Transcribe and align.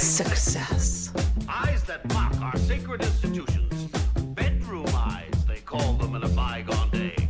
Success. 0.00 1.12
Eyes 1.46 1.84
that 1.84 2.08
mock 2.14 2.34
our 2.40 2.56
sacred 2.56 3.02
institutions. 3.02 3.90
Bedroom 4.34 4.86
eyes, 4.94 5.30
they 5.46 5.58
call 5.58 5.92
them 5.92 6.14
in 6.14 6.22
a 6.22 6.28
bygone 6.28 6.90
day. 6.90 7.28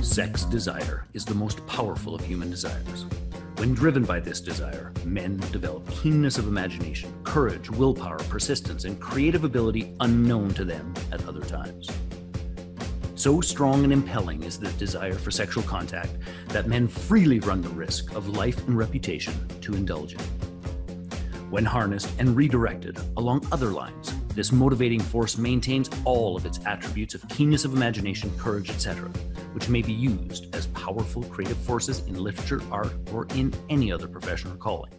Sex 0.00 0.44
desire 0.44 1.08
is 1.12 1.24
the 1.24 1.34
most 1.34 1.66
powerful 1.66 2.14
of 2.14 2.24
human 2.24 2.50
desires. 2.50 3.06
When 3.56 3.74
driven 3.74 4.04
by 4.04 4.20
this 4.20 4.40
desire, 4.40 4.92
men 5.04 5.38
develop 5.50 5.90
keenness 5.90 6.38
of 6.38 6.46
imagination, 6.46 7.12
courage, 7.24 7.68
willpower, 7.68 8.18
persistence, 8.28 8.84
and 8.84 9.00
creative 9.00 9.42
ability 9.42 9.92
unknown 9.98 10.54
to 10.54 10.64
them 10.64 10.94
at 11.10 11.26
other 11.26 11.42
times. 11.42 11.88
So 13.24 13.40
strong 13.40 13.84
and 13.84 13.90
impelling 13.90 14.42
is 14.42 14.58
the 14.58 14.70
desire 14.72 15.14
for 15.14 15.30
sexual 15.30 15.62
contact 15.62 16.10
that 16.48 16.68
men 16.68 16.86
freely 16.86 17.40
run 17.40 17.62
the 17.62 17.70
risk 17.70 18.12
of 18.14 18.28
life 18.28 18.58
and 18.68 18.76
reputation 18.76 19.32
to 19.62 19.72
indulge 19.72 20.12
in. 20.12 20.20
When 21.48 21.64
harnessed 21.64 22.10
and 22.18 22.36
redirected 22.36 22.98
along 23.16 23.48
other 23.50 23.68
lines, 23.68 24.12
this 24.34 24.52
motivating 24.52 25.00
force 25.00 25.38
maintains 25.38 25.88
all 26.04 26.36
of 26.36 26.44
its 26.44 26.60
attributes 26.66 27.14
of 27.14 27.26
keenness 27.30 27.64
of 27.64 27.72
imagination, 27.72 28.30
courage, 28.36 28.68
etc., 28.68 29.08
which 29.54 29.70
may 29.70 29.80
be 29.80 29.94
used 29.94 30.54
as 30.54 30.66
powerful 30.66 31.22
creative 31.22 31.56
forces 31.56 32.00
in 32.00 32.22
literature, 32.22 32.60
art, 32.70 32.92
or 33.10 33.26
in 33.34 33.54
any 33.70 33.90
other 33.90 34.06
profession 34.06 34.52
or 34.52 34.56
calling, 34.56 34.92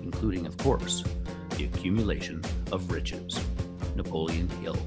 including, 0.00 0.46
of 0.46 0.56
course, 0.56 1.04
the 1.58 1.64
accumulation 1.64 2.42
of 2.72 2.90
riches. 2.90 3.38
Napoleon 3.96 4.48
Hill. 4.62 4.78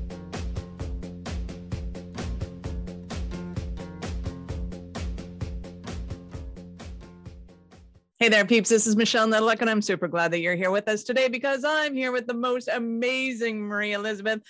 Hey 8.21 8.27
there, 8.27 8.43
peeps. 8.43 8.67
This 8.67 8.85
is 8.85 8.97
Michelle 8.97 9.29
Nedeluck, 9.29 9.61
and 9.61 9.69
I'm 9.69 9.81
super 9.81 10.09
glad 10.09 10.31
that 10.31 10.41
you're 10.41 10.57
here 10.57 10.71
with 10.71 10.89
us 10.89 11.05
today 11.05 11.29
because 11.29 11.63
I'm 11.63 11.95
here 11.95 12.11
with 12.11 12.27
the 12.27 12.33
most 12.33 12.67
amazing 12.67 13.61
Marie 13.61 13.93
Elizabeth. 13.93 14.41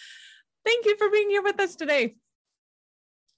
Thank 0.65 0.87
you 0.87 0.97
for 0.97 1.11
being 1.11 1.29
here 1.29 1.43
with 1.43 1.59
us 1.59 1.75
today. 1.75 2.15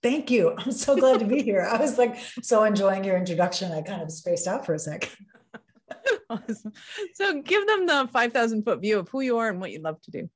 Thank 0.01 0.31
you. 0.31 0.55
I'm 0.57 0.71
so 0.71 0.95
glad 0.95 1.19
to 1.19 1.25
be 1.25 1.41
here. 1.41 1.67
I 1.69 1.75
was 1.75 1.97
like 1.97 2.17
so 2.41 2.63
enjoying 2.63 3.03
your 3.03 3.17
introduction. 3.17 3.73
I 3.73 3.81
kind 3.81 4.01
of 4.01 4.09
spaced 4.09 4.47
out 4.47 4.65
for 4.65 4.73
a 4.73 4.79
sec. 4.79 5.11
awesome. 6.29 6.71
So, 7.15 7.41
give 7.41 7.67
them 7.67 7.85
the 7.85 8.07
5,000 8.13 8.63
foot 8.63 8.79
view 8.79 8.99
of 8.99 9.09
who 9.09 9.19
you 9.19 9.37
are 9.39 9.49
and 9.49 9.59
what 9.59 9.71
you 9.71 9.81
love 9.81 9.99
to 10.03 10.11
do. 10.11 10.29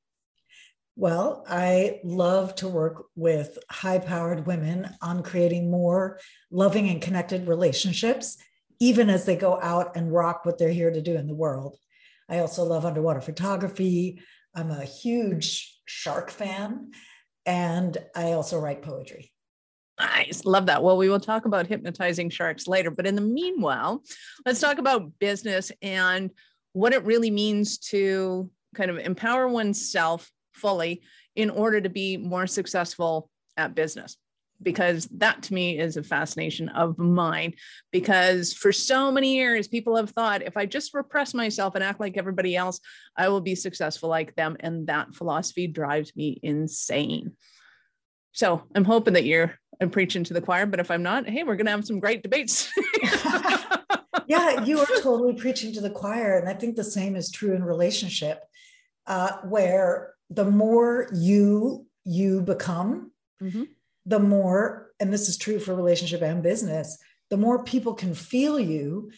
Well, 0.97 1.45
I 1.47 2.01
love 2.03 2.53
to 2.55 2.67
work 2.67 3.05
with 3.15 3.57
high 3.71 3.99
powered 3.99 4.45
women 4.45 4.89
on 5.01 5.23
creating 5.23 5.71
more 5.71 6.19
loving 6.51 6.89
and 6.89 7.01
connected 7.01 7.47
relationships 7.47 8.35
even 8.79 9.09
as 9.09 9.25
they 9.25 9.35
go 9.35 9.59
out 9.61 9.95
and 9.95 10.13
rock 10.13 10.45
what 10.45 10.57
they're 10.57 10.69
here 10.69 10.91
to 10.91 11.01
do 11.01 11.15
in 11.15 11.27
the 11.27 11.35
world. 11.35 11.77
I 12.29 12.39
also 12.39 12.63
love 12.63 12.85
underwater 12.85 13.21
photography. 13.21 14.21
I'm 14.55 14.71
a 14.71 14.83
huge 14.83 15.79
shark 15.85 16.31
fan, 16.31 16.91
and 17.45 17.97
I 18.15 18.31
also 18.31 18.59
write 18.59 18.81
poetry. 18.81 19.31
Nice. 19.99 20.43
Love 20.43 20.65
that. 20.65 20.83
Well, 20.83 20.97
we 20.97 21.09
will 21.09 21.19
talk 21.19 21.45
about 21.45 21.67
hypnotizing 21.67 22.29
sharks 22.29 22.67
later. 22.67 22.91
But 22.91 23.07
in 23.07 23.15
the 23.15 23.21
meanwhile, 23.21 24.03
let's 24.45 24.59
talk 24.59 24.77
about 24.77 25.19
business 25.19 25.71
and 25.81 26.31
what 26.73 26.93
it 26.93 27.05
really 27.05 27.31
means 27.31 27.77
to 27.77 28.49
kind 28.75 28.91
of 28.91 28.97
empower 28.97 29.47
oneself 29.47 30.29
fully 30.53 31.01
in 31.35 31.49
order 31.49 31.79
to 31.79 31.89
be 31.89 32.17
more 32.17 32.47
successful 32.47 33.29
at 33.55 33.75
business 33.75 34.17
because 34.61 35.07
that 35.11 35.43
to 35.43 35.53
me 35.53 35.77
is 35.77 35.97
a 35.97 36.03
fascination 36.03 36.69
of 36.69 36.97
mine. 36.97 37.53
Because 37.91 38.53
for 38.53 38.71
so 38.71 39.11
many 39.11 39.35
years 39.35 39.67
people 39.67 39.95
have 39.95 40.09
thought 40.09 40.41
if 40.41 40.57
i 40.57 40.65
just 40.65 40.93
repress 40.93 41.33
myself 41.33 41.75
and 41.75 41.83
act 41.83 41.99
like 41.99 42.17
everybody 42.17 42.55
else 42.55 42.79
i 43.17 43.27
will 43.29 43.41
be 43.41 43.55
successful 43.55 44.09
like 44.09 44.35
them. 44.35 44.57
And 44.59 44.87
that 44.87 45.13
philosophy 45.13 45.67
drives 45.67 46.15
me 46.15 46.39
insane. 46.41 47.33
So 48.31 48.63
i'm 48.75 48.85
hoping 48.85 49.13
that 49.13 49.25
you're 49.25 49.55
i'm 49.81 49.89
preaching 49.89 50.23
to 50.23 50.33
the 50.33 50.41
choir 50.41 50.65
but 50.65 50.79
if 50.79 50.89
i'm 50.89 51.03
not 51.03 51.27
hey 51.27 51.43
we're 51.43 51.55
going 51.55 51.65
to 51.65 51.71
have 51.71 51.85
some 51.85 51.99
great 51.99 52.23
debates. 52.23 52.71
Yeah 54.27 54.63
you 54.63 54.79
are 54.79 54.87
totally 55.03 55.33
preaching 55.33 55.71
to 55.73 55.81
the 55.81 55.89
choir. 55.91 56.39
And 56.39 56.49
i 56.49 56.53
think 56.53 56.75
the 56.75 56.83
same 56.83 57.15
is 57.15 57.29
true 57.29 57.53
in 57.53 57.63
relationship 57.63 58.41
uh, 59.05 59.37
where 59.43 60.15
the 60.31 60.45
more 60.45 61.07
you 61.13 61.85
you 62.05 62.41
become 62.41 63.11
mm-hmm 63.41 63.63
the 64.05 64.19
more, 64.19 64.91
and 64.99 65.11
this 65.11 65.27
is 65.29 65.37
true 65.37 65.59
for 65.59 65.75
relationship 65.75 66.21
and 66.21 66.43
business, 66.43 66.97
the 67.29 67.37
more 67.37 67.63
people 67.63 67.93
can 67.93 68.13
feel 68.13 68.59
you. 68.59 69.11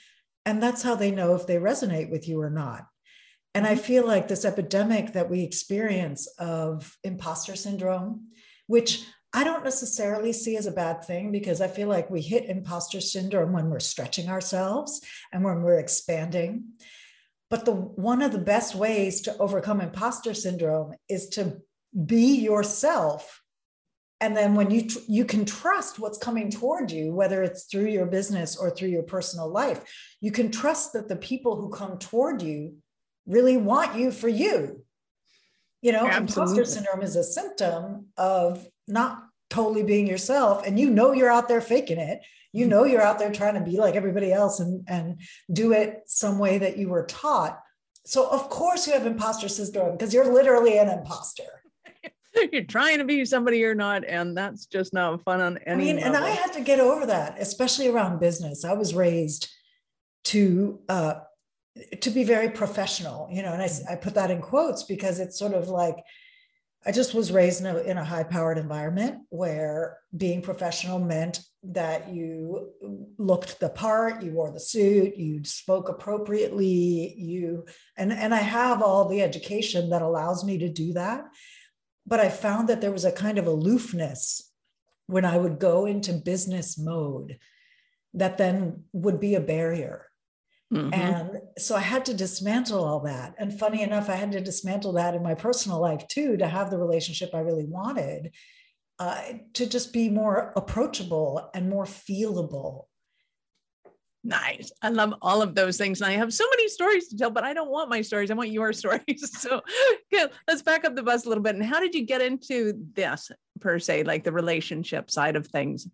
And 0.45 0.63
that's 0.63 0.83
how 0.83 0.95
they 0.95 1.11
know 1.11 1.35
if 1.35 1.45
they 1.45 1.57
resonate 1.57 2.09
with 2.09 2.27
you 2.27 2.41
or 2.41 2.49
not. 2.49 2.85
And 3.53 3.65
I 3.65 3.73
mm-hmm. 3.73 3.83
feel 3.83 4.07
like 4.07 4.27
this 4.27 4.45
epidemic 4.45 5.13
that 5.13 5.29
we 5.29 5.43
experience 5.43 6.27
of 6.39 6.95
imposter 7.03 7.55
syndrome, 7.55 8.27
which 8.67 9.03
I 9.33 9.43
don't 9.43 9.63
necessarily 9.63 10.31
see 10.31 10.55
as 10.55 10.67
a 10.67 10.71
bad 10.71 11.03
thing 11.03 11.31
because 11.31 11.59
I 11.59 11.67
feel 11.67 11.89
like 11.89 12.09
we 12.09 12.21
hit 12.21 12.45
imposter 12.45 13.01
syndrome 13.01 13.51
when 13.51 13.69
we're 13.69 13.79
stretching 13.79 14.29
ourselves 14.29 15.01
and 15.33 15.43
when 15.43 15.63
we're 15.63 15.79
expanding. 15.79 16.63
But 17.49 17.65
the 17.65 17.73
one 17.73 18.21
of 18.21 18.31
the 18.31 18.39
best 18.39 18.73
ways 18.75 19.21
to 19.21 19.37
overcome 19.37 19.81
imposter 19.81 20.33
syndrome 20.33 20.93
is 21.09 21.29
to 21.29 21.57
be 22.05 22.37
yourself 22.37 23.41
and 24.19 24.35
then 24.35 24.55
when 24.55 24.72
you 24.72 24.88
tr- 24.88 25.00
you 25.07 25.25
can 25.25 25.45
trust 25.45 26.00
what's 26.00 26.17
coming 26.17 26.50
toward 26.50 26.91
you 26.91 27.13
whether 27.13 27.44
it's 27.44 27.63
through 27.66 27.88
your 27.88 28.05
business 28.05 28.55
or 28.55 28.69
through 28.69 28.89
your 28.89 29.03
personal 29.03 29.50
life 29.50 29.83
you 30.22 30.31
can 30.31 30.51
trust 30.51 30.94
that 30.94 31.07
the 31.07 31.16
people 31.16 31.55
who 31.55 31.69
come 31.69 31.97
toward 31.97 32.41
you 32.41 32.75
really 33.27 33.57
want 33.57 33.95
you 33.95 34.11
for 34.11 34.29
you. 34.29 34.83
You 35.81 35.91
know 35.91 36.07
Absolutely. 36.07 36.61
imposter 36.61 36.66
syndrome 36.66 37.03
is 37.03 37.16
a 37.16 37.23
symptom 37.23 38.07
of 38.17 38.67
not 38.88 39.23
totally 39.50 39.83
being 39.83 40.07
yourself 40.07 40.66
and 40.66 40.79
you 40.79 40.89
know 40.89 41.11
you're 41.11 41.31
out 41.31 41.47
there 41.47 41.61
faking 41.61 42.00
it. 42.00 42.22
You 42.51 42.66
hmm. 42.66 42.72
know 42.72 42.83
you're 42.85 43.01
out 43.01 43.19
there 43.19 43.31
trying 43.31 43.53
to 43.53 43.61
be 43.61 43.77
like 43.77 43.95
everybody 43.95 44.33
else 44.33 44.59
and 44.59 44.83
and 44.88 45.22
do 45.51 45.73
it 45.73 46.01
some 46.07 46.39
way 46.39 46.57
that 46.57 46.77
you 46.77 46.89
were 46.89 47.06
taught. 47.06 47.59
So 48.06 48.27
of 48.27 48.50
course 48.50 48.88
you 48.88 48.94
have 48.94 49.06
imposter 49.06 49.47
syndrome 49.47 49.91
because 49.91 50.13
you're 50.13 50.33
literally 50.33 50.79
an 50.79 50.89
imposter 50.89 51.56
you're 52.51 52.63
trying 52.63 52.99
to 52.99 53.03
be 53.03 53.25
somebody 53.25 53.59
you're 53.59 53.75
not, 53.75 54.05
and 54.05 54.37
that's 54.37 54.65
just 54.65 54.93
not 54.93 55.23
fun 55.23 55.41
on 55.41 55.57
any. 55.59 55.71
I 55.71 55.75
mean, 55.75 55.95
level. 55.97 56.15
and 56.15 56.25
I 56.25 56.29
had 56.29 56.53
to 56.53 56.61
get 56.61 56.79
over 56.79 57.05
that, 57.05 57.35
especially 57.39 57.87
around 57.87 58.19
business. 58.19 58.65
I 58.65 58.73
was 58.73 58.93
raised 58.93 59.49
to 60.25 60.79
uh, 60.89 61.15
to 62.01 62.09
be 62.09 62.23
very 62.23 62.49
professional, 62.49 63.27
you 63.31 63.41
know, 63.41 63.53
and 63.53 63.61
I, 63.61 63.69
I 63.89 63.95
put 63.95 64.15
that 64.15 64.31
in 64.31 64.41
quotes 64.41 64.83
because 64.83 65.19
it's 65.19 65.37
sort 65.37 65.53
of 65.53 65.69
like 65.69 65.97
I 66.85 66.91
just 66.91 67.13
was 67.13 67.31
raised 67.31 67.61
in 67.61 67.67
a, 67.67 67.79
in 67.79 67.97
a 67.97 68.03
high 68.03 68.23
powered 68.23 68.57
environment 68.57 69.23
where 69.29 69.97
being 70.15 70.41
professional 70.41 70.99
meant 70.99 71.41
that 71.63 72.09
you 72.09 72.69
looked 73.17 73.59
the 73.59 73.69
part, 73.69 74.23
you 74.23 74.31
wore 74.31 74.51
the 74.51 74.59
suit, 74.59 75.17
you 75.17 75.43
spoke 75.43 75.89
appropriately, 75.89 77.13
you 77.17 77.65
and 77.97 78.13
and 78.13 78.33
I 78.33 78.39
have 78.39 78.81
all 78.81 79.07
the 79.07 79.21
education 79.21 79.89
that 79.89 80.01
allows 80.01 80.45
me 80.45 80.57
to 80.59 80.69
do 80.69 80.93
that 80.93 81.25
but 82.07 82.19
I 82.22 82.29
found 82.29 82.69
that 82.69 82.79
there 82.79 82.91
was 82.91 83.06
a 83.06 83.12
kind 83.12 83.38
of 83.38 83.45
aloofness 83.45 84.50
when 85.07 85.25
I 85.25 85.38
would 85.38 85.59
go 85.59 85.85
into 85.85 86.13
business 86.13 86.78
mode 86.78 87.38
that 88.13 88.38
then 88.38 88.85
would 88.94 89.19
be 89.19 89.35
a 89.35 89.41
barrier. 89.41 90.07
Mm-hmm. 90.73 90.94
And 90.94 91.41
so 91.57 91.75
I 91.75 91.81
had 91.81 92.06
to 92.06 92.13
dismantle 92.13 92.84
all 92.84 93.01
that. 93.01 93.35
And 93.38 93.57
funny 93.57 93.81
enough, 93.81 94.09
I 94.09 94.16
had 94.16 94.31
to 94.34 94.41
dismantle 94.41 94.94
that 94.94 95.16
in 95.16 95.23
my 95.23 95.34
personal 95.34 95.79
life 95.79 96.07
too 96.07 96.38
to 96.38 96.47
have 96.47 96.72
the 96.72 96.78
relationship 96.78 97.29
I 97.34 97.40
really 97.40 97.66
wanted, 97.66 98.31
uh, 99.00 99.22
to 99.53 99.65
just 99.68 99.94
be 99.94 100.10
more 100.10 100.53
approachable 100.56 101.50
and 101.53 101.69
more 101.69 101.86
feelable 101.86 102.86
Nice. 104.27 104.74
I 104.81 104.89
love 104.89 105.13
all 105.21 105.41
of 105.41 105.56
those 105.56 105.77
things. 105.77 106.01
And 106.01 106.12
I 106.12 106.15
have 106.15 106.33
so 106.33 106.44
many 106.51 106.68
stories 106.68 107.07
to 107.07 107.18
tell, 107.18 107.29
but 107.29 107.45
I 107.45 107.53
don't 107.53 107.71
want 107.71 107.89
my 107.89 108.01
stories. 108.01 108.29
I 108.29 108.33
want 108.33 108.51
your 108.51 108.74
stories. 108.81 109.31
So 109.39 109.62
good. 110.12 110.31
let's 110.50 110.62
back 110.62 110.83
up 110.83 110.95
the 110.95 111.03
bus 111.03 111.25
a 111.25 111.29
little 111.29 111.44
bit. 111.44 111.56
And 111.56 111.63
how 111.63 111.79
did 111.79 111.95
you 111.95 112.06
get 112.06 112.21
into 112.21 112.74
this 112.94 113.31
per 113.62 113.79
se, 113.79 114.03
like 114.03 114.25
the 114.25 114.33
relationship 114.33 115.09
side 115.09 115.38
of 115.38 115.47
things? 115.47 115.88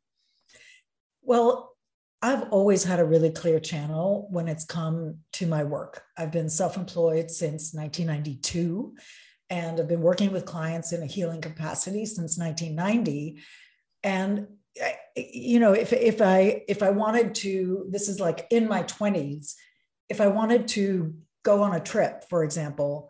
Well, 1.21 1.75
I've 2.23 2.49
always 2.49 2.83
had 2.83 2.99
a 2.99 3.05
really 3.05 3.29
clear 3.29 3.59
channel 3.59 4.27
when 4.31 4.47
it's 4.47 4.65
come 4.65 5.17
to 5.33 5.45
my 5.45 5.63
work. 5.63 6.01
I've 6.17 6.31
been 6.31 6.49
self 6.49 6.75
employed 6.75 7.29
since 7.29 7.71
1992, 7.75 8.95
and 9.51 9.79
I've 9.79 9.87
been 9.87 10.01
working 10.01 10.31
with 10.31 10.45
clients 10.45 10.91
in 10.91 11.03
a 11.03 11.05
healing 11.05 11.41
capacity 11.41 12.07
since 12.07 12.39
1990. 12.39 13.43
And 14.01 14.47
you 15.15 15.59
know 15.59 15.73
if 15.73 15.93
if 15.93 16.21
i 16.21 16.63
if 16.67 16.81
i 16.81 16.89
wanted 16.89 17.35
to 17.35 17.85
this 17.89 18.09
is 18.09 18.19
like 18.19 18.47
in 18.49 18.67
my 18.67 18.83
20s 18.83 19.53
if 20.09 20.19
i 20.19 20.27
wanted 20.27 20.67
to 20.67 21.13
go 21.43 21.61
on 21.61 21.75
a 21.75 21.79
trip 21.79 22.23
for 22.29 22.43
example 22.43 23.09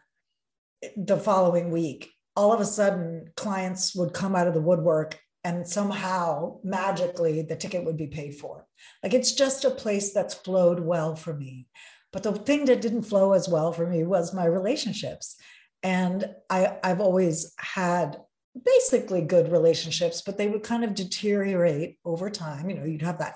the 0.97 1.17
following 1.17 1.71
week 1.71 2.11
all 2.35 2.51
of 2.51 2.59
a 2.59 2.65
sudden 2.65 3.31
clients 3.37 3.95
would 3.95 4.13
come 4.13 4.35
out 4.35 4.47
of 4.47 4.53
the 4.53 4.61
woodwork 4.61 5.19
and 5.45 5.67
somehow 5.67 6.59
magically 6.63 7.41
the 7.41 7.55
ticket 7.55 7.85
would 7.85 7.97
be 7.97 8.07
paid 8.07 8.35
for 8.35 8.65
like 9.01 9.13
it's 9.13 9.31
just 9.33 9.63
a 9.63 9.69
place 9.69 10.13
that's 10.13 10.33
flowed 10.33 10.79
well 10.79 11.15
for 11.15 11.33
me 11.33 11.67
But 12.13 12.23
the 12.23 12.31
thing 12.31 12.65
that 12.65 12.79
didn't 12.79 13.03
flow 13.03 13.33
as 13.33 13.49
well 13.49 13.73
for 13.73 13.87
me 13.87 14.03
was 14.03 14.33
my 14.33 14.45
relationships. 14.45 15.35
And 15.81 16.29
I, 16.49 16.77
I've 16.83 17.01
always 17.01 17.53
had 17.57 18.17
basically 18.61 19.21
good 19.21 19.51
relationships, 19.51 20.21
but 20.21 20.37
they 20.37 20.47
would 20.47 20.63
kind 20.63 20.83
of 20.83 20.93
deteriorate 20.93 21.97
over 22.05 22.29
time. 22.29 22.69
You 22.69 22.77
know, 22.77 22.85
you'd 22.85 23.01
have 23.01 23.19
that 23.19 23.35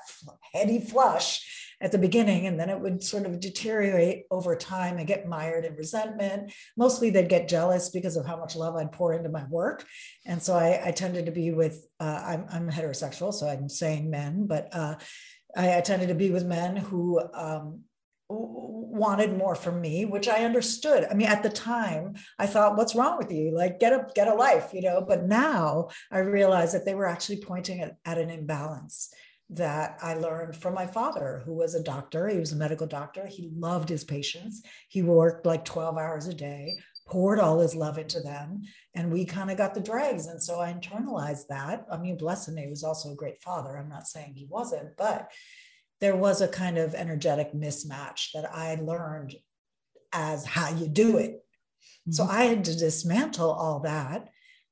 heady 0.54 0.80
flush 0.80 1.74
at 1.82 1.92
the 1.92 1.98
beginning, 1.98 2.48
and 2.48 2.60
then 2.60 2.70
it 2.70 2.80
would 2.80 3.04
sort 3.04 3.26
of 3.26 3.40
deteriorate 3.40 4.26
over 4.32 4.56
time 4.56 4.98
and 4.98 5.08
get 5.08 5.28
mired 5.28 5.66
in 5.66 5.76
resentment. 5.76 6.52
Mostly 6.76 7.10
they'd 7.10 7.30
get 7.30 7.48
jealous 7.48 7.90
because 7.90 8.16
of 8.16 8.26
how 8.26 8.38
much 8.38 8.56
love 8.56 8.76
I'd 8.76 8.92
pour 8.92 9.14
into 9.14 9.30
my 9.30 9.46
work. 9.46 9.86
And 10.26 10.42
so 10.42 10.56
I, 10.56 10.82
I 10.86 10.92
tended 10.92 11.26
to 11.28 11.32
be 11.32 11.52
with, 11.52 11.86
uh, 12.00 12.24
I'm, 12.26 12.46
I'm, 12.52 12.72
heterosexual, 12.72 13.34
so 13.34 13.48
I'm 13.48 13.70
saying 13.70 14.10
men, 14.10 14.48
but 14.48 14.70
uh, 14.72 14.96
I, 15.56 15.78
I, 15.78 15.82
tended 15.82 16.10
to 16.10 16.16
be 16.16 16.32
with 16.32 16.46
men 16.46 16.76
who 16.76 17.22
um, 17.34 17.82
wanted 18.30 19.38
more 19.38 19.56
from 19.56 19.80
me 19.80 20.06
which 20.06 20.28
i 20.28 20.44
understood. 20.44 21.08
I 21.10 21.14
mean 21.14 21.28
at 21.28 21.44
the 21.44 21.50
time 21.50 22.16
i 22.40 22.46
thought 22.46 22.76
what's 22.76 22.96
wrong 22.96 23.18
with 23.18 23.32
you? 23.32 23.52
Like 23.56 23.80
get 23.80 23.94
a 23.94 24.08
get 24.16 24.28
a 24.28 24.34
life 24.34 24.72
you 24.74 24.82
know? 24.82 25.04
But 25.08 25.24
now 25.24 25.90
i 26.12 26.20
realize 26.20 26.74
that 26.74 26.86
they 26.86 26.96
were 26.96 27.08
actually 27.08 27.42
pointing 27.42 27.82
at, 27.82 27.98
at 28.06 28.18
an 28.18 28.30
imbalance 28.30 29.14
that 29.50 29.98
i 30.02 30.14
learned 30.14 30.58
from 30.58 30.74
my 30.74 30.86
father 30.86 31.42
who 31.46 31.54
was 31.54 31.74
a 31.74 31.84
doctor. 31.84 32.28
He 32.28 32.40
was 32.40 32.52
a 32.52 32.58
medical 32.58 32.88
doctor. 32.88 33.28
He 33.28 33.50
loved 33.56 33.88
his 33.88 34.04
patients. 34.04 34.62
He 34.90 35.02
worked 35.02 35.46
like 35.46 35.64
12 35.64 35.98
hours 35.98 36.28
a 36.28 36.34
day 36.34 36.76
poured 37.08 37.40
all 37.40 37.60
his 37.60 37.74
love 37.74 37.98
into 37.98 38.20
them 38.20 38.62
and 38.94 39.10
we 39.10 39.24
kind 39.24 39.50
of 39.50 39.58
got 39.58 39.74
the 39.74 39.80
dregs. 39.80 40.28
And 40.28 40.44
so 40.44 40.60
i 40.60 40.74
internalized 40.74 41.48
that. 41.48 41.86
I 41.90 41.98
mean 41.98 42.18
bless 42.18 42.48
him 42.48 42.58
he 42.58 42.68
was 42.68 42.84
also 42.84 43.12
a 43.12 43.16
great 43.16 43.42
father. 43.42 43.78
I'm 43.78 43.90
not 43.90 44.08
saying 44.08 44.34
he 44.36 44.48
wasn't 44.50 44.98
but 44.98 45.32
there 46.00 46.16
was 46.16 46.42
a 46.42 46.48
kind 46.48 46.78
of 46.78 46.94
energetic 46.94 47.54
mismatch 47.54 48.32
that 48.34 48.50
I 48.54 48.76
learned 48.76 49.36
as 50.14 50.46
how 50.46 50.70
you 50.70 50.88
do 50.88 51.18
it. 51.18 51.32
Mm-hmm. 51.32 52.12
So 52.12 52.26
I 52.26 52.44
had 52.44 52.66
to 52.66 52.78
dismantle 52.78 53.50
all 53.50 53.80
that 53.82 54.30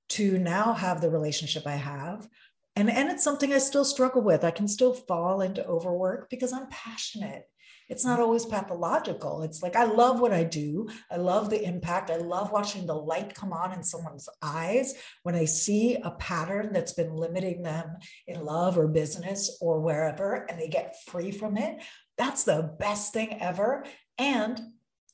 to 0.09 0.37
now 0.37 0.73
have 0.73 1.01
the 1.01 1.09
relationship 1.09 1.65
I 1.65 1.75
have. 1.75 2.27
And, 2.75 2.89
and 2.89 3.09
it's 3.09 3.23
something 3.23 3.53
I 3.53 3.57
still 3.57 3.85
struggle 3.85 4.21
with. 4.21 4.43
I 4.43 4.51
can 4.51 4.67
still 4.67 4.93
fall 4.93 5.41
into 5.41 5.65
overwork 5.65 6.29
because 6.29 6.51
I'm 6.53 6.67
passionate 6.69 7.45
it's 7.89 8.05
not 8.05 8.19
always 8.19 8.45
pathological. 8.45 9.43
It's 9.43 9.61
like, 9.61 9.75
I 9.75 9.85
love 9.85 10.19
what 10.19 10.33
I 10.33 10.43
do. 10.43 10.87
I 11.11 11.17
love 11.17 11.49
the 11.49 11.63
impact. 11.63 12.09
I 12.09 12.17
love 12.17 12.51
watching 12.51 12.85
the 12.85 12.95
light 12.95 13.35
come 13.35 13.53
on 13.53 13.73
in 13.73 13.83
someone's 13.83 14.29
eyes 14.41 14.93
when 15.23 15.35
I 15.35 15.45
see 15.45 15.95
a 15.95 16.11
pattern 16.11 16.73
that's 16.73 16.93
been 16.93 17.15
limiting 17.15 17.61
them 17.61 17.97
in 18.27 18.43
love 18.43 18.77
or 18.77 18.87
business 18.87 19.57
or 19.61 19.79
wherever, 19.79 20.45
and 20.49 20.59
they 20.59 20.67
get 20.67 20.95
free 21.07 21.31
from 21.31 21.57
it. 21.57 21.83
That's 22.17 22.43
the 22.43 22.75
best 22.79 23.13
thing 23.13 23.41
ever. 23.41 23.85
And 24.17 24.59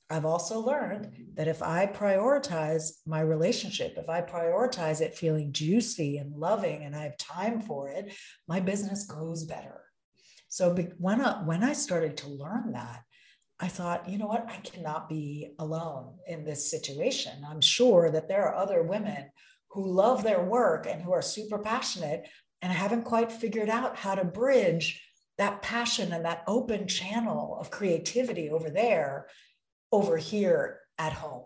I've 0.09 0.25
also 0.25 0.59
learned 0.59 1.09
that 1.35 1.47
if 1.47 1.63
I 1.63 1.88
prioritize 1.88 2.97
my 3.06 3.21
relationship, 3.21 3.94
if 3.97 4.09
I 4.09 4.21
prioritize 4.21 5.00
it 5.00 5.15
feeling 5.15 5.53
juicy 5.53 6.17
and 6.17 6.35
loving 6.35 6.83
and 6.83 6.94
I 6.94 7.03
have 7.03 7.17
time 7.17 7.62
for 7.62 7.88
it, 7.88 8.13
my 8.45 8.59
business 8.59 9.06
goes 9.06 9.45
better. 9.45 9.81
So 10.51 10.75
when 10.98 11.21
I, 11.21 11.42
when 11.45 11.63
I 11.63 11.71
started 11.71 12.18
to 12.18 12.27
learn 12.27 12.74
that, 12.74 13.03
I 13.57 13.69
thought, 13.69 14.09
you 14.09 14.18
know 14.18 14.27
what, 14.27 14.50
I 14.50 14.57
cannot 14.57 15.07
be 15.07 15.53
alone 15.59 16.18
in 16.27 16.44
this 16.44 16.69
situation. 16.69 17.31
I'm 17.50 17.62
sure 17.62 18.12
that 18.12 18.27
there 18.27 18.44
are 18.44 18.56
other 18.56 18.83
women 18.83 19.31
who 19.69 19.89
love 19.89 20.24
their 20.24 20.44
work 20.44 20.88
and 20.88 21.01
who 21.01 21.13
are 21.13 21.21
super 21.21 21.57
passionate 21.57 22.27
and 22.62 22.69
haven't 22.69 23.06
quite 23.06 23.31
figured 23.31 23.69
out 23.69 23.95
how 23.95 24.13
to 24.13 24.25
bridge 24.25 25.01
that 25.38 25.62
passion 25.62 26.12
and 26.12 26.25
that 26.25 26.44
open 26.48 26.86
channel 26.86 27.57
of 27.57 27.71
creativity 27.71 28.50
over 28.50 28.69
there, 28.69 29.27
over 29.94 30.18
here 30.18 30.81
at 30.98 31.13
home. 31.13 31.45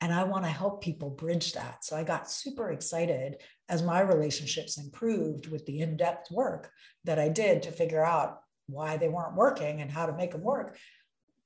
And 0.00 0.10
I 0.10 0.24
want 0.24 0.46
to 0.46 0.50
help 0.50 0.82
people 0.82 1.10
bridge 1.10 1.52
that. 1.52 1.84
So 1.84 1.96
I 1.96 2.02
got 2.02 2.30
super 2.30 2.70
excited 2.70 3.42
as 3.72 3.82
my 3.82 4.00
relationships 4.02 4.76
improved 4.76 5.48
with 5.48 5.64
the 5.64 5.80
in 5.80 5.96
depth 5.96 6.30
work 6.30 6.70
that 7.04 7.18
I 7.18 7.30
did 7.30 7.62
to 7.62 7.72
figure 7.72 8.04
out 8.04 8.40
why 8.66 8.98
they 8.98 9.08
weren't 9.08 9.34
working 9.34 9.80
and 9.80 9.90
how 9.90 10.04
to 10.04 10.12
make 10.12 10.32
them 10.32 10.42
work, 10.42 10.76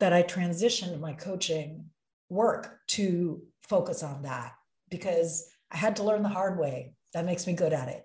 that 0.01 0.13
I 0.13 0.25
transitioned 0.25 0.99
my 0.99 1.13
coaching 1.13 1.87
work 2.29 2.81
to 2.89 3.43
focus 3.63 4.03
on 4.03 4.23
that 4.23 4.55
because 4.91 5.49
I 5.71 5.77
had 5.77 5.95
to 5.97 6.03
learn 6.03 6.25
the 6.25 6.29
hard 6.29 6.59
way. 6.59 6.95
That 7.15 7.27
makes 7.27 7.47
me 7.47 7.53
good 7.53 7.73
at 7.73 7.89
it. 7.89 8.03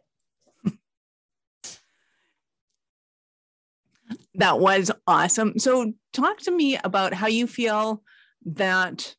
That 4.35 4.59
was 4.59 4.91
awesome. 5.07 5.57
So, 5.59 5.94
talk 6.13 6.38
to 6.41 6.51
me 6.51 6.77
about 6.83 7.13
how 7.13 7.27
you 7.27 7.47
feel 7.47 8.01
that 8.45 9.15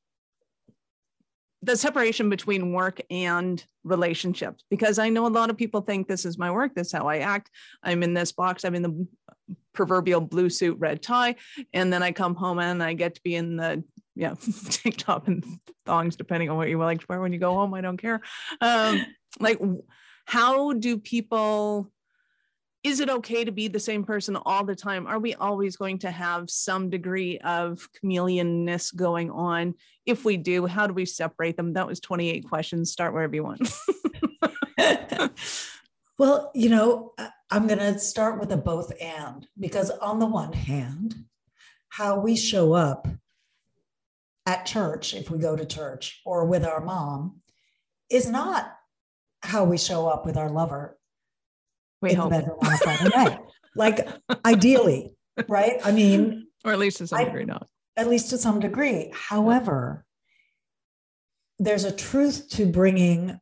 the 1.63 1.77
separation 1.77 2.29
between 2.29 2.73
work 2.73 3.01
and 3.11 3.65
relationships 3.85 4.65
because 4.71 4.99
i 4.99 5.09
know 5.09 5.27
a 5.27 5.29
lot 5.29 5.51
of 5.51 5.57
people 5.57 5.81
think 5.81 6.07
this 6.07 6.25
is 6.25 6.39
my 6.39 6.51
work 6.51 6.75
this 6.75 6.89
is 6.89 6.93
how 6.93 7.09
i 7.09 7.19
act. 7.19 7.51
I'm 7.83 8.03
in 8.03 8.15
this 8.15 8.33
box 8.33 8.65
i'm 8.65 8.75
in 8.75 8.83
the 8.83 9.07
proverbial 9.73 10.21
blue 10.21 10.51
suit 10.51 10.77
red 10.79 11.03
tie 11.03 11.37
and 11.73 11.93
then 11.93 12.03
i 12.03 12.13
come 12.13 12.35
home 12.35 12.59
and 12.59 12.83
i 12.83 12.93
get 12.93 13.15
to 13.15 13.23
be 13.23 13.35
in 13.35 13.57
the 13.57 13.83
yeah 14.15 14.35
tank 14.71 14.97
top 14.99 15.29
and 15.29 15.45
thongs 15.87 16.17
depending 16.17 16.51
on 16.51 16.57
what 16.57 16.69
you 16.69 16.79
like 16.79 17.01
to 17.01 17.07
wear 17.09 17.21
when 17.21 17.33
you 17.33 17.39
go 17.39 17.55
home 17.55 17.75
i 17.75 17.81
don't 17.81 17.97
care. 17.97 18.21
Um, 18.61 19.07
like 19.41 19.59
how 20.27 20.73
do 20.73 20.99
people 20.99 21.91
is 22.85 22.99
it 22.99 23.09
okay 23.09 23.45
to 23.45 23.53
be 23.53 23.69
the 23.69 23.79
same 23.79 24.03
person 24.05 24.37
all 24.37 24.65
the 24.65 24.75
time? 24.75 25.07
Are 25.07 25.21
we 25.21 25.35
always 25.35 25.77
going 25.77 25.99
to 26.01 26.11
have 26.11 26.51
some 26.51 26.91
degree 26.91 27.39
of 27.39 27.89
chameleonness 28.01 28.91
going 28.91 29.31
on? 29.31 29.75
If 30.05 30.25
we 30.25 30.37
do, 30.37 30.67
how 30.67 30.89
do 30.89 30.95
we 30.95 31.07
separate 31.07 31.57
them? 31.57 31.75
That 31.75 31.87
was 31.87 32.01
28 32.01 32.49
questions. 32.49 32.91
Start 32.91 33.15
wherever 33.15 33.35
you 33.35 33.45
want. 33.45 33.73
well, 36.19 36.51
you 36.55 36.71
know, 36.71 37.15
I'm 37.51 37.69
going 37.69 37.79
to 37.79 37.99
start 38.01 38.41
with 38.41 38.51
a 38.51 38.57
both 38.57 38.93
and 39.01 39.47
because, 39.59 39.91
on 39.91 40.19
the 40.19 40.27
one 40.27 40.53
hand, 40.53 41.15
how 41.89 42.19
we 42.19 42.35
show 42.35 42.73
up 42.73 43.07
at 44.45 44.67
church, 44.67 45.15
if 45.15 45.31
we 45.31 45.39
go 45.39 45.55
to 45.55 45.65
church, 45.65 46.21
or 46.25 46.47
with 46.47 46.65
our 46.65 46.81
mom, 46.81 47.43
is 48.11 48.29
not 48.29 48.75
how 49.43 49.63
we 49.63 49.79
show 49.79 50.09
up 50.09 50.27
with 50.27 50.37
our 50.37 50.51
lover 50.51 50.99
we 52.03 52.15
hope. 52.15 52.31
bedroom 52.31 52.59
on 52.63 52.73
a 52.73 52.77
Friday 52.79 53.09
night. 53.09 53.39
Like 53.75 54.07
ideally, 54.45 55.13
right? 55.49 55.79
I 55.85 55.93
mean, 55.93 56.49
or 56.65 56.73
at 56.73 56.79
least 56.79 56.99
to 56.99 57.07
some 57.07 57.21
I, 57.21 57.25
degree, 57.25 57.45
not. 57.45 57.67
At 57.97 58.09
least 58.09 58.31
to 58.31 58.39
some 58.39 58.61
degree. 58.61 59.11
However, 59.15 60.05
there's 61.59 61.85
a 61.85 61.95
truth 61.95 62.49
to 62.51 62.67
bringing. 62.67 63.39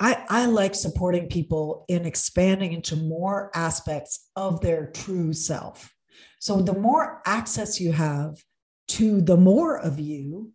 I, 0.00 0.24
I 0.28 0.46
like 0.46 0.74
supporting 0.74 1.28
people 1.28 1.84
in 1.88 2.04
expanding 2.04 2.72
into 2.72 2.96
more 2.96 3.50
aspects 3.54 4.28
of 4.34 4.60
their 4.60 4.86
true 4.86 5.32
self. 5.32 5.92
So 6.40 6.60
the 6.60 6.74
more 6.74 7.22
access 7.26 7.80
you 7.80 7.92
have 7.92 8.36
to 8.88 9.20
the 9.20 9.36
more 9.36 9.78
of 9.78 10.00
you, 10.00 10.52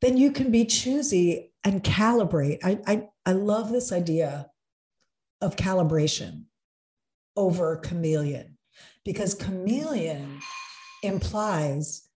then 0.00 0.16
you 0.16 0.32
can 0.32 0.50
be 0.50 0.64
choosy 0.64 1.52
and 1.62 1.84
calibrate. 1.84 2.58
I, 2.64 2.78
I, 2.86 3.08
I 3.26 3.32
love 3.32 3.70
this 3.70 3.92
idea 3.92 4.48
of 5.42 5.56
calibration 5.56 6.44
over 7.36 7.76
chameleon 7.76 8.56
because 9.04 9.34
chameleon 9.34 10.40
implies 11.02 12.08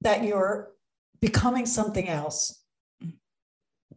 that 0.00 0.24
you're 0.24 0.70
becoming 1.20 1.66
something 1.66 2.08
else 2.08 2.58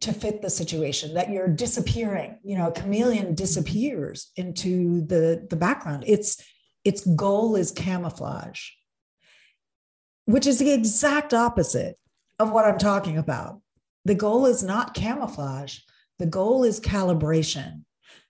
to 0.02 0.14
fit 0.14 0.42
the 0.42 0.50
situation 0.50 1.14
that 1.14 1.32
you're 1.32 1.48
disappearing. 1.48 2.38
You 2.44 2.58
know 2.58 2.68
a 2.68 2.72
chameleon 2.72 3.34
disappears 3.34 4.32
into 4.36 5.06
the 5.06 5.48
the 5.50 5.56
background. 5.56 6.04
Its 6.06 6.44
its 6.84 7.06
goal 7.06 7.56
is 7.56 7.72
camouflage 7.72 8.70
which 10.26 10.48
is 10.48 10.60
the 10.60 10.72
exact 10.72 11.34
opposite 11.34 11.98
of 12.40 12.52
what 12.52 12.66
i'm 12.66 12.78
talking 12.78 13.18
about. 13.18 13.62
The 14.04 14.16
goal 14.16 14.46
is 14.46 14.62
not 14.62 14.94
camouflage. 14.94 15.80
The 16.20 16.26
goal 16.26 16.64
is 16.64 16.80
calibration 16.80 17.84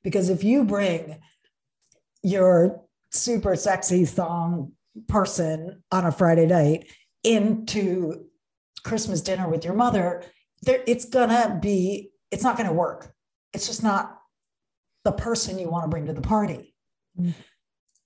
because 0.04 0.30
if 0.30 0.44
you 0.44 0.64
bring 0.64 1.20
your 2.26 2.82
super 3.12 3.56
sexy 3.56 4.04
thong 4.04 4.72
person 5.08 5.84
on 5.92 6.06
a 6.06 6.12
Friday 6.12 6.48
night 6.48 6.88
into 7.24 8.26
Christmas 8.84 9.22
dinner 9.22 9.48
with 9.48 9.64
your 9.64 9.76
mother, 9.76 10.24
there, 10.64 10.84
it's 10.88 11.06
gonna 11.06 11.60
be, 11.62 12.10
it's 12.32 12.44
not 12.44 12.58
gonna 12.58 12.74
work. 12.74 13.14
It's 13.54 13.68
just 13.68 13.84
not 13.84 14.18
the 15.04 15.12
person 15.12 15.60
you 15.60 15.70
want 15.70 15.84
to 15.84 15.88
bring 15.88 16.08
to 16.08 16.14
the 16.14 16.22
party. 16.22 16.74
Mm-hmm. 17.20 17.32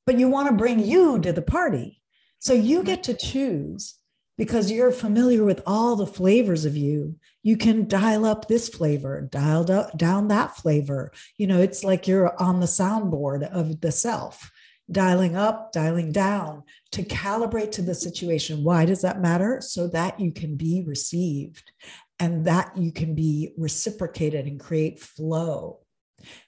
But 0.05 0.19
you 0.19 0.27
want 0.27 0.49
to 0.49 0.55
bring 0.55 0.79
you 0.79 1.19
to 1.19 1.31
the 1.31 1.41
party. 1.41 2.01
So 2.39 2.53
you 2.53 2.83
get 2.83 3.03
to 3.03 3.13
choose 3.13 3.98
because 4.39 4.71
you're 4.71 4.93
familiar 4.93 5.43
with 5.43 5.61
all 5.67 5.97
the 5.97 6.07
flavors 6.07 6.63
of 6.63 6.77
you. 6.77 7.17
You 7.43 7.57
can 7.57 7.89
dial 7.89 8.23
up 8.23 8.47
this 8.47 8.69
flavor, 8.69 9.27
dial 9.29 9.65
down 9.97 10.29
that 10.29 10.55
flavor. 10.55 11.11
You 11.37 11.47
know, 11.47 11.59
it's 11.59 11.83
like 11.83 12.07
you're 12.07 12.41
on 12.41 12.61
the 12.61 12.65
soundboard 12.65 13.43
of 13.51 13.81
the 13.81 13.91
self. 13.91 14.49
dialing 14.91 15.35
up, 15.35 15.71
dialing 15.71 16.11
down 16.11 16.63
to 16.91 17.03
calibrate 17.03 17.71
to 17.73 17.81
the 17.81 17.95
situation. 17.95 18.63
Why 18.63 18.85
does 18.85 19.01
that 19.01 19.21
matter? 19.21 19.61
So 19.61 19.87
that 19.89 20.19
you 20.19 20.31
can 20.31 20.55
be 20.55 20.83
received 20.85 21.71
and 22.19 22.45
that 22.45 22.75
you 22.75 22.91
can 22.91 23.15
be 23.15 23.53
reciprocated 23.57 24.45
and 24.45 24.59
create 24.59 24.99
flow. 24.99 25.79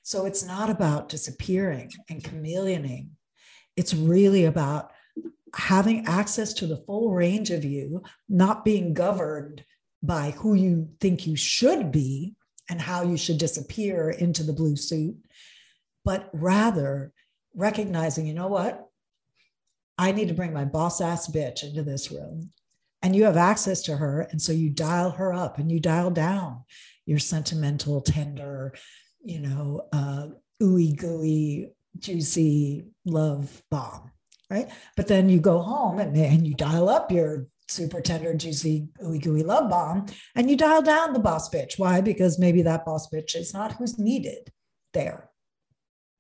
So 0.04 0.26
it's 0.26 0.44
not 0.44 0.70
about 0.70 1.10
disappearing 1.10 1.92
and 2.10 2.22
chameleoning. 2.22 3.10
It's 3.78 3.94
really 3.94 4.46
about 4.46 4.92
having 5.56 6.06
access 6.06 6.54
to 6.54 6.68
the 6.68 6.84
full 6.86 7.12
range 7.12 7.50
of 7.50 7.66
you, 7.66 8.04
not 8.30 8.66
being 8.66 8.94
governed 8.94 9.64
by 10.04 10.32
who 10.32 10.54
you 10.54 10.90
think 11.00 11.28
you 11.28 11.36
should 11.36 11.92
be 11.92 12.36
and 12.70 12.82
how 12.82 13.04
you 13.04 13.18
should 13.18 13.38
disappear 13.38 14.10
into 14.10 14.44
the 14.44 14.54
blue 14.54 14.76
suit, 14.76 15.16
but 16.06 16.30
rather 16.34 17.12
recognizing, 17.54 18.26
you 18.26 18.34
know 18.34 18.48
what? 18.48 18.88
I 19.98 20.12
need 20.12 20.30
to 20.30 20.34
bring 20.34 20.54
my 20.54 20.66
boss 20.66 21.02
ass 21.02 21.30
bitch 21.30 21.64
into 21.64 21.84
this 21.84 22.12
room. 22.12 22.52
And 23.04 23.16
you 23.16 23.26
have 23.26 23.38
access 23.38 23.82
to 23.84 23.98
her. 23.98 24.22
And 24.22 24.42
so 24.42 24.52
you 24.52 24.70
dial 24.70 25.12
her 25.12 25.34
up 25.34 25.58
and 25.58 25.72
you 25.72 25.80
dial 25.80 26.12
down 26.12 26.64
your 27.06 27.20
sentimental, 27.20 28.02
tender, 28.02 28.74
you 29.24 29.40
know, 29.40 29.88
uh, 29.92 30.28
ooey 30.62 30.96
gooey, 30.96 31.72
juicy 31.98 32.86
love 33.06 33.62
bomb. 33.70 34.12
Right. 34.52 34.70
But 34.98 35.08
then 35.08 35.30
you 35.30 35.40
go 35.40 35.62
home 35.62 35.98
and, 35.98 36.16
and 36.18 36.46
you 36.46 36.54
dial 36.54 36.90
up 36.90 37.10
your 37.10 37.48
super 37.70 38.02
tender, 38.02 38.34
juicy, 38.34 38.90
ooey 39.02 39.24
gooey 39.24 39.44
love 39.44 39.70
bomb 39.70 40.08
and 40.36 40.50
you 40.50 40.58
dial 40.58 40.82
down 40.82 41.14
the 41.14 41.20
boss 41.20 41.50
bitch. 41.50 41.80
Why? 41.80 42.02
Because 42.02 42.38
maybe 42.38 42.62
that 42.64 42.84
boss 42.84 43.10
bitch 43.10 43.34
is 43.34 43.54
not 43.54 43.72
who's 43.72 43.98
needed 43.98 44.52
there. 44.94 45.30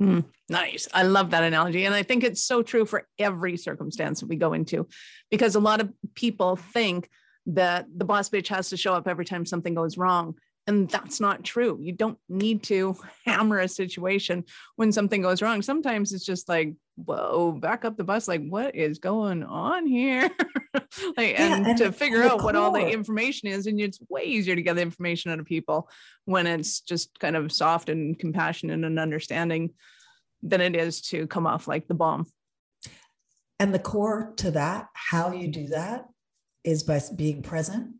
Mm, 0.01 0.23
nice. 0.47 0.87
I 0.93 1.03
love 1.03 1.31
that 1.31 1.43
analogy. 1.43 1.83
And 1.83 1.93
I 1.93 2.03
think 2.03 2.23
it's 2.23 2.41
so 2.41 2.63
true 2.63 2.85
for 2.85 3.05
every 3.19 3.57
circumstance 3.57 4.21
that 4.21 4.29
we 4.29 4.37
go 4.37 4.53
into 4.53 4.87
because 5.29 5.55
a 5.55 5.59
lot 5.59 5.81
of 5.81 5.91
people 6.15 6.55
think 6.55 7.09
that 7.47 7.87
the 7.93 8.05
boss 8.05 8.29
bitch 8.29 8.47
has 8.47 8.69
to 8.69 8.77
show 8.77 8.93
up 8.93 9.09
every 9.09 9.25
time 9.25 9.45
something 9.45 9.75
goes 9.75 9.97
wrong. 9.97 10.35
And 10.67 10.89
that's 10.89 11.19
not 11.19 11.43
true. 11.43 11.79
You 11.81 11.91
don't 11.91 12.17
need 12.29 12.63
to 12.63 12.95
hammer 13.25 13.59
a 13.59 13.67
situation 13.67 14.45
when 14.77 14.93
something 14.93 15.21
goes 15.21 15.41
wrong. 15.41 15.61
Sometimes 15.61 16.13
it's 16.13 16.25
just 16.25 16.47
like, 16.47 16.73
whoa, 17.05 17.51
back 17.51 17.85
up 17.85 17.97
the 17.97 18.03
bus. 18.03 18.27
Like, 18.27 18.45
what 18.47 18.75
is 18.75 18.99
going 18.99 19.43
on 19.43 19.85
here? 19.85 20.29
like, 20.73 21.33
yeah, 21.33 21.55
and, 21.55 21.67
and, 21.67 21.77
to 21.77 21.91
figure 21.91 22.23
out 22.23 22.43
what 22.43 22.55
all 22.55 22.71
the 22.71 22.85
information 22.85 23.47
is. 23.49 23.67
And 23.67 23.79
it's 23.79 23.99
way 24.09 24.23
easier 24.23 24.55
to 24.55 24.61
get 24.61 24.75
the 24.75 24.81
information 24.81 25.31
out 25.31 25.39
of 25.39 25.45
people 25.45 25.89
when 26.25 26.47
it's 26.47 26.81
just 26.81 27.19
kind 27.19 27.35
of 27.35 27.51
soft 27.51 27.89
and 27.89 28.17
compassionate 28.17 28.83
and 28.83 28.99
understanding 28.99 29.71
than 30.43 30.61
it 30.61 30.75
is 30.75 31.01
to 31.01 31.27
come 31.27 31.47
off 31.47 31.67
like 31.67 31.87
the 31.87 31.93
bomb. 31.93 32.25
And 33.59 33.73
the 33.73 33.79
core 33.79 34.33
to 34.37 34.51
that, 34.51 34.87
how 34.93 35.31
you 35.31 35.47
do 35.47 35.67
that 35.67 36.05
is 36.63 36.83
by 36.83 36.99
being 37.15 37.43
present 37.43 37.93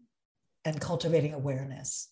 and 0.66 0.80
cultivating 0.80 1.34
awareness. 1.34 2.10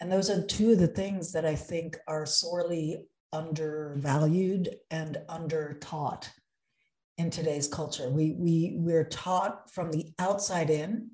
And 0.00 0.12
those 0.12 0.30
are 0.30 0.44
two 0.44 0.72
of 0.72 0.78
the 0.78 0.86
things 0.86 1.32
that 1.32 1.44
I 1.44 1.54
think 1.54 1.96
are 2.06 2.26
sorely 2.26 3.06
undervalued 3.36 4.76
and 4.90 5.18
undertaught 5.28 6.28
in 7.18 7.30
today's 7.30 7.68
culture. 7.68 8.08
We, 8.08 8.32
we, 8.32 8.74
we're 8.76 9.04
taught 9.04 9.70
from 9.70 9.90
the 9.90 10.06
outside 10.18 10.70
in 10.70 11.10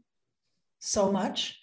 so 0.78 1.10
much. 1.10 1.58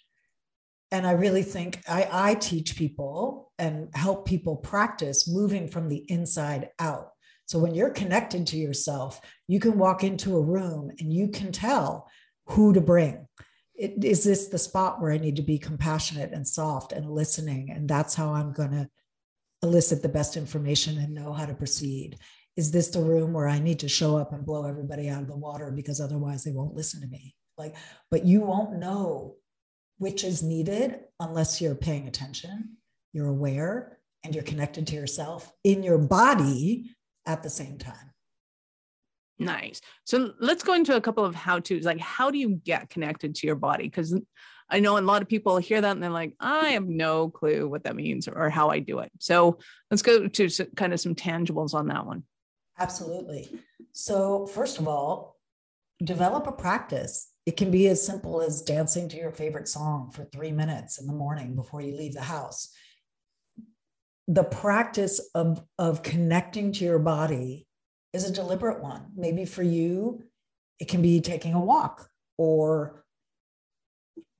And 0.92 1.06
I 1.06 1.12
really 1.12 1.42
think 1.42 1.80
I, 1.88 2.08
I 2.10 2.34
teach 2.34 2.76
people 2.76 3.52
and 3.58 3.88
help 3.94 4.26
people 4.26 4.56
practice 4.56 5.28
moving 5.28 5.68
from 5.68 5.88
the 5.88 6.04
inside 6.08 6.70
out. 6.78 7.10
So 7.46 7.58
when 7.58 7.74
you're 7.74 7.90
connected 7.90 8.46
to 8.48 8.56
yourself, 8.56 9.20
you 9.46 9.60
can 9.60 9.78
walk 9.78 10.04
into 10.04 10.36
a 10.36 10.42
room 10.42 10.90
and 10.98 11.12
you 11.12 11.28
can 11.28 11.52
tell 11.52 12.08
who 12.46 12.72
to 12.72 12.80
bring 12.80 13.26
it, 13.80 14.04
is 14.04 14.24
this 14.24 14.48
the 14.48 14.58
spot 14.58 15.00
where 15.00 15.10
I 15.10 15.18
need 15.18 15.36
to 15.36 15.42
be 15.42 15.58
compassionate 15.58 16.32
and 16.32 16.46
soft 16.46 16.92
and 16.92 17.10
listening? 17.10 17.70
And 17.70 17.88
that's 17.88 18.14
how 18.14 18.34
I'm 18.34 18.52
going 18.52 18.72
to 18.72 18.88
elicit 19.62 20.02
the 20.02 20.08
best 20.08 20.36
information 20.36 20.98
and 20.98 21.14
know 21.14 21.32
how 21.32 21.46
to 21.46 21.54
proceed. 21.54 22.18
Is 22.56 22.70
this 22.70 22.88
the 22.88 23.00
room 23.00 23.32
where 23.32 23.48
I 23.48 23.58
need 23.58 23.78
to 23.80 23.88
show 23.88 24.16
up 24.16 24.32
and 24.32 24.44
blow 24.44 24.66
everybody 24.66 25.08
out 25.08 25.22
of 25.22 25.28
the 25.28 25.36
water 25.36 25.70
because 25.70 26.00
otherwise 26.00 26.44
they 26.44 26.52
won't 26.52 26.74
listen 26.74 27.00
to 27.00 27.06
me? 27.06 27.34
Like, 27.56 27.76
but 28.10 28.24
you 28.24 28.40
won't 28.40 28.78
know 28.78 29.36
which 29.98 30.24
is 30.24 30.42
needed 30.42 30.98
unless 31.20 31.60
you're 31.60 31.74
paying 31.74 32.08
attention, 32.08 32.76
you're 33.12 33.28
aware, 33.28 33.98
and 34.24 34.34
you're 34.34 34.44
connected 34.44 34.86
to 34.88 34.94
yourself 34.94 35.52
in 35.62 35.82
your 35.82 35.98
body 35.98 36.90
at 37.26 37.42
the 37.42 37.50
same 37.50 37.78
time. 37.78 38.10
Nice. 39.38 39.80
So 40.04 40.32
let's 40.38 40.62
go 40.62 40.74
into 40.74 40.96
a 40.96 41.00
couple 41.00 41.24
of 41.24 41.34
how 41.34 41.60
to's. 41.60 41.84
Like, 41.84 42.00
how 42.00 42.30
do 42.30 42.38
you 42.38 42.60
get 42.64 42.90
connected 42.90 43.34
to 43.36 43.46
your 43.46 43.56
body? 43.56 43.84
Because 43.84 44.18
I 44.70 44.80
know 44.80 44.98
a 44.98 45.00
lot 45.00 45.22
of 45.22 45.28
people 45.28 45.58
hear 45.58 45.80
that 45.80 45.90
and 45.90 46.02
they're 46.02 46.10
like, 46.10 46.34
I 46.38 46.70
have 46.70 46.86
no 46.86 47.28
clue 47.28 47.68
what 47.68 47.84
that 47.84 47.96
means 47.96 48.28
or 48.28 48.48
how 48.50 48.68
I 48.68 48.78
do 48.78 49.00
it. 49.00 49.10
So 49.18 49.58
let's 49.90 50.02
go 50.02 50.28
to 50.28 50.48
kind 50.76 50.92
of 50.92 51.00
some 51.00 51.14
tangibles 51.14 51.74
on 51.74 51.88
that 51.88 52.06
one. 52.06 52.22
Absolutely. 52.78 53.50
So, 53.92 54.46
first 54.46 54.78
of 54.78 54.88
all, 54.88 55.36
develop 56.02 56.46
a 56.46 56.52
practice. 56.52 57.30
It 57.44 57.56
can 57.56 57.70
be 57.70 57.88
as 57.88 58.04
simple 58.04 58.40
as 58.40 58.62
dancing 58.62 59.08
to 59.10 59.16
your 59.16 59.32
favorite 59.32 59.68
song 59.68 60.10
for 60.10 60.24
three 60.24 60.52
minutes 60.52 61.00
in 61.00 61.06
the 61.06 61.12
morning 61.12 61.54
before 61.54 61.82
you 61.82 61.96
leave 61.96 62.14
the 62.14 62.22
house. 62.22 62.72
The 64.28 64.44
practice 64.44 65.20
of, 65.34 65.62
of 65.78 66.02
connecting 66.02 66.72
to 66.72 66.84
your 66.84 66.98
body 66.98 67.66
is 68.12 68.28
a 68.28 68.32
deliberate 68.32 68.82
one. 68.82 69.06
Maybe 69.16 69.44
for 69.44 69.62
you, 69.62 70.22
it 70.78 70.88
can 70.88 71.02
be 71.02 71.20
taking 71.20 71.54
a 71.54 71.60
walk 71.60 72.08
or 72.38 73.04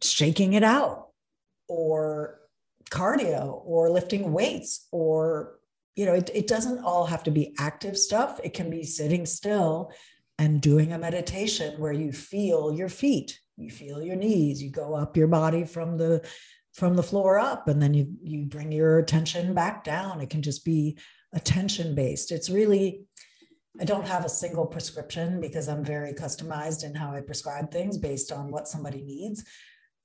shaking 0.02 0.54
it 0.54 0.62
out 0.62 1.08
or 1.68 2.40
cardio 2.90 3.62
or 3.64 3.90
lifting 3.90 4.32
weights 4.32 4.88
or 4.90 5.58
you 5.94 6.06
know 6.06 6.14
it, 6.14 6.30
it 6.34 6.46
doesn't 6.46 6.84
all 6.84 7.06
have 7.06 7.22
to 7.24 7.30
be 7.30 7.54
active 7.58 7.96
stuff. 7.96 8.40
It 8.42 8.54
can 8.54 8.70
be 8.70 8.84
sitting 8.84 9.26
still 9.26 9.92
and 10.38 10.60
doing 10.60 10.92
a 10.92 10.98
meditation 10.98 11.78
where 11.80 11.92
you 11.92 12.12
feel 12.12 12.72
your 12.72 12.88
feet 12.88 13.38
you 13.56 13.70
feel 13.70 14.02
your 14.02 14.16
knees 14.16 14.62
you 14.62 14.70
go 14.70 14.94
up 14.94 15.16
your 15.16 15.26
body 15.26 15.64
from 15.64 15.98
the 15.98 16.26
from 16.72 16.94
the 16.94 17.02
floor 17.02 17.38
up 17.38 17.68
and 17.68 17.82
then 17.82 17.94
you 17.94 18.14
you 18.22 18.44
bring 18.44 18.72
your 18.72 18.98
attention 18.98 19.54
back 19.54 19.84
down. 19.84 20.20
It 20.20 20.30
can 20.30 20.42
just 20.42 20.64
be 20.64 20.98
attention 21.32 21.94
based 21.94 22.32
it's 22.32 22.50
really 22.50 23.04
I 23.80 23.84
don't 23.84 24.06
have 24.06 24.24
a 24.24 24.28
single 24.28 24.66
prescription 24.66 25.40
because 25.40 25.68
I'm 25.68 25.84
very 25.84 26.12
customized 26.12 26.84
in 26.84 26.94
how 26.94 27.12
I 27.12 27.20
prescribe 27.20 27.70
things 27.70 27.98
based 27.98 28.32
on 28.32 28.50
what 28.50 28.66
somebody 28.66 29.02
needs. 29.02 29.44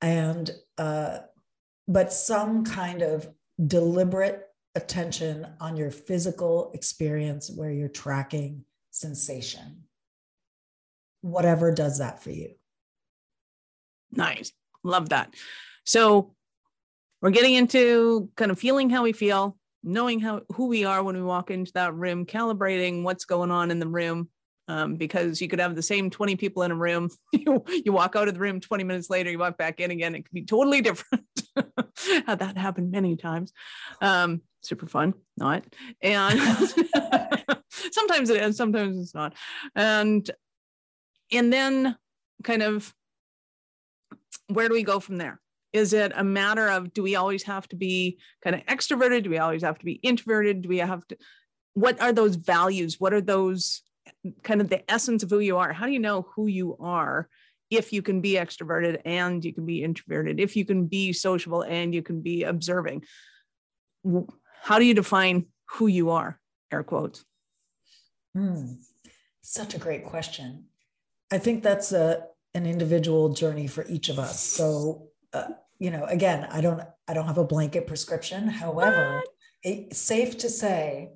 And, 0.06 0.52
uh, 0.78 1.18
but 1.88 2.14
some 2.14 2.64
kind 2.64 3.02
of 3.02 3.28
deliberate 3.66 4.44
attention 4.76 5.48
on 5.60 5.76
your 5.76 5.90
physical 5.90 6.70
experience 6.76 7.50
where 7.50 7.72
you're 7.72 7.88
tracking 7.88 8.66
sensation, 8.92 9.86
whatever 11.22 11.72
does 11.72 11.98
that 11.98 12.22
for 12.22 12.30
you. 12.30 12.52
Nice. 14.12 14.52
Love 14.84 15.10
that. 15.10 15.34
So 15.86 16.36
we're 17.24 17.32
getting 17.32 17.56
into 17.56 18.30
kind 18.36 18.52
of 18.52 18.60
feeling 18.60 18.92
how 18.92 19.02
we 19.02 19.12
feel, 19.12 19.58
knowing 19.84 20.20
how 20.20 20.42
who 20.54 20.68
we 20.68 20.86
are 20.86 21.02
when 21.02 21.16
we 21.16 21.24
walk 21.24 21.50
into 21.50 21.72
that 21.74 21.96
room, 21.96 22.28
calibrating 22.28 23.02
what's 23.02 23.26
going 23.26 23.50
on 23.50 23.72
in 23.72 23.80
the 23.80 23.88
room. 23.88 24.30
Um, 24.68 24.96
because 24.96 25.42
you 25.42 25.48
could 25.48 25.60
have 25.60 25.76
the 25.76 25.84
same 25.84 26.10
20 26.10 26.38
people 26.38 26.64
in 26.64 26.72
a 26.72 26.76
room. 26.76 27.10
you, 27.32 27.64
you 27.68 27.94
walk 27.94 28.16
out 28.16 28.28
of 28.28 28.34
the 28.34 28.40
room 28.40 28.60
20 28.60 28.84
minutes 28.84 29.12
later, 29.12 29.30
you 29.30 29.38
walk 29.38 29.60
back 29.60 29.80
in 29.80 29.92
again. 29.92 30.16
It 30.16 30.24
could 30.24 30.34
be 30.34 30.44
totally 30.44 30.82
different. 30.82 31.24
That 32.28 32.58
happened 32.58 32.92
many 32.92 33.16
times. 33.16 33.54
Um, 34.02 34.42
super 34.62 34.86
fun, 34.86 35.14
not. 35.38 35.66
And 36.02 36.40
sometimes 37.92 38.30
it 38.30 38.42
is, 38.42 38.58
sometimes 38.58 39.00
it's 39.00 39.16
not. 39.16 39.34
And 39.76 40.30
and 41.32 41.52
then 41.52 41.96
kind 42.44 42.62
of 42.62 42.94
where 44.48 44.68
do 44.68 44.74
we 44.74 44.84
go 44.84 45.00
from 45.00 45.18
there? 45.18 45.40
Is 45.74 45.94
it 45.94 46.14
a 46.16 46.24
matter 46.24 46.70
of 46.70 46.94
do 46.94 47.04
we 47.04 47.16
always 47.16 47.44
have 47.44 47.68
to 47.70 47.76
be 47.76 48.20
kind 48.44 48.56
of 48.56 48.66
extroverted? 48.66 49.24
Do 49.24 49.30
we 49.30 49.40
always 49.40 49.64
have 49.64 49.78
to 49.80 49.86
be 49.86 49.94
introverted? 49.94 50.62
Do 50.62 50.70
we 50.70 50.78
have 50.78 51.06
to, 51.08 51.18
what 51.74 52.00
are 52.00 52.14
those 52.14 52.36
values? 52.36 53.00
What 53.00 53.14
are 53.14 53.22
those 53.22 53.82
kind 54.44 54.62
of 54.62 54.70
the 54.70 54.90
essence 54.92 55.24
of 55.24 55.30
who 55.30 55.40
you 55.40 55.58
are? 55.58 55.74
How 55.74 55.86
do 55.86 55.92
you 55.92 56.00
know 56.00 56.28
who 56.36 56.48
you 56.48 56.78
are 56.80 57.30
if 57.70 57.92
you 57.92 58.02
can 58.02 58.22
be 58.22 58.34
extroverted 58.34 59.02
and 59.06 59.44
you 59.44 59.54
can 59.54 59.66
be 59.66 59.84
introverted, 59.84 60.40
if 60.40 60.56
you 60.56 60.66
can 60.66 60.86
be 60.86 61.14
sociable 61.14 61.62
and 61.64 61.94
you 61.94 62.02
can 62.02 62.22
be 62.22 62.44
observing? 62.44 63.04
How 64.62 64.80
do 64.80 64.86
you 64.86 64.94
define 64.94 65.48
who 65.72 65.88
you 65.88 66.12
are? 66.12 66.40
Air 66.72 66.84
quotes. 66.84 67.26
Hmm. 68.34 68.74
Such 69.42 69.76
a 69.76 69.80
great 69.80 70.06
question. 70.06 70.66
I 71.32 71.38
think 71.38 71.64
that's 71.64 71.92
a 71.92 72.28
an 72.54 72.66
individual 72.66 73.34
journey 73.34 73.68
for 73.68 73.86
each 73.88 74.10
of 74.10 74.18
us. 74.18 74.40
So 74.40 75.10
uh, 75.34 75.50
you 75.80 75.92
know, 75.92 76.06
again, 76.06 76.48
I 76.50 76.62
don't 76.62 76.82
I 77.08 77.14
don't 77.14 77.28
have 77.28 77.38
a 77.38 77.44
blanket 77.44 77.88
prescription. 77.88 78.48
However, 78.48 79.22
it's 79.64 79.98
safe 79.98 80.38
to 80.40 80.50
say 80.50 81.12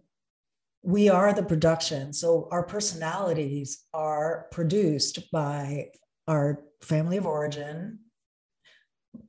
we 0.81 1.09
are 1.09 1.33
the 1.33 1.43
production. 1.43 2.13
So 2.13 2.47
our 2.51 2.63
personalities 2.63 3.85
are 3.93 4.47
produced 4.51 5.31
by 5.31 5.87
our 6.27 6.63
family 6.81 7.17
of 7.17 7.25
origin, 7.25 7.99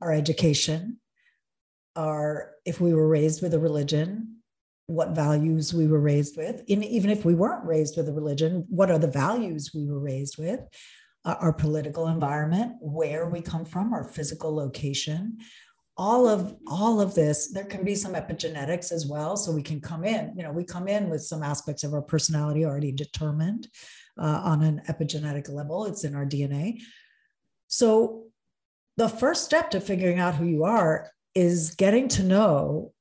our 0.01 0.13
education, 0.13 0.99
our 1.95 2.51
if 2.65 2.79
we 2.79 2.93
were 2.93 3.07
raised 3.07 3.41
with 3.41 3.53
a 3.53 3.59
religion, 3.59 4.37
what 4.87 5.09
values 5.09 5.73
we 5.73 5.87
were 5.87 5.99
raised 5.99 6.37
with. 6.37 6.63
In, 6.67 6.83
even 6.83 7.09
if 7.09 7.25
we 7.25 7.35
weren't 7.35 7.65
raised 7.65 7.97
with 7.97 8.07
a 8.07 8.13
religion, 8.13 8.65
what 8.69 8.91
are 8.91 8.99
the 8.99 9.07
values 9.07 9.71
we 9.73 9.87
were 9.87 9.99
raised 9.99 10.37
with? 10.37 10.59
Uh, 11.23 11.35
our 11.39 11.53
political 11.53 12.07
environment, 12.07 12.73
where 12.81 13.29
we 13.29 13.41
come 13.41 13.63
from, 13.63 13.93
our 13.93 14.03
physical 14.03 14.55
location, 14.55 15.37
all 15.97 16.27
of 16.27 16.55
all 16.67 17.01
of 17.01 17.13
this 17.13 17.51
there 17.51 17.65
can 17.65 17.83
be 17.83 17.95
some 17.95 18.13
epigenetics 18.13 18.91
as 18.91 19.05
well. 19.05 19.35
So 19.35 19.51
we 19.51 19.63
can 19.63 19.81
come 19.81 20.03
in 20.03 20.33
you 20.35 20.43
know 20.43 20.51
we 20.51 20.63
come 20.63 20.87
in 20.87 21.09
with 21.09 21.23
some 21.23 21.43
aspects 21.43 21.83
of 21.83 21.93
our 21.93 22.01
personality 22.01 22.65
already 22.65 22.91
determined 22.91 23.67
uh, 24.17 24.41
on 24.43 24.61
an 24.63 24.81
epigenetic 24.89 25.49
level. 25.49 25.85
It's 25.85 26.03
in 26.03 26.15
our 26.15 26.25
dna 26.25 26.79
so 27.71 28.25
the 28.97 29.07
first 29.07 29.45
step 29.45 29.71
to 29.71 29.79
figuring 29.79 30.19
out 30.19 30.35
who 30.35 30.45
you 30.45 30.65
are 30.65 31.09
is 31.33 31.73
getting 31.75 32.09
to 32.09 32.23
know 32.23 32.91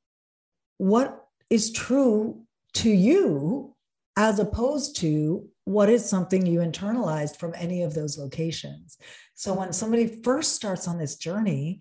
what 0.79 1.27
is 1.51 1.73
true 1.73 2.45
to 2.75 2.89
you 2.89 3.75
as 4.17 4.39
opposed 4.39 4.97
to 4.99 5.49
what 5.65 5.89
is 5.89 6.09
something 6.09 6.47
you 6.47 6.61
internalized 6.61 7.37
from 7.37 7.53
any 7.57 7.83
of 7.83 7.95
those 7.95 8.17
locations. 8.17 8.97
So 9.35 9.55
when 9.55 9.73
somebody 9.73 10.07
first 10.07 10.55
starts 10.55 10.87
on 10.87 10.99
this 10.99 11.17
journey 11.17 11.81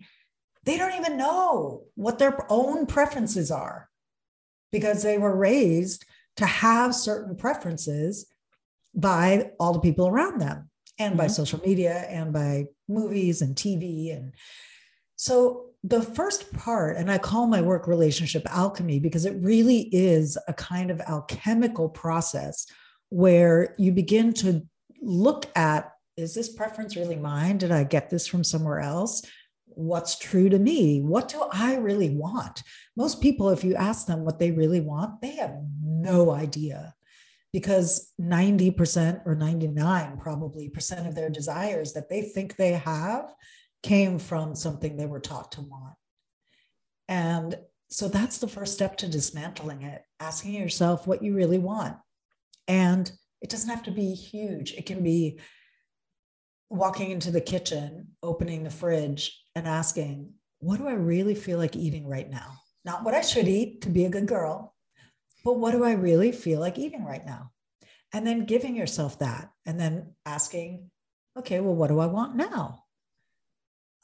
they 0.64 0.76
don't 0.76 0.94
even 0.94 1.16
know 1.16 1.84
what 1.94 2.18
their 2.18 2.46
own 2.50 2.86
preferences 2.86 3.50
are 3.50 3.88
because 4.72 5.02
they 5.02 5.18
were 5.18 5.34
raised 5.34 6.04
to 6.36 6.46
have 6.46 6.94
certain 6.94 7.36
preferences 7.36 8.26
by 8.94 9.50
all 9.58 9.72
the 9.72 9.80
people 9.80 10.08
around 10.08 10.40
them 10.40 10.68
and 10.98 11.16
by 11.16 11.24
mm-hmm. 11.24 11.32
social 11.32 11.60
media 11.60 12.04
and 12.08 12.32
by 12.32 12.66
movies 12.88 13.42
and 13.42 13.56
TV. 13.56 14.14
And 14.14 14.34
so 15.16 15.66
the 15.82 16.02
first 16.02 16.52
part, 16.52 16.96
and 16.96 17.10
I 17.10 17.18
call 17.18 17.46
my 17.46 17.62
work 17.62 17.86
relationship 17.86 18.42
alchemy 18.50 19.00
because 19.00 19.24
it 19.24 19.36
really 19.40 19.88
is 19.92 20.36
a 20.46 20.52
kind 20.52 20.90
of 20.90 21.00
alchemical 21.00 21.88
process 21.88 22.66
where 23.08 23.74
you 23.78 23.92
begin 23.92 24.32
to 24.34 24.66
look 25.00 25.46
at 25.56 25.92
is 26.16 26.34
this 26.34 26.50
preference 26.50 26.96
really 26.96 27.16
mine? 27.16 27.56
Did 27.56 27.70
I 27.70 27.84
get 27.84 28.10
this 28.10 28.26
from 28.26 28.44
somewhere 28.44 28.80
else? 28.80 29.22
What's 29.74 30.18
true 30.18 30.48
to 30.48 30.58
me? 30.58 31.00
What 31.00 31.28
do 31.28 31.42
i 31.52 31.76
really 31.76 32.10
want? 32.10 32.62
Most 32.96 33.20
people 33.20 33.50
if 33.50 33.64
you 33.64 33.74
ask 33.74 34.06
them 34.06 34.24
what 34.24 34.38
they 34.38 34.50
really 34.50 34.80
want 34.80 35.20
they 35.20 35.36
have 35.36 35.56
no 35.82 36.30
idea 36.30 36.94
because 37.52 38.12
90% 38.20 39.26
or 39.26 39.34
99 39.34 40.18
probably 40.18 40.68
percent 40.68 41.06
of 41.06 41.14
their 41.14 41.30
desires 41.30 41.92
that 41.94 42.08
they 42.08 42.22
think 42.22 42.54
they 42.56 42.72
have 42.72 43.32
came 43.82 44.18
from 44.18 44.54
something 44.54 44.96
they 44.96 45.06
were 45.06 45.20
taught 45.20 45.52
to 45.52 45.62
want. 45.62 45.94
And 47.08 47.58
so 47.88 48.08
that's 48.08 48.38
the 48.38 48.48
first 48.48 48.74
step 48.74 48.96
to 48.98 49.08
dismantling 49.08 49.82
it 49.82 50.02
asking 50.20 50.54
yourself 50.54 51.06
what 51.06 51.22
you 51.22 51.34
really 51.34 51.58
want. 51.58 51.96
And 52.68 53.10
it 53.40 53.50
doesn't 53.50 53.70
have 53.70 53.82
to 53.84 53.90
be 53.90 54.14
huge. 54.14 54.74
It 54.74 54.86
can 54.86 55.02
be 55.02 55.40
walking 56.70 57.10
into 57.10 57.30
the 57.30 57.40
kitchen, 57.40 58.08
opening 58.22 58.62
the 58.62 58.70
fridge, 58.70 59.42
and 59.54 59.66
asking, 59.66 60.32
What 60.60 60.78
do 60.78 60.88
I 60.88 60.94
really 60.94 61.34
feel 61.34 61.58
like 61.58 61.76
eating 61.76 62.06
right 62.06 62.30
now? 62.30 62.54
Not 62.84 63.04
what 63.04 63.14
I 63.14 63.20
should 63.20 63.48
eat 63.48 63.82
to 63.82 63.90
be 63.90 64.04
a 64.06 64.10
good 64.10 64.26
girl, 64.26 64.74
but 65.44 65.58
what 65.58 65.72
do 65.72 65.84
I 65.84 65.92
really 65.92 66.32
feel 66.32 66.60
like 66.60 66.78
eating 66.78 67.04
right 67.04 67.26
now? 67.26 67.50
And 68.12 68.26
then 68.26 68.46
giving 68.46 68.74
yourself 68.74 69.18
that, 69.18 69.50
and 69.66 69.78
then 69.78 70.14
asking, 70.24 70.90
Okay, 71.36 71.60
well, 71.60 71.74
what 71.74 71.88
do 71.88 71.98
I 71.98 72.06
want 72.06 72.36
now? 72.36 72.84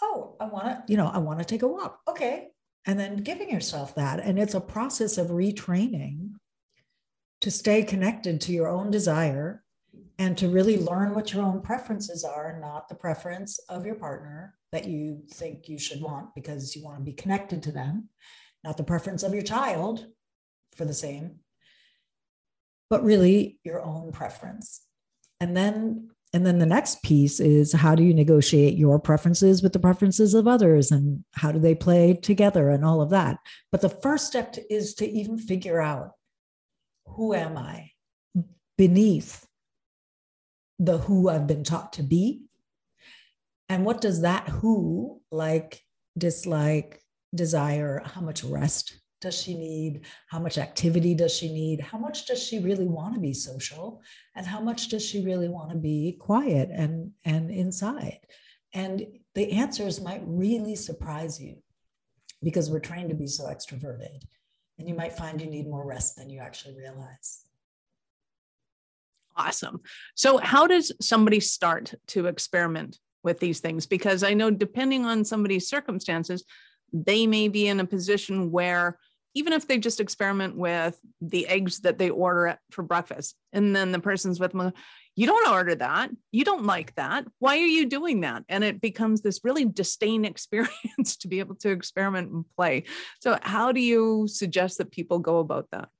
Oh, 0.03 0.37
I 0.41 0.47
want 0.47 0.67
to, 0.67 0.83
you 0.89 0.97
know, 0.97 1.09
I 1.09 1.19
want 1.19 1.39
to 1.39 1.45
take 1.45 1.63
a 1.63 1.69
walk. 1.69 2.01
Okay. 2.09 2.49
And 2.85 3.01
then 3.01 3.17
giving 3.17 3.51
yourself 3.51 3.95
that. 3.97 4.21
And 4.21 4.39
it's 4.39 4.55
a 4.55 4.61
process 4.61 5.19
of 5.19 5.29
retraining 5.29 6.33
to 7.41 7.51
stay 7.51 7.83
connected 7.83 8.41
to 8.43 8.53
your 8.53 8.69
own 8.69 8.91
desire 8.91 9.65
and 10.19 10.37
to 10.39 10.49
really 10.49 10.79
learn 10.79 11.15
what 11.15 11.33
your 11.33 11.43
own 11.43 11.61
preferences 11.61 12.25
are, 12.25 12.59
not 12.61 12.89
the 12.89 12.95
preference 12.95 13.59
of 13.69 13.85
your 13.85 13.95
partner 13.95 14.55
that 14.73 14.87
you 14.87 15.23
think 15.31 15.69
you 15.69 15.79
should 15.79 16.01
want 16.01 16.35
because 16.35 16.75
you 16.75 16.83
want 16.83 16.99
to 16.99 17.05
be 17.05 17.13
connected 17.13 17.63
to 17.63 17.73
them, 17.73 18.09
not 18.65 18.77
the 18.77 18.85
preference 18.85 19.23
of 19.23 19.35
your 19.35 19.43
child 19.43 20.07
for 20.75 20.85
the 20.85 20.95
same, 20.95 21.41
but 22.89 23.05
really 23.05 23.59
your 23.65 23.83
own 23.83 24.13
preference. 24.13 24.83
And 25.41 25.57
then 25.57 26.11
and 26.33 26.45
then 26.45 26.59
the 26.59 26.67
next 26.67 27.03
piece 27.03 27.41
is 27.41 27.73
how 27.73 27.95
do 27.95 28.03
you 28.03 28.13
negotiate 28.13 28.77
your 28.77 28.99
preferences 28.99 29.63
with 29.63 29.73
the 29.73 29.79
preferences 29.79 30.35
of 30.35 30.47
others 30.47 30.91
and 30.91 31.25
how 31.33 31.51
do 31.51 31.59
they 31.59 31.75
play 31.75 32.13
together 32.15 32.69
and 32.69 32.85
all 32.85 33.01
of 33.01 33.11
that. 33.11 33.39
But 33.73 33.81
the 33.81 33.89
first 33.89 34.27
step 34.27 34.55
is 34.69 34.95
to 34.97 35.09
even 35.09 35.39
figure 35.39 35.81
out 35.81 36.13
who 37.07 37.33
am 37.33 37.57
I 37.57 37.93
beneath 38.77 39.46
the 40.79 40.99
who 40.99 41.29
I've 41.29 41.47
been 41.47 41.65
taught 41.65 41.93
to 41.95 42.03
be. 42.03 42.43
And 43.69 43.85
what 43.85 44.01
does 44.01 44.23
that 44.23 44.49
who 44.49 45.21
like, 45.31 45.83
dislike, 46.17 47.03
desire? 47.35 48.03
How 48.05 48.21
much 48.21 48.45
rest 48.45 49.01
does 49.21 49.41
she 49.41 49.55
need? 49.55 50.03
How 50.29 50.39
much 50.39 50.59
activity 50.59 51.15
does 51.15 51.35
she 51.35 51.53
need? 51.53 51.81
How 51.81 51.99
much 51.99 52.27
does 52.27 52.43
she 52.43 52.59
really 52.59 52.87
want 52.87 53.15
to 53.15 53.21
be 53.21 53.33
social? 53.33 54.03
And 54.35 54.47
how 54.47 54.61
much 54.61 54.89
does 54.89 55.05
she 55.05 55.25
really 55.25 55.49
want 55.49 55.71
to 55.71 55.77
be 55.77 56.17
quiet 56.21 56.71
and, 56.73 57.13
and 57.25 57.51
inside? 57.51 58.21
And 58.73 59.07
the 59.35 59.53
answers 59.53 60.01
might 60.01 60.23
really 60.25 60.77
surprise 60.77 61.41
you 61.41 61.57
because 62.43 62.71
we're 62.71 62.81
trained 62.81 63.09
to 63.09 63.17
be 63.17 63.27
so 63.27 63.45
extroverted. 63.45 64.23
And 64.79 64.87
you 64.87 64.95
might 64.95 65.17
find 65.17 65.41
you 65.41 65.49
need 65.49 65.67
more 65.67 65.87
rest 65.87 66.17
than 66.17 66.29
you 66.29 66.41
actually 66.41 66.77
realize. 66.77 67.46
Awesome. 69.37 69.81
So, 70.15 70.39
how 70.39 70.67
does 70.67 70.93
somebody 71.01 71.41
start 71.41 71.95
to 72.09 72.27
experiment 72.27 72.99
with 73.23 73.39
these 73.39 73.61
things? 73.61 73.87
Because 73.87 74.23
I 74.23 74.35
know, 74.35 74.51
depending 74.51 75.05
on 75.05 75.25
somebody's 75.25 75.69
circumstances, 75.69 76.45
they 76.93 77.27
may 77.27 77.49
be 77.49 77.69
in 77.69 77.81
a 77.81 77.87
position 77.87 78.51
where 78.51 78.99
even 79.35 79.53
if 79.53 79.69
they 79.69 79.77
just 79.77 80.01
experiment 80.01 80.57
with 80.57 80.99
the 81.21 81.47
eggs 81.47 81.81
that 81.81 81.99
they 81.99 82.09
order 82.09 82.59
for 82.71 82.83
breakfast, 82.83 83.37
and 83.53 83.77
then 83.77 83.93
the 83.93 83.99
person's 83.99 84.41
with 84.41 84.53
them, 84.53 84.73
you 85.15 85.27
don't 85.27 85.49
order 85.51 85.75
that. 85.75 86.11
You 86.33 86.45
don't 86.45 86.65
like 86.65 86.95
that. 86.95 87.27
Why 87.39 87.59
are 87.59 87.67
you 87.67 87.85
doing 87.85 88.21
that? 88.21 88.45
And 88.49 88.65
it 88.65 88.81
becomes 88.81 89.21
this 89.21 89.41
really 89.45 89.67
disdain 89.67 90.25
experience 90.27 91.17
to 91.19 91.29
be 91.29 91.41
able 91.41 91.57
to 91.57 91.71
experiment 91.71 92.33
and 92.33 92.45
play. 92.57 92.85
So, 93.21 93.39
how 93.43 93.73
do 93.73 93.81
you 93.81 94.27
suggest 94.29 94.79
that 94.79 94.91
people 94.91 95.19
go 95.19 95.39
about 95.39 95.69
that? 95.73 95.91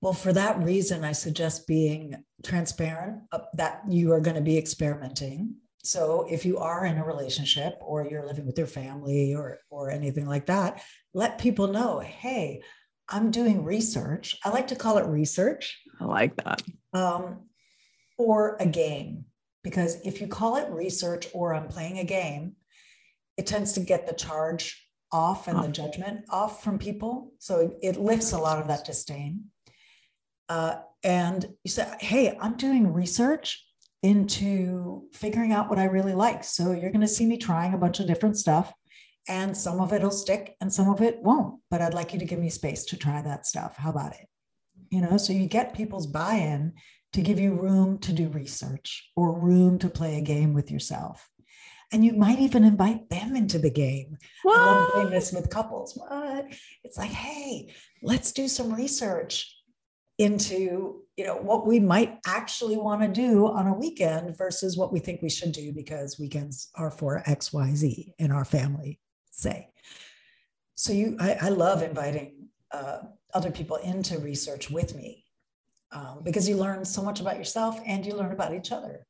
Well, 0.00 0.12
for 0.12 0.32
that 0.32 0.62
reason, 0.62 1.04
I 1.04 1.12
suggest 1.12 1.66
being 1.66 2.14
transparent 2.44 3.22
uh, 3.32 3.40
that 3.54 3.82
you 3.88 4.12
are 4.12 4.20
going 4.20 4.36
to 4.36 4.42
be 4.42 4.56
experimenting. 4.56 5.56
So 5.82 6.26
if 6.30 6.44
you 6.44 6.58
are 6.58 6.84
in 6.84 6.98
a 6.98 7.04
relationship 7.04 7.74
or 7.80 8.06
you're 8.06 8.26
living 8.26 8.46
with 8.46 8.58
your 8.58 8.66
family 8.66 9.34
or 9.34 9.58
or 9.70 9.90
anything 9.90 10.26
like 10.26 10.46
that, 10.46 10.82
let 11.14 11.38
people 11.38 11.68
know, 11.68 12.00
hey, 12.00 12.62
I'm 13.08 13.30
doing 13.30 13.64
research. 13.64 14.36
I 14.44 14.50
like 14.50 14.68
to 14.68 14.76
call 14.76 14.98
it 14.98 15.06
research. 15.06 15.80
I 16.00 16.04
like 16.04 16.36
that. 16.44 16.62
Um, 16.92 17.46
or 18.18 18.56
a 18.60 18.66
game, 18.66 19.24
because 19.64 19.96
if 20.04 20.20
you 20.20 20.26
call 20.26 20.56
it 20.56 20.70
research 20.70 21.28
or 21.32 21.54
I'm 21.54 21.68
playing 21.68 21.98
a 21.98 22.04
game, 22.04 22.56
it 23.36 23.46
tends 23.46 23.72
to 23.74 23.80
get 23.80 24.06
the 24.06 24.14
charge 24.14 24.84
off 25.10 25.48
and 25.48 25.62
the 25.62 25.68
judgment 25.68 26.24
off 26.28 26.62
from 26.62 26.78
people. 26.78 27.32
So 27.38 27.60
it, 27.60 27.96
it 27.96 28.00
lifts 28.00 28.32
a 28.32 28.38
lot 28.38 28.60
of 28.60 28.68
that 28.68 28.84
disdain. 28.84 29.44
Uh, 30.48 30.76
and 31.04 31.46
you 31.64 31.70
say, 31.70 31.86
hey, 32.00 32.36
I'm 32.40 32.56
doing 32.56 32.92
research 32.92 33.64
into 34.02 35.04
figuring 35.12 35.52
out 35.52 35.68
what 35.68 35.78
I 35.78 35.84
really 35.84 36.14
like. 36.14 36.44
So 36.44 36.72
you're 36.72 36.90
going 36.90 37.00
to 37.00 37.08
see 37.08 37.26
me 37.26 37.36
trying 37.36 37.74
a 37.74 37.78
bunch 37.78 38.00
of 38.00 38.06
different 38.06 38.36
stuff, 38.36 38.72
and 39.28 39.56
some 39.56 39.80
of 39.80 39.92
it'll 39.92 40.10
stick 40.10 40.56
and 40.60 40.72
some 40.72 40.88
of 40.88 41.02
it 41.02 41.22
won't. 41.22 41.60
But 41.70 41.82
I'd 41.82 41.94
like 41.94 42.12
you 42.12 42.18
to 42.18 42.24
give 42.24 42.38
me 42.38 42.50
space 42.50 42.84
to 42.86 42.96
try 42.96 43.20
that 43.22 43.46
stuff. 43.46 43.76
How 43.76 43.90
about 43.90 44.12
it? 44.12 44.26
You 44.90 45.02
know, 45.02 45.16
so 45.16 45.32
you 45.32 45.46
get 45.46 45.74
people's 45.74 46.06
buy 46.06 46.34
in 46.34 46.74
to 47.12 47.20
give 47.20 47.38
you 47.38 47.54
room 47.54 47.98
to 47.98 48.12
do 48.12 48.28
research 48.28 49.10
or 49.16 49.38
room 49.38 49.78
to 49.80 49.88
play 49.88 50.16
a 50.16 50.22
game 50.22 50.54
with 50.54 50.70
yourself. 50.70 51.28
And 51.90 52.04
you 52.04 52.12
might 52.12 52.38
even 52.38 52.64
invite 52.64 53.08
them 53.08 53.34
into 53.34 53.58
the 53.58 53.70
game. 53.70 54.18
What? 54.42 54.58
I 54.58 54.64
love 54.64 54.92
doing 54.94 55.10
this 55.10 55.32
with 55.32 55.48
couples. 55.50 55.94
What? 55.96 56.46
It's 56.84 56.98
like, 56.98 57.10
hey, 57.10 57.74
let's 58.02 58.32
do 58.32 58.46
some 58.46 58.74
research 58.74 59.57
into 60.18 61.02
you 61.16 61.24
know 61.24 61.36
what 61.36 61.66
we 61.66 61.80
might 61.80 62.18
actually 62.26 62.76
want 62.76 63.02
to 63.02 63.08
do 63.08 63.46
on 63.46 63.68
a 63.68 63.74
weekend 63.74 64.36
versus 64.36 64.76
what 64.76 64.92
we 64.92 64.98
think 64.98 65.22
we 65.22 65.30
should 65.30 65.52
do 65.52 65.72
because 65.72 66.18
weekends 66.18 66.70
are 66.74 66.90
for 66.90 67.22
xyz 67.26 68.12
in 68.18 68.30
our 68.32 68.44
family 68.44 68.98
say 69.30 69.68
so 70.74 70.92
you 70.92 71.16
i, 71.20 71.36
I 71.42 71.48
love 71.50 71.82
inviting 71.82 72.48
uh, 72.72 72.98
other 73.32 73.50
people 73.50 73.76
into 73.76 74.18
research 74.18 74.70
with 74.70 74.94
me 74.94 75.24
um, 75.92 76.20
because 76.22 76.48
you 76.48 76.56
learn 76.56 76.84
so 76.84 77.02
much 77.02 77.20
about 77.20 77.38
yourself 77.38 77.78
and 77.86 78.04
you 78.04 78.14
learn 78.14 78.32
about 78.32 78.54
each 78.54 78.72
other. 78.72 79.06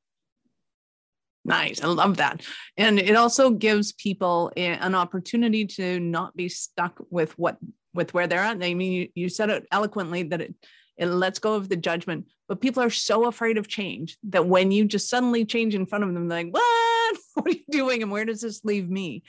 Nice. 1.45 1.83
I 1.83 1.87
love 1.87 2.19
that. 2.19 2.43
And 2.77 2.99
it 2.99 3.17
also 3.17 3.51
gives 3.51 3.93
people 3.93 4.53
an 4.57 4.95
opportunity 4.95 5.65
to 5.67 5.99
not 5.99 6.37
be 6.37 6.49
stuck 6.49 7.01
with 7.11 7.37
what 7.39 7.57
with 7.95 8.13
where 8.13 8.27
they're 8.27 8.41
at. 8.41 8.63
I 8.63 8.75
mean, 8.75 8.93
you, 8.93 9.09
you 9.15 9.29
said 9.29 9.49
it 9.49 9.67
eloquently 9.73 10.25
that 10.25 10.43
it 10.43 10.55
it 10.99 11.07
lets 11.07 11.39
go 11.39 11.55
of 11.55 11.69
the 11.69 11.77
judgment, 11.77 12.27
but 12.49 12.61
people 12.61 12.83
are 12.83 12.91
so 12.91 13.27
afraid 13.27 13.57
of 13.57 13.69
change 13.69 14.19
that 14.25 14.47
when 14.47 14.71
you 14.71 14.85
just 14.85 15.09
suddenly 15.09 15.45
change 15.45 15.75
in 15.75 15.87
front 15.87 16.05
of 16.05 16.13
them, 16.13 16.29
they're 16.29 16.45
like, 16.45 16.53
what? 16.53 16.65
What 17.35 17.47
are 17.47 17.51
you 17.51 17.65
doing? 17.71 18.03
And 18.03 18.11
where 18.11 18.25
does 18.25 18.41
this 18.41 18.65
leave 18.65 18.91
me? 18.91 19.23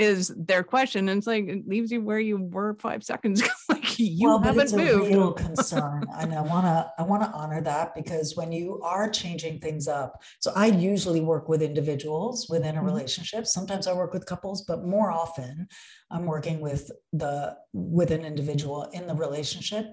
is 0.00 0.32
their 0.34 0.62
question. 0.62 1.08
And 1.08 1.18
it's 1.18 1.26
like 1.26 1.46
it 1.46 1.68
leaves 1.68 1.92
you 1.92 2.00
where 2.00 2.18
you 2.18 2.38
were 2.38 2.74
five 2.80 3.04
seconds 3.04 3.42
ago. 3.68 3.79
You 4.04 4.28
well, 4.28 4.40
haven't 4.40 4.62
it's 4.62 4.72
moved. 4.72 5.06
a 5.06 5.08
real 5.08 5.32
concern. 5.32 6.06
and 6.18 6.34
I 6.34 6.40
wanna 6.40 6.92
I 6.98 7.02
wanna 7.02 7.30
honor 7.34 7.60
that 7.62 7.94
because 7.94 8.36
when 8.36 8.52
you 8.52 8.80
are 8.82 9.08
changing 9.10 9.60
things 9.60 9.88
up, 9.88 10.22
so 10.40 10.52
I 10.54 10.66
usually 10.66 11.20
work 11.20 11.48
with 11.48 11.62
individuals 11.62 12.48
within 12.48 12.76
a 12.76 12.78
mm-hmm. 12.78 12.86
relationship. 12.86 13.46
Sometimes 13.46 13.86
I 13.86 13.92
work 13.92 14.12
with 14.12 14.26
couples, 14.26 14.62
but 14.62 14.84
more 14.84 15.10
often 15.10 15.68
I'm 16.10 16.26
working 16.26 16.60
with 16.60 16.90
the 17.12 17.56
with 17.72 18.10
an 18.10 18.24
individual 18.24 18.84
in 18.92 19.06
the 19.06 19.14
relationship. 19.14 19.86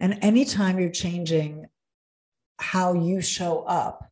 And 0.00 0.18
anytime 0.22 0.78
you're 0.78 0.90
changing 0.90 1.66
how 2.58 2.94
you 2.94 3.20
show 3.20 3.60
up, 3.62 4.10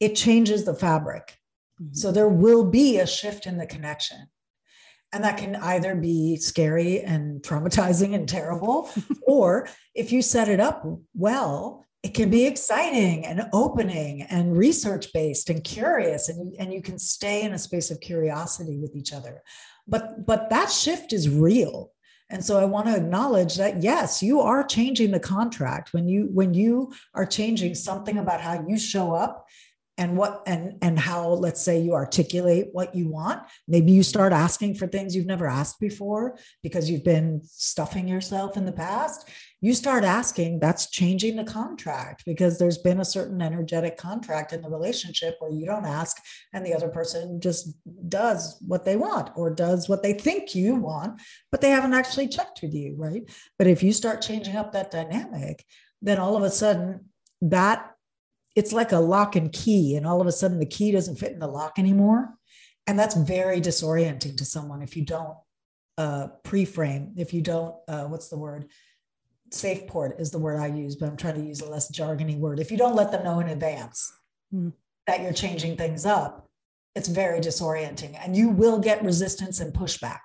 it 0.00 0.14
changes 0.14 0.64
the 0.64 0.74
fabric. 0.74 1.38
Mm-hmm. 1.80 1.94
So 1.94 2.12
there 2.12 2.28
will 2.28 2.64
be 2.64 2.98
a 2.98 3.06
shift 3.06 3.46
in 3.46 3.58
the 3.58 3.66
connection. 3.66 4.28
And 5.12 5.24
that 5.24 5.38
can 5.38 5.56
either 5.56 5.94
be 5.94 6.36
scary 6.36 7.00
and 7.00 7.40
traumatizing 7.42 8.14
and 8.14 8.28
terrible, 8.28 8.90
or 9.26 9.68
if 9.94 10.12
you 10.12 10.20
set 10.20 10.48
it 10.48 10.60
up 10.60 10.84
well, 11.14 11.86
it 12.06 12.14
can 12.14 12.30
be 12.30 12.46
exciting 12.46 13.26
and 13.26 13.48
opening 13.52 14.22
and 14.22 14.56
research 14.56 15.12
based 15.12 15.50
and 15.50 15.64
curious 15.64 16.28
and, 16.28 16.54
and 16.56 16.72
you 16.72 16.80
can 16.80 17.00
stay 17.00 17.42
in 17.42 17.52
a 17.52 17.58
space 17.58 17.90
of 17.90 18.00
curiosity 18.00 18.78
with 18.78 18.94
each 18.94 19.12
other. 19.12 19.42
But 19.88 20.24
but 20.24 20.48
that 20.50 20.70
shift 20.70 21.12
is 21.12 21.28
real. 21.28 21.90
And 22.30 22.44
so 22.44 22.58
i 22.58 22.64
want 22.64 22.86
to 22.86 22.96
acknowledge 22.96 23.56
that 23.56 23.82
yes 23.82 24.22
you 24.22 24.40
are 24.40 24.64
changing 24.64 25.10
the 25.10 25.20
contract. 25.20 25.92
When 25.92 26.06
you 26.06 26.28
when 26.32 26.54
you 26.54 26.92
are 27.14 27.26
changing 27.26 27.74
something 27.74 28.18
about 28.18 28.40
how 28.40 28.64
you 28.68 28.78
show 28.78 29.12
up 29.12 29.46
and 29.98 30.16
what 30.16 30.42
and 30.46 30.76
and 30.82 30.98
how 30.98 31.28
let's 31.28 31.60
say 31.60 31.80
you 31.80 31.94
articulate 31.94 32.68
what 32.72 32.94
you 32.94 33.08
want. 33.08 33.42
Maybe 33.66 33.92
you 33.92 34.02
start 34.02 34.32
asking 34.32 34.74
for 34.74 34.86
things 34.86 35.16
you've 35.16 35.26
never 35.26 35.46
asked 35.46 35.80
before 35.80 36.38
because 36.62 36.90
you've 36.90 37.04
been 37.04 37.40
stuffing 37.44 38.06
yourself 38.06 38.56
in 38.56 38.66
the 38.66 38.72
past. 38.72 39.28
You 39.62 39.72
start 39.72 40.04
asking 40.04 40.60
that's 40.60 40.90
changing 40.90 41.36
the 41.36 41.44
contract 41.44 42.24
because 42.26 42.58
there's 42.58 42.78
been 42.78 43.00
a 43.00 43.06
certain 43.06 43.40
energetic 43.40 43.96
contract 43.96 44.52
in 44.52 44.60
the 44.60 44.68
relationship 44.68 45.36
where 45.38 45.50
you 45.50 45.64
don't 45.64 45.86
ask 45.86 46.18
and 46.52 46.64
the 46.64 46.74
other 46.74 46.88
person 46.88 47.40
just 47.40 47.74
does 48.08 48.58
what 48.66 48.84
they 48.84 48.96
want 48.96 49.30
or 49.34 49.48
does 49.50 49.88
what 49.88 50.02
they 50.02 50.12
think 50.12 50.54
you 50.54 50.74
want 50.74 51.20
but 51.50 51.60
they 51.60 51.70
haven't 51.70 51.94
actually 51.94 52.28
checked 52.28 52.60
with 52.62 52.74
you 52.74 52.94
right? 52.98 53.22
But 53.58 53.66
if 53.66 53.82
you 53.82 53.92
start 53.92 54.20
changing 54.20 54.56
up 54.56 54.72
that 54.72 54.90
dynamic 54.90 55.64
then 56.02 56.18
all 56.18 56.36
of 56.36 56.42
a 56.42 56.50
sudden 56.50 57.06
that 57.40 57.95
it's 58.56 58.72
like 58.72 58.92
a 58.92 58.98
lock 58.98 59.36
and 59.36 59.52
key 59.52 59.96
and 59.96 60.06
all 60.06 60.20
of 60.20 60.26
a 60.26 60.32
sudden 60.32 60.58
the 60.58 60.66
key 60.66 60.90
doesn't 60.90 61.16
fit 61.16 61.32
in 61.32 61.38
the 61.38 61.46
lock 61.46 61.78
anymore. 61.78 62.30
And 62.86 62.98
that's 62.98 63.14
very 63.14 63.60
disorienting 63.60 64.36
to 64.38 64.44
someone 64.44 64.82
if 64.82 64.96
you 64.96 65.04
don't 65.04 65.36
uh, 65.98 66.28
pre-frame 66.42 67.14
if 67.16 67.32
you 67.32 67.40
don't 67.40 67.74
uh, 67.88 68.04
what's 68.04 68.28
the 68.28 68.36
word? 68.36 68.68
Safe 69.52 69.86
port 69.86 70.20
is 70.20 70.30
the 70.30 70.38
word 70.38 70.58
i 70.58 70.66
use 70.66 70.96
but 70.96 71.08
i'm 71.08 71.16
trying 71.16 71.36
to 71.36 71.46
use 71.46 71.60
a 71.60 71.70
less 71.70 71.90
jargony 71.90 72.38
word. 72.38 72.58
If 72.58 72.70
you 72.70 72.76
don't 72.76 72.96
let 72.96 73.12
them 73.12 73.24
know 73.24 73.40
in 73.40 73.48
advance 73.48 74.12
mm. 74.52 74.72
that 75.06 75.20
you're 75.22 75.32
changing 75.32 75.76
things 75.76 76.04
up 76.04 76.46
it's 76.94 77.08
very 77.08 77.40
disorienting 77.40 78.18
and 78.24 78.34
you 78.34 78.48
will 78.48 78.78
get 78.78 79.04
resistance 79.04 79.60
and 79.60 79.74
pushback. 79.74 80.20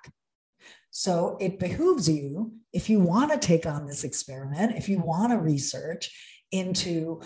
So 0.90 1.36
it 1.38 1.58
behooves 1.58 2.08
you 2.08 2.52
if 2.72 2.88
you 2.88 2.98
want 2.98 3.30
to 3.30 3.38
take 3.38 3.66
on 3.66 3.86
this 3.86 4.04
experiment 4.04 4.76
if 4.76 4.88
you 4.88 4.98
want 4.98 5.32
to 5.32 5.38
research 5.38 6.10
into 6.50 7.20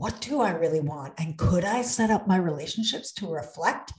what 0.00 0.18
do 0.22 0.40
I 0.40 0.52
really 0.52 0.80
want? 0.80 1.12
And 1.18 1.36
could 1.36 1.62
I 1.62 1.82
set 1.82 2.10
up 2.10 2.26
my 2.26 2.38
relationships 2.38 3.12
to 3.12 3.28
reflect 3.28 3.92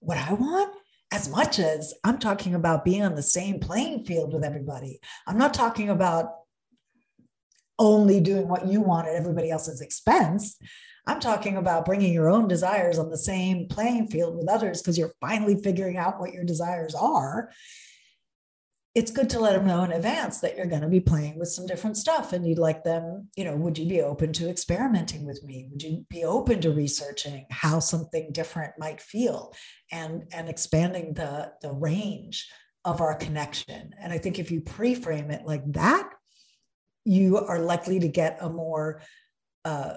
what 0.00 0.18
I 0.18 0.32
want? 0.32 0.74
As 1.12 1.28
much 1.28 1.60
as 1.60 1.94
I'm 2.02 2.18
talking 2.18 2.56
about 2.56 2.84
being 2.84 3.04
on 3.04 3.14
the 3.14 3.22
same 3.22 3.60
playing 3.60 4.04
field 4.04 4.34
with 4.34 4.42
everybody. 4.42 4.98
I'm 5.28 5.38
not 5.38 5.54
talking 5.54 5.90
about 5.90 6.32
only 7.78 8.18
doing 8.18 8.48
what 8.48 8.66
you 8.66 8.80
want 8.80 9.06
at 9.06 9.14
everybody 9.14 9.48
else's 9.48 9.80
expense. 9.80 10.56
I'm 11.06 11.20
talking 11.20 11.56
about 11.56 11.84
bringing 11.84 12.12
your 12.12 12.28
own 12.28 12.48
desires 12.48 12.98
on 12.98 13.10
the 13.10 13.16
same 13.16 13.68
playing 13.68 14.08
field 14.08 14.36
with 14.36 14.48
others 14.48 14.82
because 14.82 14.98
you're 14.98 15.14
finally 15.20 15.62
figuring 15.62 15.96
out 15.96 16.18
what 16.18 16.32
your 16.32 16.42
desires 16.42 16.96
are 16.96 17.52
it's 18.94 19.10
good 19.10 19.28
to 19.30 19.40
let 19.40 19.54
them 19.54 19.66
know 19.66 19.82
in 19.82 19.90
advance 19.90 20.38
that 20.38 20.56
you're 20.56 20.66
going 20.66 20.82
to 20.82 20.88
be 20.88 21.00
playing 21.00 21.36
with 21.36 21.48
some 21.48 21.66
different 21.66 21.96
stuff 21.96 22.32
and 22.32 22.46
you'd 22.46 22.58
like 22.58 22.84
them 22.84 23.28
you 23.36 23.44
know 23.44 23.56
would 23.56 23.76
you 23.76 23.88
be 23.88 24.00
open 24.00 24.32
to 24.32 24.48
experimenting 24.48 25.26
with 25.26 25.42
me? 25.44 25.68
Would 25.70 25.82
you 25.82 26.06
be 26.08 26.24
open 26.24 26.60
to 26.60 26.70
researching 26.70 27.46
how 27.50 27.80
something 27.80 28.30
different 28.32 28.74
might 28.78 29.00
feel 29.00 29.52
and 29.90 30.24
and 30.32 30.48
expanding 30.48 31.14
the 31.14 31.52
the 31.60 31.72
range 31.72 32.48
of 32.84 33.00
our 33.00 33.14
connection? 33.14 33.94
And 34.00 34.12
i 34.12 34.18
think 34.18 34.38
if 34.38 34.50
you 34.50 34.60
pre-frame 34.60 35.30
it 35.30 35.44
like 35.44 35.64
that 35.72 36.08
you 37.04 37.38
are 37.38 37.58
likely 37.58 38.00
to 38.00 38.08
get 38.08 38.38
a 38.40 38.48
more 38.48 39.02
uh, 39.64 39.94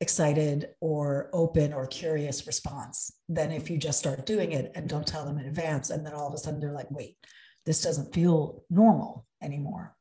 excited 0.00 0.70
or 0.80 1.28
open 1.32 1.72
or 1.72 1.86
curious 1.86 2.46
response 2.46 3.12
than 3.28 3.50
if 3.50 3.68
you 3.68 3.76
just 3.76 3.98
start 3.98 4.24
doing 4.26 4.52
it 4.52 4.70
and 4.74 4.88
don't 4.88 5.06
tell 5.06 5.24
them 5.24 5.38
in 5.38 5.46
advance 5.46 5.90
and 5.90 6.06
then 6.06 6.14
all 6.14 6.28
of 6.28 6.34
a 6.34 6.38
sudden 6.38 6.60
they're 6.60 6.72
like 6.72 6.90
wait 6.90 7.16
this 7.68 7.82
doesn't 7.82 8.14
feel 8.14 8.64
normal 8.70 9.26
anymore. 9.42 9.94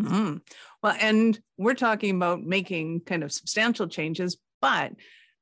Mm-hmm. 0.00 0.38
Well, 0.82 0.96
and 0.98 1.38
we're 1.58 1.74
talking 1.74 2.16
about 2.16 2.42
making 2.42 3.02
kind 3.02 3.22
of 3.22 3.30
substantial 3.30 3.86
changes, 3.86 4.38
but 4.62 4.92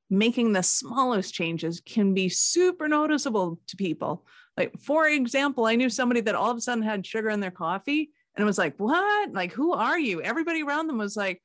making 0.09 0.51
the 0.51 0.63
smallest 0.63 1.33
changes 1.33 1.79
can 1.79 2.13
be 2.13 2.27
super 2.27 2.89
noticeable 2.89 3.57
to 3.67 3.77
people. 3.77 4.25
Like, 4.57 4.77
for 4.81 5.07
example, 5.07 5.65
I 5.65 5.77
knew 5.77 5.89
somebody 5.89 6.19
that 6.19 6.35
all 6.35 6.51
of 6.51 6.57
a 6.57 6.61
sudden 6.61 6.83
had 6.83 7.07
sugar 7.07 7.29
in 7.29 7.39
their 7.39 7.51
coffee 7.51 8.11
and 8.35 8.43
it 8.43 8.45
was 8.45 8.57
like, 8.57 8.75
what? 8.77 9.31
Like, 9.31 9.53
who 9.53 9.71
are 9.71 9.97
you? 9.97 10.21
Everybody 10.21 10.63
around 10.63 10.87
them 10.87 10.97
was 10.97 11.15
like, 11.15 11.41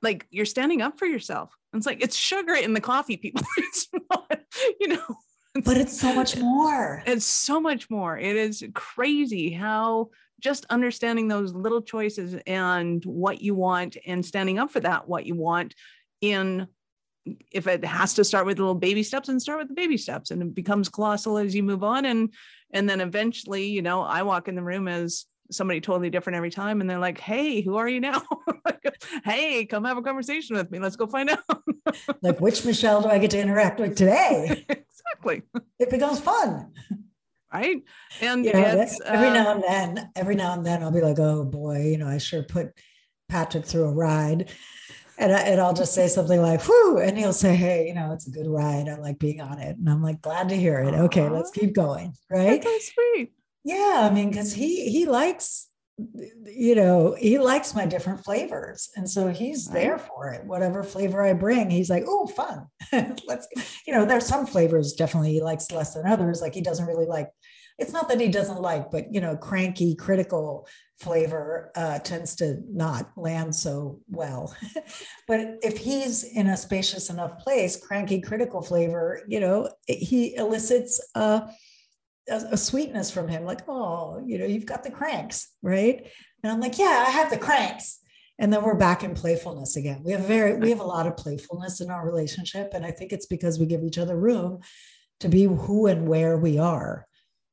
like 0.00 0.26
you're 0.30 0.46
standing 0.46 0.80
up 0.80 0.98
for 0.98 1.04
yourself. 1.04 1.54
And 1.72 1.80
it's 1.80 1.86
like, 1.86 2.02
it's 2.02 2.16
sugar 2.16 2.54
in 2.54 2.72
the 2.72 2.80
coffee, 2.80 3.18
people. 3.18 3.42
it's 3.58 3.88
not, 4.10 4.40
you 4.80 4.88
know, 4.88 5.16
but 5.64 5.76
it's 5.76 5.98
so 5.98 6.14
much 6.14 6.36
more. 6.36 7.02
It's 7.06 7.26
so 7.26 7.60
much 7.60 7.90
more. 7.90 8.18
It 8.18 8.36
is 8.36 8.64
crazy 8.74 9.50
how 9.52 10.10
just 10.40 10.66
understanding 10.70 11.28
those 11.28 11.54
little 11.54 11.82
choices 11.82 12.36
and 12.46 13.04
what 13.04 13.40
you 13.40 13.54
want 13.54 13.96
and 14.06 14.24
standing 14.24 14.58
up 14.58 14.70
for 14.70 14.80
that, 14.80 15.08
what 15.08 15.26
you 15.26 15.34
want 15.34 15.74
in 16.20 16.68
if 17.50 17.66
it 17.66 17.84
has 17.84 18.14
to 18.14 18.24
start 18.24 18.46
with 18.46 18.58
little 18.58 18.74
baby 18.74 19.02
steps 19.02 19.28
and 19.28 19.42
start 19.42 19.58
with 19.58 19.68
the 19.68 19.74
baby 19.74 19.96
steps 19.96 20.30
and 20.30 20.40
it 20.40 20.54
becomes 20.54 20.88
colossal 20.88 21.38
as 21.38 21.54
you 21.54 21.62
move 21.62 21.82
on 21.82 22.04
and 22.04 22.32
and 22.72 22.88
then 22.88 23.00
eventually 23.00 23.66
you 23.66 23.82
know 23.82 24.02
i 24.02 24.22
walk 24.22 24.46
in 24.46 24.54
the 24.54 24.62
room 24.62 24.86
as 24.86 25.24
somebody 25.50 25.80
totally 25.80 26.08
different 26.08 26.36
every 26.36 26.50
time 26.50 26.80
and 26.80 26.88
they're 26.88 27.00
like 27.00 27.18
hey 27.18 27.62
who 27.62 27.76
are 27.76 27.88
you 27.88 27.98
now 27.98 28.22
hey 29.24 29.64
come 29.66 29.84
have 29.84 29.96
a 29.96 30.02
conversation 30.02 30.56
with 30.56 30.70
me 30.70 30.78
let's 30.78 30.96
go 30.96 31.06
find 31.06 31.30
out 31.30 31.64
like 32.22 32.40
which 32.40 32.64
michelle 32.64 33.02
do 33.02 33.08
i 33.08 33.18
get 33.18 33.30
to 33.30 33.40
interact 33.40 33.80
with 33.80 33.96
today 33.96 34.64
exactly. 35.06 35.42
It 35.78 35.90
becomes 35.90 36.20
fun. 36.20 36.72
Right. 37.52 37.82
And 38.20 38.44
you 38.44 38.52
know, 38.52 38.86
every 39.04 39.28
uh, 39.28 39.32
now 39.32 39.52
and 39.52 39.62
then, 39.62 40.10
every 40.14 40.34
now 40.34 40.52
and 40.52 40.66
then 40.66 40.82
I'll 40.82 40.92
be 40.92 41.00
like, 41.00 41.18
oh 41.18 41.44
boy, 41.44 41.82
you 41.82 41.98
know, 41.98 42.08
I 42.08 42.18
sure 42.18 42.42
put 42.42 42.72
Patrick 43.28 43.64
through 43.64 43.84
a 43.84 43.92
ride. 43.92 44.50
And, 45.18 45.32
I, 45.32 45.38
and 45.40 45.60
I'll 45.60 45.72
just 45.72 45.94
say 45.94 46.08
something 46.08 46.42
like, 46.42 46.62
whew, 46.64 46.98
and 46.98 47.16
he'll 47.16 47.32
say, 47.32 47.56
hey, 47.56 47.86
you 47.88 47.94
know, 47.94 48.12
it's 48.12 48.26
a 48.26 48.30
good 48.30 48.46
ride. 48.46 48.88
I 48.88 48.96
like 48.96 49.18
being 49.18 49.40
on 49.40 49.58
it. 49.58 49.78
And 49.78 49.88
I'm 49.88 50.02
like, 50.02 50.20
glad 50.20 50.50
to 50.50 50.56
hear 50.56 50.80
it. 50.80 50.92
Okay, 50.92 51.30
let's 51.30 51.50
keep 51.50 51.74
going. 51.74 52.12
Right. 52.30 52.62
That's 52.62 52.92
sweet. 52.92 53.32
Yeah. 53.64 54.08
I 54.10 54.12
mean, 54.12 54.28
because 54.28 54.52
he 54.52 54.90
he 54.90 55.06
likes 55.06 55.68
you 55.98 56.74
know, 56.74 57.16
he 57.18 57.38
likes 57.38 57.74
my 57.74 57.86
different 57.86 58.22
flavors. 58.22 58.90
And 58.96 59.08
so 59.08 59.28
he's 59.28 59.66
there 59.66 59.98
for 59.98 60.28
it. 60.28 60.44
Whatever 60.44 60.82
flavor 60.82 61.22
I 61.22 61.32
bring, 61.32 61.70
he's 61.70 61.88
like, 61.88 62.04
oh, 62.06 62.26
fun. 62.26 62.66
Let's, 63.26 63.48
you 63.86 63.94
know, 63.94 64.04
there's 64.04 64.26
some 64.26 64.46
flavors 64.46 64.92
definitely 64.92 65.32
he 65.32 65.42
likes 65.42 65.70
less 65.70 65.94
than 65.94 66.06
others. 66.06 66.42
Like 66.42 66.54
he 66.54 66.60
doesn't 66.60 66.86
really 66.86 67.06
like, 67.06 67.30
it's 67.78 67.92
not 67.92 68.08
that 68.08 68.20
he 68.20 68.28
doesn't 68.28 68.60
like, 68.60 68.90
but, 68.90 69.12
you 69.12 69.20
know, 69.20 69.36
cranky, 69.36 69.94
critical 69.94 70.66
flavor 70.98 71.72
uh, 71.74 71.98
tends 71.98 72.34
to 72.36 72.62
not 72.70 73.10
land 73.16 73.54
so 73.54 74.00
well. 74.08 74.54
but 75.28 75.58
if 75.62 75.78
he's 75.78 76.24
in 76.24 76.48
a 76.48 76.56
spacious 76.56 77.10
enough 77.10 77.38
place, 77.38 77.76
cranky, 77.76 78.20
critical 78.20 78.62
flavor, 78.62 79.22
you 79.28 79.40
know, 79.40 79.70
he 79.86 80.34
elicits, 80.36 81.00
uh, 81.14 81.40
a, 81.40 81.50
a 82.28 82.56
sweetness 82.56 83.10
from 83.10 83.28
him, 83.28 83.44
like, 83.44 83.62
oh, 83.68 84.22
you 84.26 84.38
know, 84.38 84.44
you've 84.46 84.66
got 84.66 84.82
the 84.82 84.90
cranks, 84.90 85.48
right? 85.62 86.06
And 86.42 86.52
I'm 86.52 86.60
like, 86.60 86.78
yeah, 86.78 87.04
I 87.06 87.10
have 87.10 87.30
the 87.30 87.38
cranks. 87.38 88.00
and 88.38 88.52
then 88.52 88.62
we're 88.62 88.74
back 88.74 89.02
in 89.02 89.14
playfulness 89.14 89.76
again 89.76 90.02
we 90.04 90.12
have 90.12 90.20
very 90.26 90.56
we 90.58 90.70
have 90.70 90.80
a 90.80 90.84
lot 90.84 91.06
of 91.06 91.16
playfulness 91.16 91.80
in 91.80 91.90
our 91.90 92.04
relationship 92.06 92.70
and 92.74 92.84
i 92.84 92.90
think 92.90 93.12
it's 93.12 93.26
because 93.26 93.58
we 93.58 93.66
give 93.66 93.82
each 93.82 93.98
other 93.98 94.16
room 94.16 94.58
to 95.20 95.28
be 95.28 95.44
who 95.44 95.86
and 95.86 96.06
where 96.06 96.36
we 96.36 96.58
are 96.58 97.06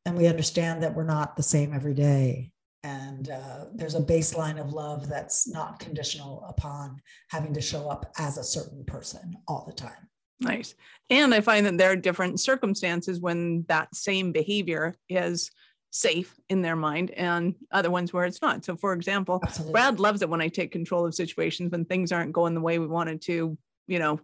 and 0.05 0.17
we 0.17 0.27
understand 0.27 0.83
that 0.83 0.93
we're 0.93 1.05
not 1.05 1.35
the 1.37 1.43
same 1.43 1.73
every 1.73 1.93
day 1.93 2.51
and 2.83 3.29
uh, 3.29 3.65
there's 3.73 3.95
a 3.95 4.01
baseline 4.01 4.59
of 4.59 4.73
love 4.73 5.07
that's 5.07 5.47
not 5.47 5.79
conditional 5.79 6.43
upon 6.49 6.99
having 7.29 7.53
to 7.53 7.61
show 7.61 7.87
up 7.89 8.11
as 8.17 8.37
a 8.37 8.43
certain 8.43 8.83
person 8.83 9.33
all 9.47 9.63
the 9.65 9.73
time 9.73 10.09
nice 10.39 10.75
and 11.09 11.33
i 11.33 11.41
find 11.41 11.65
that 11.65 11.77
there 11.77 11.91
are 11.91 11.95
different 11.95 12.39
circumstances 12.39 13.19
when 13.19 13.63
that 13.67 13.93
same 13.95 14.31
behavior 14.31 14.95
is 15.09 15.51
safe 15.93 16.35
in 16.49 16.63
their 16.63 16.75
mind 16.75 17.11
and 17.11 17.53
other 17.71 17.91
ones 17.91 18.11
where 18.11 18.25
it's 18.25 18.41
not. 18.41 18.65
So, 18.65 18.75
for 18.75 18.93
example, 18.93 19.39
Absolutely. 19.43 19.73
Brad 19.73 19.99
loves 19.99 20.23
it 20.23 20.29
when 20.29 20.41
I 20.41 20.47
take 20.47 20.71
control 20.71 21.05
of 21.05 21.13
situations 21.13 21.71
when 21.71 21.85
things 21.85 22.11
aren't 22.11 22.33
going 22.33 22.55
the 22.55 22.61
way 22.61 22.79
we 22.79 22.87
wanted 22.87 23.21
to, 23.23 23.55
you 23.87 23.99
know, 23.99 24.19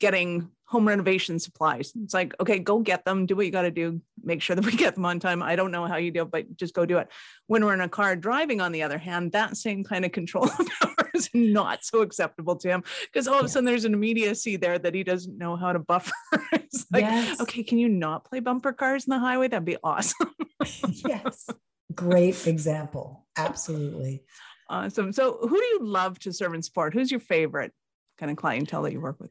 getting 0.00 0.50
home 0.66 0.86
renovation 0.86 1.38
supplies. 1.38 1.92
It's 2.02 2.12
like, 2.12 2.34
okay, 2.40 2.58
go 2.58 2.80
get 2.80 3.04
them, 3.06 3.24
do 3.24 3.36
what 3.36 3.46
you 3.46 3.52
got 3.52 3.62
to 3.62 3.70
do, 3.70 4.02
make 4.22 4.42
sure 4.42 4.54
that 4.54 4.66
we 4.66 4.72
get 4.72 4.94
them 4.94 5.06
on 5.06 5.18
time. 5.18 5.42
I 5.42 5.56
don't 5.56 5.70
know 5.70 5.86
how 5.86 5.96
you 5.96 6.10
do 6.10 6.22
it, 6.22 6.30
but 6.30 6.56
just 6.56 6.74
go 6.74 6.84
do 6.84 6.98
it. 6.98 7.08
When 7.46 7.64
we're 7.64 7.74
in 7.74 7.80
a 7.80 7.88
car 7.88 8.14
driving, 8.14 8.60
on 8.60 8.72
the 8.72 8.82
other 8.82 8.98
hand, 8.98 9.32
that 9.32 9.56
same 9.56 9.84
kind 9.84 10.04
of 10.04 10.12
control 10.12 10.48
is 11.14 11.30
not 11.34 11.84
so 11.84 12.02
acceptable 12.02 12.56
to 12.56 12.68
him 12.68 12.82
because 13.12 13.28
all 13.28 13.38
of 13.38 13.44
a 13.44 13.48
sudden 13.48 13.64
there's 13.64 13.84
an 13.84 13.94
immediacy 13.94 14.56
there 14.56 14.78
that 14.78 14.94
he 14.94 15.04
doesn't 15.04 15.36
know 15.36 15.56
how 15.56 15.72
to 15.72 15.78
buffer. 15.78 16.12
it's 16.52 16.86
like, 16.92 17.02
yes. 17.02 17.40
okay, 17.40 17.62
can 17.62 17.78
you 17.78 17.88
not 17.88 18.24
play 18.24 18.40
bumper 18.40 18.72
cars 18.72 19.06
in 19.06 19.10
the 19.10 19.18
highway? 19.18 19.48
That'd 19.48 19.64
be 19.64 19.76
awesome. 19.82 20.34
yes. 20.90 21.48
Great 21.94 22.46
example. 22.46 23.26
Absolutely. 23.36 24.24
Awesome. 24.68 25.12
So, 25.12 25.38
who 25.40 25.56
do 25.56 25.64
you 25.64 25.80
love 25.82 26.18
to 26.20 26.32
serve 26.32 26.54
and 26.54 26.64
support? 26.64 26.94
Who's 26.94 27.10
your 27.10 27.20
favorite 27.20 27.72
kind 28.18 28.30
of 28.30 28.38
clientele 28.38 28.82
that 28.82 28.92
you 28.92 29.00
work 29.00 29.20
with? 29.20 29.30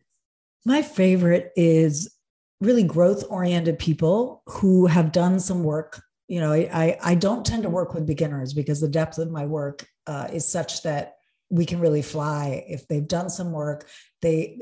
My 0.65 0.81
favorite 0.81 1.51
is 1.55 2.13
really 2.59 2.83
growth 2.83 3.23
oriented 3.29 3.79
people 3.79 4.43
who 4.45 4.85
have 4.85 5.11
done 5.11 5.39
some 5.39 5.63
work. 5.63 6.01
You 6.27 6.39
know, 6.39 6.53
I, 6.53 6.97
I 7.03 7.15
don't 7.15 7.45
tend 7.45 7.63
to 7.63 7.69
work 7.69 7.93
with 7.93 8.05
beginners 8.05 8.53
because 8.53 8.79
the 8.79 8.87
depth 8.87 9.17
of 9.17 9.31
my 9.31 9.45
work 9.45 9.85
uh, 10.05 10.27
is 10.31 10.47
such 10.47 10.83
that 10.83 11.15
we 11.51 11.65
can 11.65 11.79
really 11.79 12.01
fly 12.01 12.63
if 12.67 12.87
they've 12.87 13.07
done 13.07 13.29
some 13.29 13.51
work. 13.51 13.87
They 14.21 14.59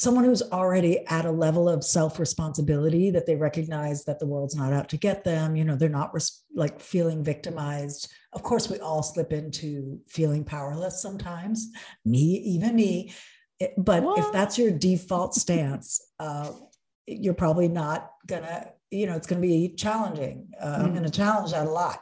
someone 0.00 0.24
who's 0.24 0.40
already 0.40 1.06
at 1.08 1.26
a 1.26 1.30
level 1.30 1.68
of 1.68 1.84
self 1.84 2.18
responsibility 2.18 3.10
that 3.10 3.26
they 3.26 3.36
recognize 3.36 4.04
that 4.04 4.18
the 4.18 4.26
world's 4.26 4.56
not 4.56 4.72
out 4.72 4.88
to 4.88 4.96
get 4.96 5.24
them 5.24 5.54
you 5.54 5.64
know 5.64 5.76
they're 5.76 5.88
not 5.88 6.14
res- 6.14 6.42
like 6.54 6.80
feeling 6.80 7.22
victimized 7.22 8.10
of 8.32 8.42
course 8.42 8.70
we 8.70 8.78
all 8.78 9.02
slip 9.02 9.32
into 9.32 10.00
feeling 10.08 10.42
powerless 10.42 11.02
sometimes 11.02 11.68
me 12.04 12.18
even 12.18 12.74
me 12.74 13.12
but 13.76 14.02
what? 14.02 14.18
if 14.18 14.32
that's 14.32 14.56
your 14.56 14.70
default 14.70 15.34
stance 15.34 16.00
uh, 16.18 16.50
you're 17.06 17.34
probably 17.34 17.68
not 17.68 18.10
gonna 18.26 18.70
you 18.90 19.06
know 19.06 19.16
it's 19.16 19.26
gonna 19.26 19.40
be 19.40 19.74
challenging 19.76 20.48
uh, 20.60 20.66
mm-hmm. 20.66 20.84
i'm 20.86 20.94
gonna 20.94 21.10
challenge 21.10 21.52
that 21.52 21.66
a 21.66 21.70
lot 21.70 22.00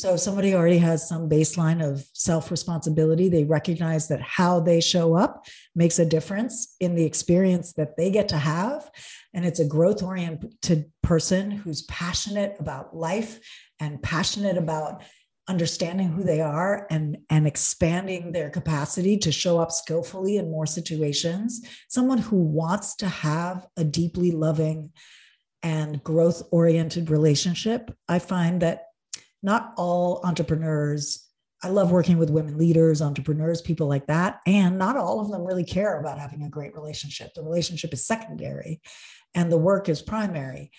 so 0.00 0.14
if 0.14 0.20
somebody 0.20 0.54
already 0.54 0.78
has 0.78 1.06
some 1.06 1.28
baseline 1.28 1.86
of 1.86 2.06
self 2.14 2.50
responsibility, 2.50 3.28
they 3.28 3.44
recognize 3.44 4.08
that 4.08 4.22
how 4.22 4.58
they 4.58 4.80
show 4.80 5.14
up 5.14 5.44
makes 5.74 5.98
a 5.98 6.06
difference 6.06 6.74
in 6.80 6.94
the 6.94 7.04
experience 7.04 7.74
that 7.74 7.98
they 7.98 8.10
get 8.10 8.26
to 8.30 8.38
have. 8.38 8.90
And 9.34 9.44
it's 9.44 9.60
a 9.60 9.66
growth 9.66 10.02
oriented 10.02 10.90
person 11.02 11.50
who's 11.50 11.82
passionate 11.82 12.56
about 12.58 12.96
life 12.96 13.40
and 13.78 14.02
passionate 14.02 14.56
about 14.56 15.02
understanding 15.46 16.08
who 16.08 16.22
they 16.22 16.40
are 16.40 16.86
and, 16.90 17.18
and 17.28 17.46
expanding 17.46 18.32
their 18.32 18.48
capacity 18.48 19.18
to 19.18 19.30
show 19.30 19.58
up 19.58 19.70
skillfully 19.70 20.38
in 20.38 20.50
more 20.50 20.66
situations. 20.66 21.60
Someone 21.90 22.18
who 22.18 22.38
wants 22.38 22.96
to 22.96 23.06
have 23.08 23.66
a 23.76 23.84
deeply 23.84 24.30
loving 24.30 24.92
and 25.62 26.02
growth 26.02 26.42
oriented 26.52 27.10
relationship. 27.10 27.94
I 28.08 28.18
find 28.18 28.62
that 28.62 28.84
not 29.42 29.72
all 29.76 30.20
entrepreneurs 30.24 31.30
I 31.62 31.68
love 31.68 31.90
working 31.90 32.16
with 32.16 32.30
women 32.30 32.56
leaders, 32.56 33.02
entrepreneurs, 33.02 33.60
people 33.60 33.86
like 33.86 34.06
that. 34.06 34.40
And 34.46 34.78
not 34.78 34.96
all 34.96 35.20
of 35.20 35.30
them 35.30 35.44
really 35.44 35.64
care 35.64 36.00
about 36.00 36.18
having 36.18 36.42
a 36.42 36.48
great 36.48 36.74
relationship. 36.74 37.34
The 37.34 37.42
relationship 37.42 37.92
is 37.92 38.06
secondary 38.06 38.80
and 39.34 39.52
the 39.52 39.58
work 39.58 39.88
is 39.88 40.00
primary. 40.00 40.70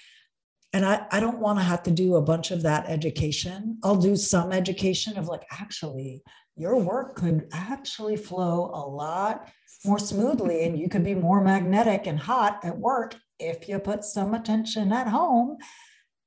And 0.73 0.85
I, 0.85 1.05
I 1.11 1.19
don't 1.19 1.39
want 1.39 1.59
to 1.59 1.65
have 1.65 1.83
to 1.83 1.91
do 1.91 2.15
a 2.15 2.21
bunch 2.21 2.49
of 2.49 2.63
that 2.63 2.89
education. 2.89 3.77
I'll 3.83 3.97
do 3.97 4.15
some 4.15 4.51
education 4.51 5.17
of 5.17 5.27
like, 5.27 5.43
actually, 5.51 6.23
your 6.55 6.77
work 6.79 7.15
could 7.15 7.47
actually 7.51 8.15
flow 8.15 8.71
a 8.73 8.83
lot 8.87 9.49
more 9.85 9.99
smoothly 9.99 10.63
and 10.63 10.79
you 10.79 10.89
could 10.89 11.03
be 11.03 11.13
more 11.13 11.41
magnetic 11.41 12.07
and 12.07 12.17
hot 12.17 12.59
at 12.63 12.77
work 12.77 13.15
if 13.39 13.67
you 13.67 13.77
put 13.79 14.03
some 14.03 14.33
attention 14.33 14.91
at 14.91 15.07
home 15.07 15.57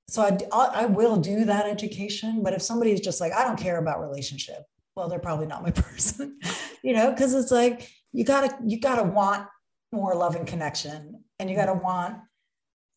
so 0.08 0.22
I, 0.52 0.82
I 0.82 0.86
will 0.86 1.16
do 1.16 1.44
that 1.44 1.66
education 1.66 2.42
but 2.42 2.52
if 2.52 2.62
somebody 2.62 2.92
is 2.92 3.00
just 3.00 3.20
like 3.20 3.32
i 3.32 3.44
don't 3.44 3.58
care 3.58 3.78
about 3.78 4.00
relationship 4.00 4.62
well 4.96 5.08
they're 5.08 5.18
probably 5.18 5.46
not 5.46 5.62
my 5.62 5.70
person 5.72 6.38
you 6.82 6.92
know 6.92 7.10
because 7.10 7.34
it's 7.34 7.50
like 7.50 7.90
you 8.12 8.24
gotta 8.24 8.56
you 8.64 8.80
gotta 8.80 9.02
want 9.02 9.48
more 9.92 10.14
love 10.14 10.36
and 10.36 10.46
connection 10.46 11.24
and 11.38 11.50
you 11.50 11.56
gotta 11.56 11.74
want 11.74 12.16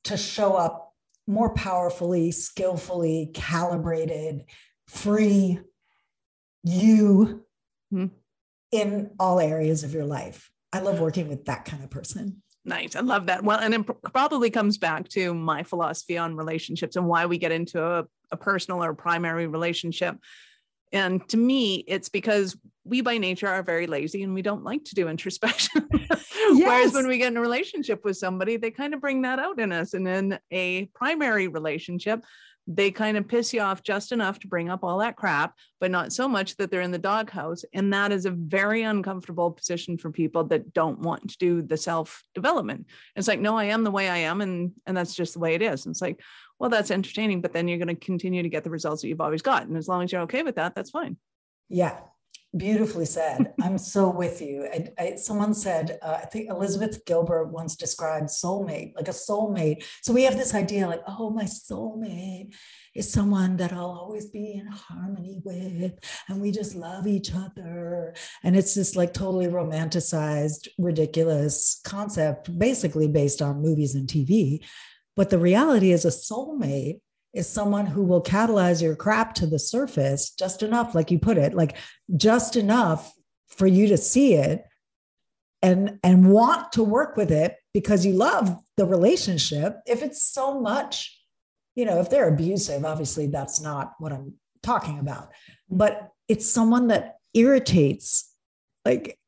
to 0.06 0.18
show 0.18 0.54
up 0.54 0.94
more 1.28 1.54
powerfully 1.54 2.32
skillfully 2.32 3.32
calibrated 3.34 4.44
free 4.88 5.60
you 6.64 7.44
mm-hmm. 7.94 8.06
in 8.72 9.12
all 9.20 9.40
areas 9.40 9.84
of 9.84 9.94
your 9.94 10.06
life 10.06 10.52
i 10.74 10.80
love 10.80 11.00
working 11.00 11.28
with 11.28 11.46
that 11.46 11.66
kind 11.66 11.84
of 11.84 11.90
person 11.90 12.42
Nice. 12.68 12.98
I 12.98 13.00
love 13.00 13.28
that. 13.28 13.46
Well, 13.46 13.60
and 13.60 13.74
it 13.74 13.86
probably 14.12 14.50
comes 14.50 14.78
back 14.78 15.08
to 15.10 15.34
my 15.34 15.64
philosophy 15.64 16.18
on 16.18 16.36
relationships 16.36 16.98
and 16.98 17.08
why 17.08 17.26
we 17.26 17.38
get 17.38 17.54
into 17.54 17.82
a, 17.82 18.06
a 18.30 18.36
personal 18.36 18.84
or 18.84 18.94
primary 18.94 19.48
relationship. 19.48 20.18
And 20.92 21.28
to 21.30 21.38
me, 21.38 21.86
it's 21.88 22.10
because 22.10 22.58
we 22.84 23.00
by 23.00 23.20
nature 23.20 23.48
are 23.48 23.64
very 23.64 23.88
lazy 23.88 24.22
and 24.22 24.34
we 24.34 24.42
don't 24.42 24.66
like 24.66 24.84
to 24.86 24.96
do 24.96 25.08
introspection. 25.08 25.88
yes. 26.10 26.26
Whereas 26.50 26.94
when 26.94 27.08
we 27.08 27.18
get 27.18 27.32
in 27.32 27.38
a 27.38 27.42
relationship 27.42 28.04
with 28.04 28.18
somebody, 28.18 28.58
they 28.58 28.72
kind 28.72 28.94
of 28.94 29.00
bring 29.00 29.22
that 29.22 29.40
out 29.40 29.60
in 29.60 29.72
us. 29.72 29.94
And 29.94 30.06
in 30.06 30.40
a 30.52 30.86
primary 30.88 31.48
relationship, 31.48 32.26
they 32.68 32.92
kind 32.92 33.18
of 33.18 33.28
piss 33.28 33.54
you 33.54 33.62
off 33.62 33.82
just 33.82 34.12
enough 34.12 34.40
to 34.40 34.48
bring 34.48 34.70
up 34.70 34.84
all 34.84 35.00
that 35.00 35.16
crap, 35.16 35.56
but 35.80 35.90
not 35.90 36.12
so 36.12 36.28
much 36.28 36.58
that 36.58 36.70
they're 36.70 36.82
in 36.82 36.92
the 36.92 36.98
doghouse. 36.98 37.64
And 37.74 37.94
that 37.94 38.12
is 38.12 38.26
a 38.26 38.32
very 38.32 38.84
uncomfortable 38.84 39.52
position 39.52 39.98
for 39.98 40.12
people 40.12 40.44
that 40.46 40.74
don't 40.74 41.00
want 41.00 41.30
to 41.30 41.38
do 41.38 41.62
the 41.62 41.78
self 41.78 42.24
development. 42.36 42.88
It's 43.16 43.28
like, 43.28 43.40
no, 43.40 43.58
I 43.58 43.66
am 43.66 43.84
the 43.84 43.92
way 43.92 44.10
I 44.10 44.18
am, 44.18 44.42
and 44.42 44.74
and 44.86 44.96
that's 44.96 45.16
just 45.16 45.34
the 45.34 45.40
way 45.40 45.56
it 45.56 45.62
is. 45.62 45.86
And 45.86 45.94
it's 45.94 46.02
like, 46.02 46.20
well, 46.60 46.70
that's 46.70 46.92
entertaining, 46.92 47.42
but 47.42 47.54
then 47.54 47.68
you're 47.68 47.78
going 47.78 47.88
to 47.88 47.96
continue 47.96 48.44
to 48.44 48.50
get 48.50 48.64
the 48.64 48.70
results 48.70 49.02
that 49.02 49.08
you've 49.08 49.22
always 49.22 49.42
got. 49.42 49.68
And 49.68 49.78
as 49.78 49.88
long 49.88 50.04
as 50.04 50.12
you're 50.12 50.22
okay 50.22 50.44
with 50.44 50.56
that, 50.56 50.76
that's 50.76 50.90
fine. 50.90 51.18
Yeah, 51.70 51.98
Beautifully 52.58 53.06
said. 53.06 53.54
I'm 53.62 53.78
so 53.78 54.10
with 54.10 54.42
you. 54.42 54.68
I, 54.72 54.88
I, 54.98 55.16
someone 55.16 55.54
said, 55.54 56.00
uh, 56.02 56.20
I 56.22 56.26
think 56.26 56.50
Elizabeth 56.50 57.06
Gilbert 57.06 57.46
once 57.46 57.76
described 57.76 58.30
soulmate, 58.30 58.96
like 58.96 59.08
a 59.08 59.12
soulmate. 59.12 59.84
So 60.02 60.14
we 60.14 60.24
have 60.24 60.38
this 60.38 60.54
idea 60.54 60.88
like, 60.88 61.02
oh, 61.08 61.30
my 61.30 61.44
soulmate 61.44 62.56
is 62.96 63.12
someone 63.12 63.58
that 63.58 63.74
I'll 63.74 63.98
always 64.02 64.26
be 64.30 64.54
in 64.54 64.68
harmony 64.68 65.40
with. 65.44 65.94
And 66.28 66.42
we 66.42 66.52
just 66.52 66.76
love 66.76 67.06
each 67.06 67.32
other. 67.34 68.16
And 68.44 68.56
it's 68.56 68.74
this 68.74 68.96
like 68.96 69.14
totally 69.14 69.48
romanticized, 69.48 70.68
ridiculous 70.78 71.80
concept, 71.84 72.58
basically 72.58 73.08
based 73.08 73.42
on 73.42 73.62
movies 73.62 73.94
and 73.94 74.08
TV. 74.08 74.66
But 75.16 75.30
the 75.30 75.40
reality 75.40 75.92
is, 75.92 76.06
a 76.06 76.10
soulmate 76.10 77.02
is 77.38 77.48
someone 77.48 77.86
who 77.86 78.04
will 78.04 78.24
catalyze 78.24 78.82
your 78.82 78.96
crap 78.96 79.36
to 79.36 79.46
the 79.46 79.60
surface 79.60 80.32
just 80.32 80.64
enough, 80.64 80.96
like 80.96 81.12
you 81.12 81.20
put 81.20 81.38
it, 81.38 81.54
like 81.54 81.78
just 82.16 82.56
enough 82.56 83.14
for 83.48 83.68
you 83.68 83.88
to 83.88 83.98
see 83.98 84.34
it 84.34 84.66
and 85.62 86.00
and 86.04 86.32
want 86.32 86.72
to 86.72 86.84
work 86.84 87.16
with 87.16 87.32
it 87.32 87.56
because 87.74 88.06
you 88.06 88.14
love 88.14 88.58
the 88.76 88.86
relationship. 88.86 89.78
If 89.86 90.02
it's 90.02 90.22
so 90.22 90.60
much, 90.60 91.16
you 91.76 91.86
know, 91.86 92.00
if 92.00 92.10
they're 92.10 92.28
abusive, 92.28 92.84
obviously 92.84 93.28
that's 93.28 93.62
not 93.62 93.94
what 94.00 94.12
I'm 94.12 94.34
talking 94.64 95.00
about. 95.00 95.30
But 95.70 96.10
it's 96.28 96.50
someone 96.50 96.88
that 96.88 97.18
irritates 97.34 98.34
like 98.84 99.20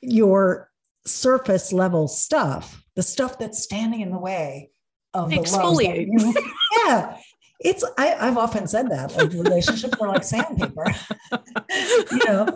your 0.00 0.70
surface 1.04 1.72
level 1.72 2.08
stuff, 2.08 2.82
the 2.96 3.02
stuff 3.02 3.38
that's 3.38 3.62
standing 3.62 4.00
in 4.00 4.10
the 4.10 4.18
way 4.18 4.70
of 5.14 5.30
the 5.30 5.36
Exfoliate. 5.36 6.08
yeah 6.86 7.16
it's 7.60 7.84
I, 7.96 8.06
have 8.06 8.38
often 8.38 8.66
said 8.66 8.90
that 8.90 9.16
like 9.16 9.32
relationships 9.32 9.94
are 10.00 10.08
like 10.08 10.24
sandpaper 10.24 10.84
you 11.70 12.18
know? 12.26 12.46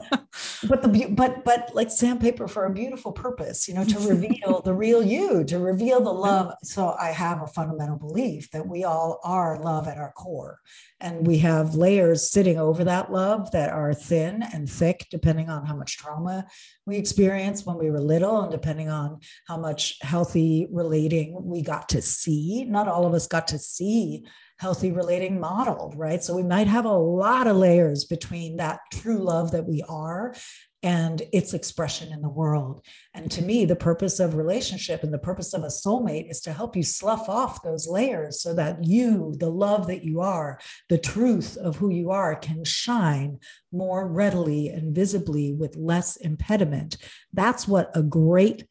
But 0.69 0.83
the 0.83 1.07
but 1.11 1.45
but 1.45 1.71
like 1.75 1.91
sandpaper 1.91 2.47
for 2.47 2.67
a 2.67 2.73
beautiful 2.73 3.13
purpose 3.13 3.67
you 3.67 3.75
know 3.75 3.85
to 3.85 3.99
reveal 4.01 4.61
the 4.63 4.75
real 4.75 5.03
you 5.03 5.45
to 5.45 5.59
reveal 5.59 6.01
the 6.01 6.13
love. 6.13 6.55
So 6.63 6.95
i 6.99 7.11
have 7.11 7.43
a 7.43 7.47
fundamental 7.47 7.99
belief 7.99 8.51
that 8.51 8.67
we 8.67 8.85
all 8.85 9.21
are 9.25 9.59
love 9.59 9.89
at 9.89 9.99
our 9.99 10.13
core 10.13 10.61
and 11.01 11.27
we 11.27 11.39
have 11.39 11.75
layers 11.75 12.31
sitting 12.31 12.59
over 12.59 12.85
that 12.85 13.11
love 13.11 13.51
that 13.53 13.71
are 13.71 13.95
thin 13.95 14.43
and 14.53 14.71
thick 14.71 15.07
depending 15.11 15.49
on 15.49 15.65
how 15.65 15.75
much 15.75 15.97
trauma 15.97 16.47
we 16.87 16.97
experienced 16.97 17.67
when 17.67 17.79
we 17.79 17.91
were 17.91 18.01
little 18.01 18.43
and 18.43 18.51
depending 18.51 18.89
on 18.89 19.19
how 19.47 19.57
much 19.57 19.97
healthy 20.03 20.67
relating 20.71 21.37
we 21.43 21.63
got 21.63 21.89
to 21.89 22.03
see. 22.03 22.65
Not 22.65 22.89
all 22.89 23.07
of 23.07 23.15
us 23.15 23.27
got 23.27 23.49
to 23.49 23.59
see 23.59 24.25
healthy 24.61 24.93
relating 24.93 25.41
model, 25.41 25.91
right? 25.97 26.23
So 26.23 26.37
we 26.37 26.43
might 26.43 26.67
have 26.67 26.85
a 26.85 26.93
lot 26.93 27.47
of 27.47 27.57
layers 27.57 28.05
between 28.05 28.59
that 28.59 28.81
true 28.93 29.17
love 29.17 29.53
that 29.53 29.67
we 29.67 29.83
are 29.89 30.35
and 30.83 31.23
its 31.33 31.55
expression 31.55 32.13
in 32.13 32.21
the 32.21 32.29
world. 32.29 32.85
And 33.15 33.31
to 33.31 33.43
me, 33.43 33.65
the 33.65 33.75
purpose 33.75 34.21
of 34.21 34.35
relationship 34.35 35.03
and 35.03 35.15
the 35.15 35.19
purpose 35.19 35.55
of 35.55 35.63
a 35.63 35.69
soulmate 35.69 36.31
is 36.31 36.43
to 36.43 36.53
help 36.53 36.77
you 36.77 36.83
slough 36.83 37.27
off 37.27 37.63
those 37.63 37.89
layers 37.89 38.43
so 38.43 38.53
that 38.53 38.85
you, 38.85 39.35
the 39.39 39.51
love 39.51 39.87
that 39.87 40.05
you 40.05 40.21
are, 40.21 40.59
the 40.91 40.99
truth 40.99 41.57
of 41.57 41.77
who 41.77 41.91
you 41.91 42.11
are, 42.11 42.37
can 42.37 42.63
shine 42.63 43.39
more 43.73 44.07
readily 44.07 44.69
and 44.69 44.95
visibly 44.95 45.55
with 45.55 45.75
less 45.75 46.17
impediment. 46.17 46.99
That's 47.33 47.67
what 47.67 47.91
a 47.95 48.03
great 48.03 48.67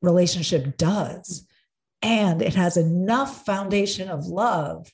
relationship 0.00 0.78
does 0.78 1.46
and 2.04 2.42
it 2.42 2.54
has 2.54 2.76
enough 2.76 3.46
foundation 3.46 4.10
of 4.10 4.26
love 4.26 4.92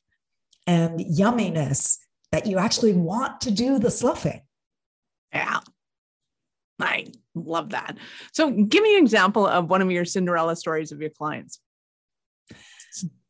and 0.66 1.00
yumminess 1.00 1.98
that 2.30 2.46
you 2.46 2.56
actually 2.56 2.92
want 2.92 3.40
to 3.40 3.50
do 3.50 3.80
the 3.80 3.90
sloughing. 3.90 4.40
Yeah. 5.34 5.58
I 6.78 7.08
love 7.34 7.70
that. 7.70 7.98
So, 8.32 8.50
give 8.50 8.82
me 8.82 8.96
an 8.96 9.02
example 9.02 9.46
of 9.46 9.68
one 9.68 9.82
of 9.82 9.90
your 9.90 10.04
Cinderella 10.04 10.56
stories 10.56 10.92
of 10.92 11.00
your 11.00 11.10
clients. 11.10 11.60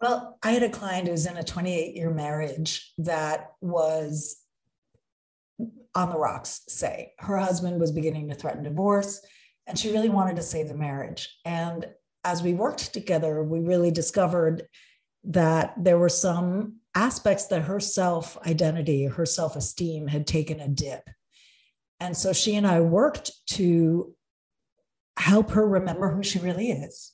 Well, 0.01 0.39
I 0.43 0.53
had 0.53 0.63
a 0.63 0.69
client 0.69 1.07
who 1.07 1.13
was 1.13 1.27
in 1.27 1.37
a 1.37 1.43
28 1.43 1.97
year 1.97 2.11
marriage 2.11 2.93
that 2.99 3.53
was 3.61 4.37
on 5.95 6.11
the 6.11 6.19
rocks, 6.19 6.63
say. 6.69 7.13
Her 7.19 7.39
husband 7.39 7.81
was 7.81 7.93
beginning 7.93 8.29
to 8.29 8.35
threaten 8.35 8.63
divorce, 8.63 9.21
and 9.67 9.79
she 9.79 9.91
really 9.91 10.09
wanted 10.11 10.37
to 10.37 10.43
save 10.43 10.69
the 10.69 10.75
marriage. 10.75 11.35
And 11.45 11.87
as 12.25 12.43
we 12.43 12.55
worked 12.55 12.93
together, 12.93 13.43
we 13.43 13.61
really 13.61 13.91
discovered 13.91 14.65
that 15.25 15.75
there 15.77 15.99
were 15.99 16.09
some 16.09 16.77
aspects 16.95 17.47
that 17.47 17.63
her 17.63 17.81
self 17.81 18.39
identity, 18.47 19.07
her 19.07 19.27
self 19.27 19.57
esteem 19.57 20.07
had 20.07 20.27
taken 20.27 20.61
a 20.61 20.69
dip. 20.69 21.09
And 21.99 22.17
so 22.17 22.33
she 22.33 22.57
and 22.57 22.67
I 22.67 22.81
worked 22.81 23.31
to 23.51 24.15
help 25.19 25.51
her 25.51 25.67
remember 25.67 26.11
who 26.11 26.23
she 26.23 26.39
really 26.39 26.71
is, 26.71 27.13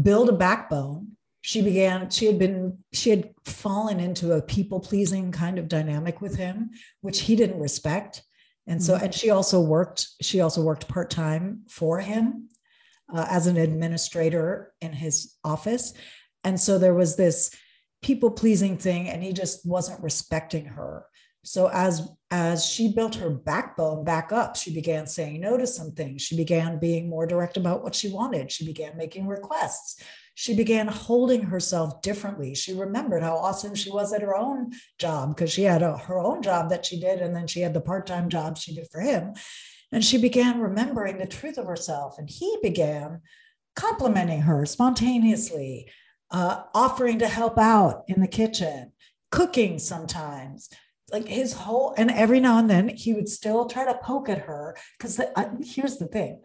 build 0.00 0.28
a 0.28 0.32
backbone. 0.32 1.12
She 1.40 1.62
began, 1.62 2.10
she 2.10 2.26
had 2.26 2.38
been, 2.38 2.78
she 2.92 3.10
had 3.10 3.30
fallen 3.44 4.00
into 4.00 4.32
a 4.32 4.42
people 4.42 4.80
pleasing 4.80 5.32
kind 5.32 5.58
of 5.58 5.68
dynamic 5.68 6.20
with 6.20 6.36
him, 6.36 6.70
which 7.00 7.20
he 7.22 7.36
didn't 7.36 7.60
respect. 7.60 8.22
And 8.66 8.82
so, 8.82 8.94
mm-hmm. 8.94 9.06
and 9.06 9.14
she 9.14 9.30
also 9.30 9.60
worked, 9.60 10.06
she 10.20 10.40
also 10.40 10.62
worked 10.62 10.88
part 10.88 11.10
time 11.10 11.62
for 11.68 12.00
him 12.00 12.48
uh, 13.12 13.26
as 13.28 13.46
an 13.46 13.56
administrator 13.56 14.72
in 14.80 14.92
his 14.92 15.34
office. 15.44 15.94
And 16.44 16.60
so 16.60 16.78
there 16.78 16.94
was 16.94 17.16
this 17.16 17.54
people 18.02 18.30
pleasing 18.30 18.76
thing, 18.76 19.08
and 19.08 19.22
he 19.22 19.32
just 19.32 19.66
wasn't 19.66 20.02
respecting 20.02 20.66
her. 20.66 21.06
So 21.44 21.68
as 21.68 22.08
as 22.30 22.66
she 22.66 22.92
built 22.92 23.14
her 23.14 23.30
backbone 23.30 24.04
back 24.04 24.32
up, 24.32 24.54
she 24.54 24.74
began 24.74 25.06
saying 25.06 25.40
no 25.40 25.56
to 25.56 25.66
some 25.66 25.92
things. 25.92 26.20
She 26.20 26.36
began 26.36 26.78
being 26.78 27.08
more 27.08 27.26
direct 27.26 27.56
about 27.56 27.82
what 27.82 27.94
she 27.94 28.12
wanted. 28.12 28.52
She 28.52 28.66
began 28.66 28.98
making 28.98 29.26
requests. 29.26 30.02
She 30.34 30.54
began 30.54 30.88
holding 30.88 31.42
herself 31.42 32.02
differently. 32.02 32.54
She 32.54 32.74
remembered 32.74 33.22
how 33.22 33.36
awesome 33.36 33.74
she 33.74 33.90
was 33.90 34.12
at 34.12 34.22
her 34.22 34.36
own 34.36 34.72
job 34.98 35.34
because 35.34 35.50
she 35.50 35.62
had 35.62 35.82
a, 35.82 35.96
her 35.96 36.18
own 36.18 36.42
job 36.42 36.68
that 36.68 36.84
she 36.84 37.00
did, 37.00 37.20
and 37.20 37.34
then 37.34 37.46
she 37.46 37.60
had 37.60 37.72
the 37.72 37.80
part 37.80 38.06
time 38.06 38.28
job 38.28 38.58
she 38.58 38.74
did 38.74 38.88
for 38.92 39.00
him. 39.00 39.32
And 39.92 40.04
she 40.04 40.18
began 40.18 40.60
remembering 40.60 41.18
the 41.18 41.26
truth 41.26 41.58
of 41.58 41.66
herself. 41.66 42.18
And 42.18 42.28
he 42.28 42.58
began 42.62 43.22
complimenting 43.74 44.42
her 44.42 44.66
spontaneously, 44.66 45.90
uh, 46.30 46.64
offering 46.74 47.18
to 47.20 47.28
help 47.28 47.58
out 47.58 48.04
in 48.08 48.20
the 48.20 48.28
kitchen, 48.28 48.92
cooking 49.30 49.78
sometimes. 49.78 50.68
Like 51.10 51.26
his 51.26 51.54
whole, 51.54 51.94
and 51.96 52.10
every 52.10 52.38
now 52.38 52.58
and 52.58 52.68
then 52.68 52.88
he 52.88 53.14
would 53.14 53.30
still 53.30 53.64
try 53.64 53.86
to 53.86 53.98
poke 54.02 54.28
at 54.28 54.40
her. 54.40 54.76
Because 54.98 55.18
uh, 55.20 55.50
here's 55.62 55.96
the 55.96 56.06
thing 56.06 56.42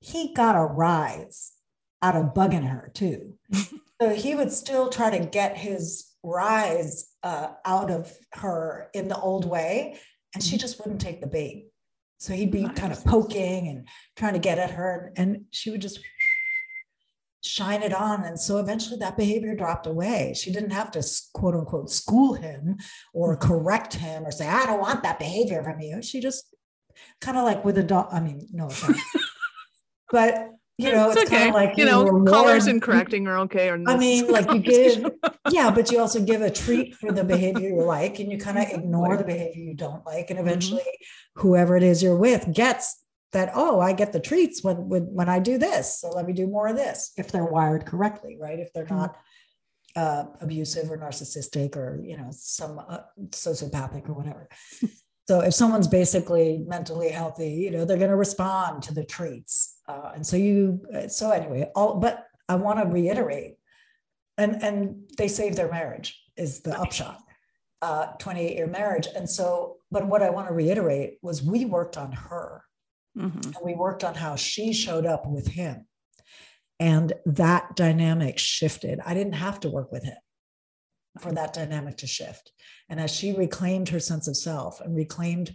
he 0.00 0.34
got 0.34 0.54
a 0.54 0.64
rise 0.64 1.52
out 2.02 2.14
of 2.14 2.34
bugging 2.34 2.68
her 2.68 2.90
too. 2.94 3.38
so 4.00 4.10
he 4.10 4.34
would 4.34 4.52
still 4.52 4.90
try 4.90 5.10
to 5.10 5.24
get 5.24 5.56
his 5.56 6.12
rise 6.22 7.10
uh, 7.22 7.48
out 7.64 7.90
of 7.90 8.12
her 8.34 8.90
in 8.92 9.08
the 9.08 9.18
old 9.18 9.46
way. 9.46 9.98
And 10.34 10.42
she 10.42 10.56
mm-hmm. 10.56 10.60
just 10.60 10.78
wouldn't 10.78 11.00
take 11.00 11.20
the 11.20 11.26
bait. 11.26 11.68
So 12.18 12.32
he'd 12.32 12.50
be 12.50 12.68
kind 12.68 12.92
of 12.92 13.04
poking 13.04 13.68
and 13.68 13.88
trying 14.16 14.34
to 14.34 14.38
get 14.38 14.58
at 14.58 14.72
her, 14.72 15.12
and 15.16 15.44
she 15.50 15.70
would 15.70 15.82
just 15.82 16.00
shine 17.42 17.82
it 17.82 17.92
on. 17.92 18.24
And 18.24 18.40
so 18.40 18.58
eventually 18.58 18.98
that 18.98 19.16
behavior 19.16 19.54
dropped 19.54 19.86
away. 19.86 20.34
She 20.34 20.50
didn't 20.50 20.70
have 20.70 20.90
to 20.92 21.06
quote 21.34 21.54
unquote 21.54 21.90
school 21.90 22.34
him 22.34 22.78
or 23.12 23.36
mm-hmm. 23.36 23.46
correct 23.46 23.94
him 23.94 24.24
or 24.24 24.30
say, 24.30 24.48
I 24.48 24.66
don't 24.66 24.80
want 24.80 25.02
that 25.02 25.18
behavior 25.18 25.62
from 25.62 25.80
you. 25.80 26.02
She 26.02 26.20
just 26.20 26.54
kind 27.20 27.36
of 27.36 27.44
like 27.44 27.64
with 27.64 27.78
a 27.78 27.82
dog. 27.82 28.08
I 28.12 28.20
mean, 28.20 28.48
no 28.52 28.70
but 30.10 30.53
you 30.76 30.90
know, 30.90 31.10
it's, 31.10 31.22
it's 31.22 31.30
okay. 31.30 31.38
kind 31.38 31.48
of 31.50 31.54
like 31.54 31.76
you 31.76 31.84
know, 31.84 32.04
reward. 32.04 32.26
colors 32.26 32.66
and 32.66 32.82
correcting 32.82 33.26
are 33.28 33.38
okay. 33.40 33.68
Or 33.70 33.80
I 33.86 33.96
mean, 33.96 34.26
like 34.28 34.50
you 34.52 34.58
give, 34.60 35.10
yeah, 35.50 35.70
but 35.70 35.90
you 35.90 36.00
also 36.00 36.20
give 36.20 36.42
a 36.42 36.50
treat 36.50 36.96
for 36.96 37.12
the 37.12 37.24
behavior 37.24 37.68
you 37.68 37.82
like, 37.82 38.18
and 38.18 38.30
you 38.30 38.38
kind 38.38 38.58
of 38.58 38.64
ignore 38.70 39.16
the 39.16 39.24
behavior 39.24 39.62
you 39.62 39.74
don't 39.74 40.04
like, 40.04 40.30
and 40.30 40.38
mm-hmm. 40.38 40.48
eventually, 40.48 40.80
mm-hmm. 40.80 41.40
whoever 41.42 41.76
it 41.76 41.82
is 41.82 42.02
you're 42.02 42.16
with 42.16 42.52
gets 42.52 43.02
that. 43.32 43.52
Oh, 43.54 43.80
I 43.80 43.92
get 43.92 44.12
the 44.12 44.20
treats 44.20 44.64
when 44.64 44.88
when 44.88 45.02
when 45.14 45.28
I 45.28 45.38
do 45.38 45.58
this, 45.58 46.00
so 46.00 46.10
let 46.10 46.26
me 46.26 46.32
do 46.32 46.46
more 46.46 46.66
of 46.66 46.76
this. 46.76 47.12
If 47.16 47.30
they're 47.30 47.44
wired 47.44 47.86
correctly, 47.86 48.36
right? 48.40 48.58
If 48.58 48.72
they're 48.72 48.86
not 48.86 49.16
uh, 49.94 50.24
abusive 50.40 50.90
or 50.90 50.98
narcissistic 50.98 51.76
or 51.76 52.00
you 52.02 52.16
know 52.16 52.28
some 52.32 52.80
uh, 52.80 52.98
sociopathic 53.30 54.08
or 54.08 54.14
whatever. 54.14 54.48
So 55.26 55.40
if 55.40 55.54
someone's 55.54 55.88
basically 55.88 56.62
mentally 56.66 57.08
healthy, 57.08 57.52
you 57.52 57.70
know, 57.70 57.84
they're 57.84 57.96
going 57.96 58.10
to 58.10 58.16
respond 58.16 58.82
to 58.84 58.94
the 58.94 59.04
treats. 59.04 59.73
Uh, 59.86 60.12
and 60.14 60.26
so 60.26 60.36
you, 60.36 60.80
so 61.08 61.30
anyway, 61.30 61.70
all, 61.74 61.96
but 61.96 62.26
I 62.48 62.56
want 62.56 62.78
to 62.78 62.86
reiterate, 62.86 63.54
and 64.38 64.62
and 64.62 65.02
they 65.18 65.28
saved 65.28 65.56
their 65.56 65.70
marriage 65.70 66.20
is 66.36 66.60
the 66.60 66.78
upshot, 66.78 67.20
uh, 67.82 68.06
28 68.18 68.56
year 68.56 68.66
marriage. 68.66 69.06
And 69.14 69.28
so, 69.28 69.76
but 69.90 70.06
what 70.06 70.22
I 70.22 70.30
want 70.30 70.48
to 70.48 70.54
reiterate 70.54 71.18
was 71.22 71.42
we 71.42 71.64
worked 71.64 71.96
on 71.96 72.12
her, 72.12 72.62
mm-hmm. 73.16 73.40
and 73.40 73.56
we 73.62 73.74
worked 73.74 74.04
on 74.04 74.14
how 74.14 74.36
she 74.36 74.72
showed 74.72 75.06
up 75.06 75.26
with 75.26 75.48
him, 75.48 75.86
and 76.80 77.12
that 77.26 77.76
dynamic 77.76 78.38
shifted. 78.38 79.00
I 79.04 79.14
didn't 79.14 79.34
have 79.34 79.60
to 79.60 79.70
work 79.70 79.92
with 79.92 80.04
him 80.04 80.16
for 81.20 81.30
that 81.32 81.52
dynamic 81.52 81.98
to 81.98 82.06
shift. 82.06 82.52
And 82.88 82.98
as 82.98 83.14
she 83.14 83.32
reclaimed 83.32 83.90
her 83.90 84.00
sense 84.00 84.26
of 84.26 84.36
self 84.36 84.80
and 84.80 84.96
reclaimed 84.96 85.54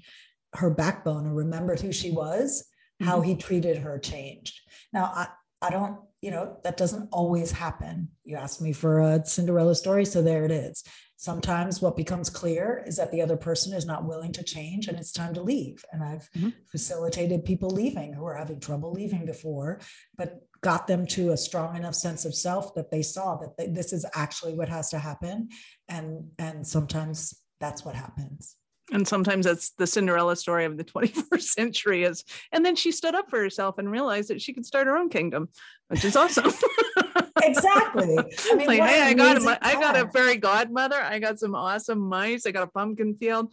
her 0.54 0.70
backbone 0.70 1.26
and 1.26 1.36
remembered 1.36 1.80
who 1.80 1.92
she 1.92 2.12
was. 2.12 2.66
How 3.02 3.22
he 3.22 3.36
treated 3.36 3.78
her 3.78 4.00
changed. 4.00 4.60
Now, 4.94 5.06
I, 5.06 5.28
I 5.62 5.70
don't, 5.70 6.00
you 6.22 6.32
know, 6.32 6.58
that 6.64 6.78
doesn't 6.78 7.10
always 7.12 7.52
happen. 7.52 8.10
You 8.24 8.36
asked 8.38 8.62
me 8.62 8.74
for 8.74 9.00
a 9.00 9.26
Cinderella 9.26 9.76
story, 9.76 10.06
so 10.06 10.22
there 10.22 10.46
it 10.46 10.52
is. 10.52 10.84
Sometimes 11.18 11.82
what 11.82 11.98
becomes 11.98 12.30
clear 12.30 12.82
is 12.86 12.96
that 12.96 13.12
the 13.12 13.22
other 13.22 13.36
person 13.36 13.74
is 13.74 13.86
not 13.86 14.06
willing 14.06 14.32
to 14.34 14.44
change 14.44 14.88
and 14.88 14.98
it's 14.98 15.12
time 15.12 15.34
to 15.34 15.42
leave. 15.42 15.84
And 15.92 16.02
I've 16.02 16.30
mm-hmm. 16.36 16.50
facilitated 16.72 17.44
people 17.44 17.70
leaving 17.70 18.14
who 18.14 18.26
are 18.26 18.38
having 18.38 18.60
trouble 18.60 18.94
leaving 18.94 19.26
before, 19.26 19.82
but 20.18 20.40
got 20.62 20.88
them 20.88 21.06
to 21.08 21.32
a 21.32 21.38
strong 21.38 21.76
enough 21.76 21.96
sense 21.96 22.26
of 22.26 22.36
self 22.36 22.74
that 22.76 22.92
they 22.92 23.02
saw 23.02 23.38
that 23.38 23.58
they, 23.58 23.68
this 23.68 23.94
is 23.94 24.06
actually 24.14 24.56
what 24.56 24.70
has 24.70 24.90
to 24.90 25.00
happen 25.00 25.50
and 25.88 26.30
and 26.38 26.66
sometimes 26.66 27.34
that's 27.60 27.86
what 27.86 27.96
happens 27.96 28.56
and 28.92 29.08
sometimes 29.08 29.46
that's 29.46 29.72
the 29.72 29.88
cinderella 29.88 30.36
story 30.36 30.66
of 30.66 30.78
the 30.78 30.84
21st 30.86 31.42
century 31.42 32.04
is 32.04 32.24
and 32.52 32.66
then 32.66 32.76
she 32.76 32.92
stood 32.92 33.16
up 33.16 33.30
for 33.30 33.40
herself 33.40 33.78
and 33.78 33.90
realized 33.90 34.30
that 34.30 34.42
she 34.42 34.54
could 34.54 34.66
start 34.66 34.88
her 34.88 34.98
own 34.98 35.10
kingdom 35.10 35.50
which 35.88 36.04
is 36.06 36.16
awesome 36.16 36.52
exactly 37.44 38.18
I 38.18 38.56
mean, 38.56 38.68
like 38.68 38.82
hey 38.82 39.02
i 39.04 39.14
got 39.14 39.42
a, 39.42 39.66
i 39.66 39.74
got 39.74 39.98
a 39.98 40.10
fairy 40.10 40.38
godmother 40.38 41.02
i 41.02 41.20
got 41.20 41.40
some 41.40 41.56
awesome 41.56 42.00
mice 42.00 42.46
i 42.46 42.52
got 42.52 42.64
a 42.64 42.68
pumpkin 42.68 43.16
field 43.16 43.50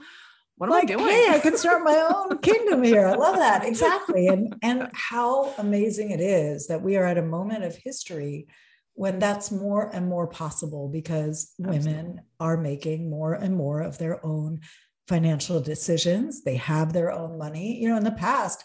what 0.59 0.69
am 0.69 0.73
like, 0.73 0.85
I 0.85 0.95
doing? 0.95 1.07
Hey, 1.07 1.29
I 1.29 1.39
can 1.39 1.57
start 1.59 1.85
my 1.85 2.09
own 2.15 2.39
kingdom 2.39 2.83
here. 2.83 3.07
I 3.07 3.15
love 3.15 3.37
that. 3.37 3.65
Exactly. 3.67 4.29
And 4.29 4.55
and 4.63 4.89
how 4.95 5.53
amazing 5.59 6.13
it 6.13 6.21
is 6.21 6.67
that 6.69 6.81
we 6.81 6.97
are 6.97 7.05
at 7.05 7.19
a 7.19 7.23
moment 7.23 7.65
of 7.65 7.77
history 7.77 8.47
when 8.95 9.19
that's 9.19 9.53
more 9.53 9.95
and 9.95 10.09
more 10.09 10.27
possible 10.27 10.89
because 10.89 11.53
Absolutely. 11.61 11.93
women 11.93 12.21
are 12.41 12.57
making 12.57 13.11
more 13.11 13.35
and 13.35 13.55
more 13.55 13.83
of 13.83 13.99
their 13.99 14.25
own 14.25 14.61
financial 15.09 15.61
decisions. 15.61 16.43
They 16.43 16.57
have 16.57 16.93
their 16.93 17.13
own 17.13 17.39
money. 17.39 17.81
You 17.81 17.89
know, 17.89 17.97
in 17.97 18.05
the 18.05 18.13
past, 18.13 18.65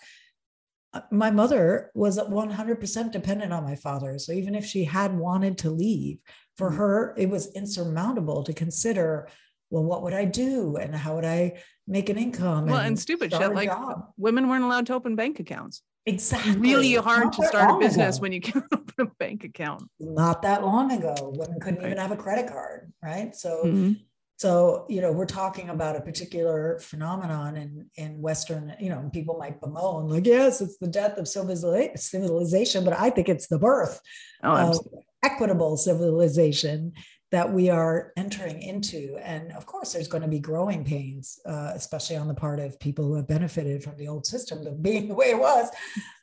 uh, 0.93 1.01
my 1.11 1.31
mother 1.31 1.91
was 1.93 2.19
100% 2.19 3.11
dependent 3.11 3.53
on 3.53 3.63
my 3.63 3.75
father. 3.75 4.17
So 4.19 4.31
even 4.33 4.55
if 4.55 4.65
she 4.65 4.83
had 4.83 5.17
wanted 5.17 5.57
to 5.59 5.69
leave, 5.69 6.19
for 6.57 6.69
mm-hmm. 6.69 6.77
her, 6.77 7.15
it 7.17 7.29
was 7.29 7.53
insurmountable 7.53 8.43
to 8.43 8.53
consider 8.53 9.27
well, 9.71 9.83
what 9.85 10.03
would 10.03 10.13
I 10.13 10.25
do? 10.25 10.75
And 10.75 10.93
how 10.93 11.15
would 11.15 11.23
I 11.23 11.61
make 11.87 12.09
an 12.09 12.17
income? 12.17 12.65
Well, 12.65 12.75
and, 12.75 12.87
and 12.87 12.99
stupid 12.99 13.31
shit 13.31 13.53
like 13.53 13.69
job? 13.69 14.09
women 14.17 14.49
weren't 14.49 14.65
allowed 14.65 14.85
to 14.87 14.93
open 14.93 15.15
bank 15.15 15.39
accounts. 15.39 15.81
Exactly. 16.05 16.57
Really 16.57 16.95
hard 16.95 17.25
Not 17.25 17.33
to 17.33 17.47
start 17.47 17.75
a 17.75 17.79
business 17.79 18.17
ago. 18.17 18.21
when 18.21 18.33
you 18.33 18.41
can't 18.41 18.65
open 18.73 18.93
a 18.99 19.05
bank 19.17 19.45
account. 19.45 19.83
Not 19.99 20.41
that 20.41 20.61
long 20.63 20.91
ago, 20.91 21.15
women 21.37 21.59
couldn't 21.61 21.79
right. 21.79 21.85
even 21.85 21.97
have 21.99 22.11
a 22.11 22.17
credit 22.17 22.51
card, 22.51 22.91
right? 23.01 23.33
So, 23.33 23.63
mm-hmm. 23.65 23.93
So 24.41 24.87
you 24.89 25.01
know, 25.01 25.11
we're 25.11 25.27
talking 25.27 25.69
about 25.69 25.95
a 25.95 26.01
particular 26.01 26.79
phenomenon 26.79 27.57
in 27.57 27.85
in 27.95 28.19
Western. 28.19 28.73
You 28.79 28.89
know, 28.89 29.07
people 29.13 29.37
might 29.37 29.61
bemoan 29.61 30.09
like, 30.09 30.25
yes, 30.25 30.61
it's 30.61 30.79
the 30.79 30.87
death 30.87 31.19
of 31.19 31.27
civilization, 31.27 32.83
but 32.83 32.93
I 32.97 33.11
think 33.11 33.29
it's 33.29 33.45
the 33.45 33.59
birth 33.59 34.01
oh, 34.43 34.71
of 34.71 34.79
equitable 35.21 35.77
civilization 35.77 36.93
that 37.29 37.53
we 37.53 37.69
are 37.69 38.13
entering 38.17 38.63
into. 38.63 39.15
And 39.21 39.51
of 39.51 39.67
course, 39.67 39.93
there's 39.93 40.07
going 40.07 40.23
to 40.23 40.27
be 40.27 40.39
growing 40.39 40.83
pains, 40.83 41.39
uh, 41.45 41.73
especially 41.75 42.15
on 42.15 42.27
the 42.27 42.33
part 42.33 42.59
of 42.59 42.79
people 42.79 43.05
who 43.05 43.17
have 43.17 43.27
benefited 43.27 43.83
from 43.83 43.95
the 43.95 44.07
old 44.07 44.25
system 44.25 44.65
of 44.65 44.81
being 44.81 45.07
the 45.07 45.13
way 45.13 45.29
it 45.29 45.39
was. 45.39 45.69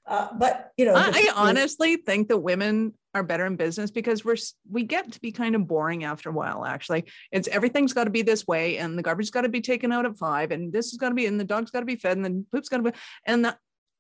Uh, 0.09 0.29
but 0.39 0.73
you 0.77 0.87
know, 0.87 0.95
I, 0.95 1.11
I 1.13 1.33
honestly 1.35 1.97
think 1.97 2.29
that 2.29 2.39
women 2.39 2.95
are 3.15 3.23
better 3.23 3.45
in 3.47 3.57
business 3.57 3.91
because 3.91 4.25
we're 4.25 4.37
we 4.71 4.85
get 4.85 5.13
to 5.13 5.21
be 5.21 5.33
kind 5.33 5.55
of 5.55 5.67
boring 5.67 6.05
after 6.05 6.31
a 6.31 6.33
while. 6.33 6.65
Actually, 6.65 7.05
it's 7.31 7.49
everything's 7.49 7.93
got 7.93 8.05
to 8.05 8.11
be 8.11 8.23
this 8.23 8.47
way, 8.47 8.79
and 8.79 8.99
the 8.99 9.03
garbage's 9.03 9.31
got 9.31 9.43
to 9.43 9.49
be 9.49 9.61
taken 9.61 9.93
out 9.93 10.07
at 10.07 10.17
five, 10.17 10.51
and 10.51 10.73
this 10.73 10.93
is 10.93 10.99
got 10.99 11.11
to 11.11 11.15
be, 11.15 11.27
and 11.27 11.39
the 11.39 11.45
dog's 11.45 11.71
got 11.71 11.81
to 11.81 11.87
be 11.87 11.97
fed, 11.97 12.17
and 12.17 12.25
the 12.25 12.45
poop's 12.51 12.69
got 12.69 12.79
to 12.79 12.85
be, 12.85 12.99
and 13.27 13.45
the 13.45 13.57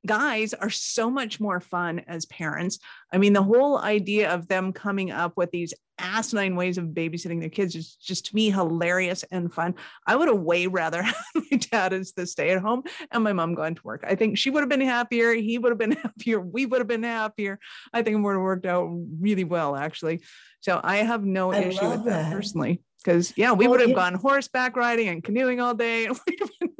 guys 0.06 0.54
are 0.54 0.70
so 0.70 1.10
much 1.10 1.40
more 1.40 1.60
fun 1.60 2.00
as 2.06 2.24
parents. 2.26 2.78
I 3.12 3.18
mean, 3.18 3.32
the 3.32 3.42
whole 3.42 3.78
idea 3.78 4.32
of 4.32 4.48
them 4.48 4.72
coming 4.72 5.10
up 5.10 5.34
with 5.36 5.50
these 5.50 5.74
asinine 5.98 6.56
ways 6.56 6.78
of 6.78 6.86
babysitting 6.86 7.40
their 7.40 7.48
kids 7.48 7.74
is 7.74 7.96
just 7.96 8.26
to 8.26 8.34
me 8.34 8.50
hilarious 8.50 9.24
and 9.30 9.52
fun. 9.52 9.74
I 10.06 10.16
would 10.16 10.28
have 10.28 10.40
way 10.40 10.66
rather 10.66 11.02
had 11.02 11.14
my 11.34 11.58
dad 11.58 11.92
as 11.92 12.12
the 12.12 12.26
stay 12.26 12.50
at 12.50 12.62
home 12.62 12.82
and 13.10 13.24
my 13.24 13.32
mom 13.32 13.54
going 13.54 13.74
to 13.74 13.82
work. 13.82 14.04
I 14.06 14.14
think 14.14 14.38
she 14.38 14.50
would 14.50 14.60
have 14.60 14.68
been 14.68 14.80
happier. 14.80 15.34
He 15.34 15.58
would 15.58 15.70
have 15.70 15.78
been 15.78 15.92
happier. 16.02 16.40
We 16.40 16.66
would 16.66 16.80
have 16.80 16.88
been 16.88 17.02
happier. 17.02 17.58
I 17.92 18.02
think 18.02 18.16
it 18.16 18.20
would 18.20 18.32
have 18.32 18.42
worked 18.42 18.66
out 18.66 18.88
really 19.20 19.44
well, 19.44 19.76
actually. 19.76 20.20
So 20.60 20.80
I 20.82 20.98
have 20.98 21.24
no 21.24 21.52
I 21.52 21.58
issue 21.58 21.88
with 21.88 22.04
that, 22.04 22.24
that 22.24 22.32
personally. 22.32 22.82
Because 23.04 23.32
yeah, 23.36 23.52
we 23.52 23.66
well, 23.66 23.78
would 23.78 23.88
have 23.88 23.96
gone 23.96 24.14
horseback 24.14 24.76
riding 24.76 25.08
and 25.08 25.22
canoeing 25.22 25.60
all 25.60 25.72
day, 25.72 26.06
and 26.06 26.18
we'd 26.26 26.40
have 26.40 26.50
been, 26.58 26.70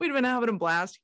we'd 0.00 0.06
have 0.08 0.16
been 0.16 0.24
having 0.24 0.48
a 0.48 0.54
blast 0.54 0.98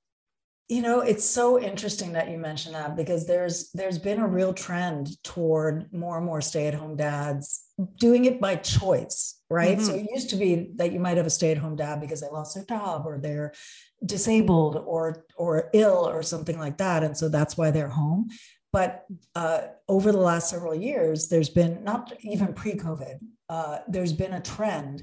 you 0.69 0.83
know 0.83 1.01
it's 1.01 1.25
so 1.25 1.59
interesting 1.59 2.13
that 2.13 2.31
you 2.31 2.39
mentioned 2.39 2.75
that 2.75 2.95
because 2.97 3.27
there's 3.27 3.71
there's 3.73 3.99
been 3.99 4.21
a 4.21 4.27
real 4.27 4.53
trend 4.53 5.11
toward 5.25 5.93
more 5.93 6.19
and 6.19 6.27
more 6.27 6.41
stay-at-home 6.41 6.97
dads 6.97 7.65
doing 7.99 8.27
it 8.27 8.41
by 8.41 8.55
choice 8.57 9.41
right 9.49 9.79
mm-hmm. 9.79 9.87
so 9.87 9.95
it 9.95 10.07
used 10.13 10.31
to 10.31 10.37
be 10.37 10.71
that 10.77 10.93
you 10.93 11.01
might 11.01 11.17
have 11.17 11.27
a 11.27 11.31
stay-at-home 11.31 11.77
dad 11.77 12.01
because 12.01 12.21
they 12.21 12.29
lost 12.29 12.55
their 12.55 12.65
job 12.65 13.07
or 13.07 13.19
they're 13.19 13.53
disabled 14.05 14.77
or 14.87 15.25
or 15.37 15.71
ill 15.73 16.09
or 16.09 16.23
something 16.23 16.59
like 16.59 16.77
that 16.79 17.03
and 17.03 17.17
so 17.17 17.29
that's 17.29 17.57
why 17.57 17.71
they're 17.71 17.89
home 17.89 18.29
but 18.71 19.07
uh, 19.35 19.63
over 19.89 20.13
the 20.13 20.19
last 20.19 20.51
several 20.51 20.75
years 20.75 21.29
there's 21.29 21.49
been 21.49 21.83
not 21.83 22.13
even 22.21 22.53
pre-covid 22.53 23.19
uh, 23.49 23.79
there's 23.89 24.13
been 24.13 24.35
a 24.35 24.43
trend 24.43 25.03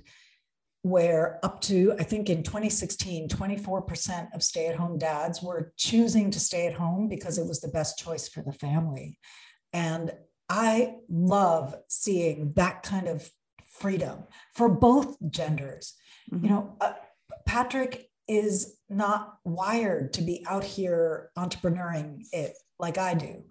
where 0.86 1.40
up 1.42 1.60
to, 1.62 1.96
I 1.98 2.04
think 2.04 2.30
in 2.30 2.44
2016, 2.44 3.28
24% 3.28 4.28
of 4.36 4.44
stay 4.44 4.68
at 4.68 4.76
home 4.76 5.00
dads 5.00 5.42
were 5.42 5.74
choosing 5.78 6.30
to 6.30 6.40
stay 6.40 6.68
at 6.68 6.76
home 6.76 7.08
because 7.08 7.40
it 7.40 7.48
was 7.48 7.60
the 7.60 7.70
best 7.70 7.98
choice 7.98 8.30
for 8.30 8.44
the 8.44 8.54
family. 8.54 9.18
And 9.74 10.14
I 10.48 10.98
love 11.10 11.74
seeing 11.88 12.54
that 12.54 12.84
kind 12.84 13.08
of 13.08 13.28
freedom 13.68 14.26
for 14.54 14.70
both 14.70 15.18
genders. 15.32 15.96
Mm-hmm. 16.32 16.46
You 16.46 16.52
know, 16.52 16.78
uh, 16.80 16.94
Patrick 17.48 18.08
is 18.28 18.78
not 18.88 19.40
wired 19.44 20.14
to 20.14 20.22
be 20.22 20.46
out 20.48 20.64
here 20.64 21.32
entrepreneuring 21.36 22.26
it 22.32 22.54
like 22.78 23.00
I 23.00 23.16
do. 23.16 23.44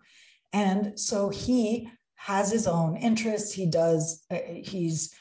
And 0.53 1.01
so 1.01 1.31
he 1.31 1.91
has 2.15 2.53
his 2.53 2.69
own 2.69 2.97
interests. 2.97 3.53
He 3.53 3.67
does, 3.67 4.23
uh, 4.31 4.39
he's 4.55 5.13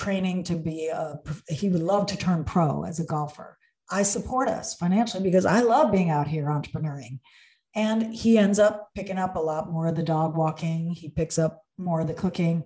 training 0.00 0.42
to 0.44 0.56
be 0.56 0.88
a 0.88 1.20
he 1.48 1.68
would 1.68 1.82
love 1.82 2.06
to 2.06 2.16
turn 2.16 2.42
pro 2.42 2.84
as 2.84 2.98
a 2.98 3.04
golfer. 3.04 3.58
I 3.90 4.02
support 4.02 4.48
us 4.48 4.74
financially 4.74 5.22
because 5.22 5.44
i 5.44 5.60
love 5.60 5.92
being 5.92 6.10
out 6.10 6.26
here 6.26 6.46
entrepreneuring. 6.46 7.20
And 7.74 8.14
he 8.14 8.38
ends 8.38 8.58
up 8.58 8.88
picking 8.96 9.18
up 9.18 9.36
a 9.36 9.40
lot 9.40 9.70
more 9.70 9.86
of 9.86 9.94
the 9.94 10.02
dog 10.02 10.36
walking. 10.36 10.90
He 10.90 11.08
picks 11.08 11.38
up 11.38 11.62
more 11.78 12.00
of 12.00 12.08
the 12.08 12.14
cooking. 12.14 12.64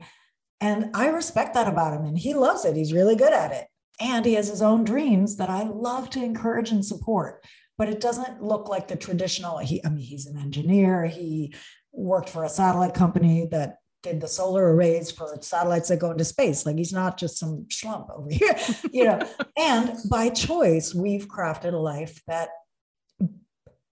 And 0.61 0.91
i 0.95 1.09
respect 1.09 1.55
that 1.55 1.69
about 1.69 1.95
him 1.95 2.05
and 2.05 2.17
he 2.17 2.35
loves 2.35 2.65
it. 2.65 2.77
He's 2.77 2.93
really 2.93 3.17
good 3.17 3.33
at 3.33 3.53
it. 3.53 3.67
And 4.01 4.25
he 4.25 4.35
has 4.35 4.49
his 4.49 4.63
own 4.63 4.85
dreams 4.85 5.37
that 5.37 5.51
i 5.51 5.65
love 5.65 6.11
to 6.11 6.25
encourage 6.25 6.71
and 6.71 6.85
support 6.85 7.45
but 7.77 7.89
it 7.89 8.01
doesn't 8.01 8.41
look 8.41 8.69
like 8.69 8.87
the 8.87 8.97
traditional 8.97 9.59
he 9.59 9.85
i 9.85 9.89
mean 9.89 10.05
he's 10.05 10.27
an 10.27 10.39
engineer. 10.39 11.07
He 11.07 11.55
worked 11.93 12.29
for 12.29 12.45
a 12.45 12.49
satellite 12.49 12.95
company 12.95 13.47
that 13.51 13.79
did 14.05 14.21
the 14.21 14.29
solar 14.29 14.73
arrays 14.73 15.11
for 15.11 15.37
satellites 15.41 15.89
that 15.89 15.99
go 15.99 16.13
into 16.13 16.25
space. 16.25 16.65
Like 16.65 16.77
he's 16.77 16.93
not 16.93 17.17
just 17.17 17.39
some 17.39 17.67
schlump 17.69 18.17
over 18.17 18.29
here, 18.31 18.57
you 18.93 19.05
know. 19.05 19.29
and 19.59 19.97
by 20.09 20.29
choice, 20.29 20.95
we've 20.95 21.27
crafted 21.27 21.73
a 21.73 21.79
life 21.79 22.23
that 22.29 22.51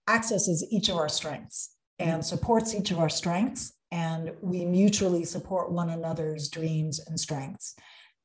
accesses 0.07 0.65
each 0.71 0.87
of 0.89 0.95
our 0.95 1.09
strengths 1.09 1.75
and 1.99 2.11
mm-hmm. 2.11 2.21
supports 2.21 2.73
each 2.73 2.91
of 2.91 2.99
our 2.99 3.09
strengths. 3.09 3.73
And 3.91 4.31
we 4.41 4.65
mutually 4.65 5.25
support 5.25 5.71
one 5.71 5.89
another's 5.89 6.49
dreams 6.49 6.99
and 7.05 7.19
strengths. 7.19 7.75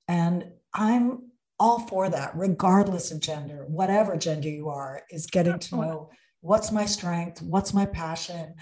And 0.06 0.44
I'm 0.72 1.30
all 1.58 1.80
for 1.80 2.08
that, 2.08 2.32
regardless 2.34 3.10
of 3.10 3.20
gender, 3.20 3.64
whatever 3.68 4.16
gender 4.16 4.48
you 4.48 4.68
are, 4.68 5.02
is 5.10 5.26
getting 5.26 5.58
to 5.58 5.76
know 5.76 6.10
what's 6.40 6.70
my 6.70 6.86
strength, 6.86 7.42
what's 7.42 7.74
my 7.74 7.84
passion, 7.84 8.54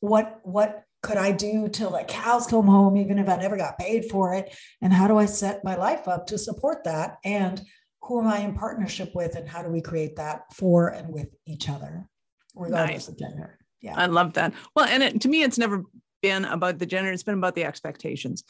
what 0.00 0.40
what 0.42 0.84
could 1.02 1.16
I 1.16 1.32
do 1.32 1.68
till 1.68 1.90
the 1.90 2.04
cows 2.04 2.46
come 2.46 2.66
home, 2.66 2.96
even 2.96 3.18
if 3.18 3.28
I 3.28 3.36
never 3.36 3.56
got 3.56 3.78
paid 3.78 4.06
for 4.10 4.34
it? 4.34 4.54
And 4.82 4.92
how 4.92 5.06
do 5.06 5.16
I 5.16 5.26
set 5.26 5.64
my 5.64 5.76
life 5.76 6.08
up 6.08 6.26
to 6.28 6.38
support 6.38 6.84
that? 6.84 7.18
And 7.24 7.62
who 8.02 8.20
am 8.20 8.26
I 8.26 8.38
in 8.38 8.54
partnership 8.54 9.12
with? 9.14 9.36
And 9.36 9.48
how 9.48 9.62
do 9.62 9.70
we 9.70 9.80
create 9.80 10.16
that 10.16 10.52
for 10.54 10.88
and 10.88 11.12
with 11.12 11.28
each 11.46 11.68
other, 11.68 12.08
regardless 12.54 13.06
nice. 13.06 13.08
of 13.08 13.18
gender? 13.18 13.58
Yeah. 13.80 13.94
I 13.96 14.06
love 14.06 14.32
that. 14.34 14.52
Well, 14.74 14.86
and 14.86 15.02
it, 15.02 15.20
to 15.20 15.28
me, 15.28 15.42
it's 15.42 15.58
never 15.58 15.84
been 16.20 16.44
about 16.44 16.78
the 16.78 16.86
gender, 16.86 17.12
it's 17.12 17.22
been 17.22 17.38
about 17.38 17.54
the 17.54 17.64
expectations. 17.64 18.42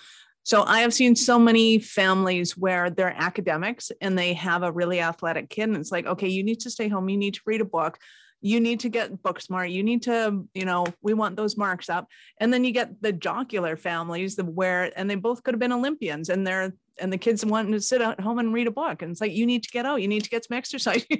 So 0.43 0.63
I 0.63 0.81
have 0.81 0.95
seen 0.95 1.15
so 1.15 1.39
many 1.39 1.79
families 1.79 2.57
where 2.57 2.89
they're 2.89 3.15
academics 3.15 3.93
and 4.01 4.19
they 4.19 4.33
have 4.33 4.63
a 4.63 4.73
really 4.73 5.01
athletic 5.01 5.51
kid, 5.51 5.69
and 5.69 5.77
it's 5.77 5.93
like, 5.93 6.07
okay, 6.07 6.29
you 6.29 6.43
need 6.43 6.61
to 6.61 6.71
stay 6.71 6.89
home, 6.89 7.11
you 7.11 7.19
need 7.19 7.35
to 7.35 7.43
read 7.45 7.61
a 7.61 7.67
book 7.67 7.99
you 8.41 8.61
need 8.61 8.81
to 8.81 8.89
get 8.89 9.23
book 9.23 9.41
smart. 9.41 9.71
You 9.71 9.83
need 9.83 10.03
to 10.03 10.45
you 10.55 10.65
know 10.65 10.87
we 11.03 11.15
want 11.15 11.37
those 11.37 11.57
marks 11.57 11.89
up. 11.89 12.07
And 12.39 12.53
then 12.53 12.65
you 12.65 12.73
get 12.73 13.03
the 13.03 13.13
jocular 13.13 13.77
families 13.77 14.39
where 14.41 14.93
and 14.97 15.11
they 15.11 15.17
both 15.17 15.43
could 15.43 15.55
have 15.55 15.61
been 15.61 15.73
olympians 15.73 16.29
and 16.29 16.47
they're 16.47 16.73
and 17.01 17.13
the 17.13 17.19
kids 17.19 17.45
wanting 17.45 17.73
to 17.73 17.81
sit 17.81 18.01
at 18.01 18.21
home 18.21 18.39
and 18.39 18.53
read 18.53 18.67
a 18.67 18.73
book. 18.73 19.03
And 19.03 19.13
it's 19.13 19.21
like 19.21 19.33
you 19.33 19.47
need 19.47 19.63
to 19.63 19.71
get 19.71 19.87
out. 19.87 20.03
You 20.03 20.09
need 20.09 20.25
to 20.25 20.31
get 20.31 20.45
some 20.45 20.57
exercise. 20.57 21.05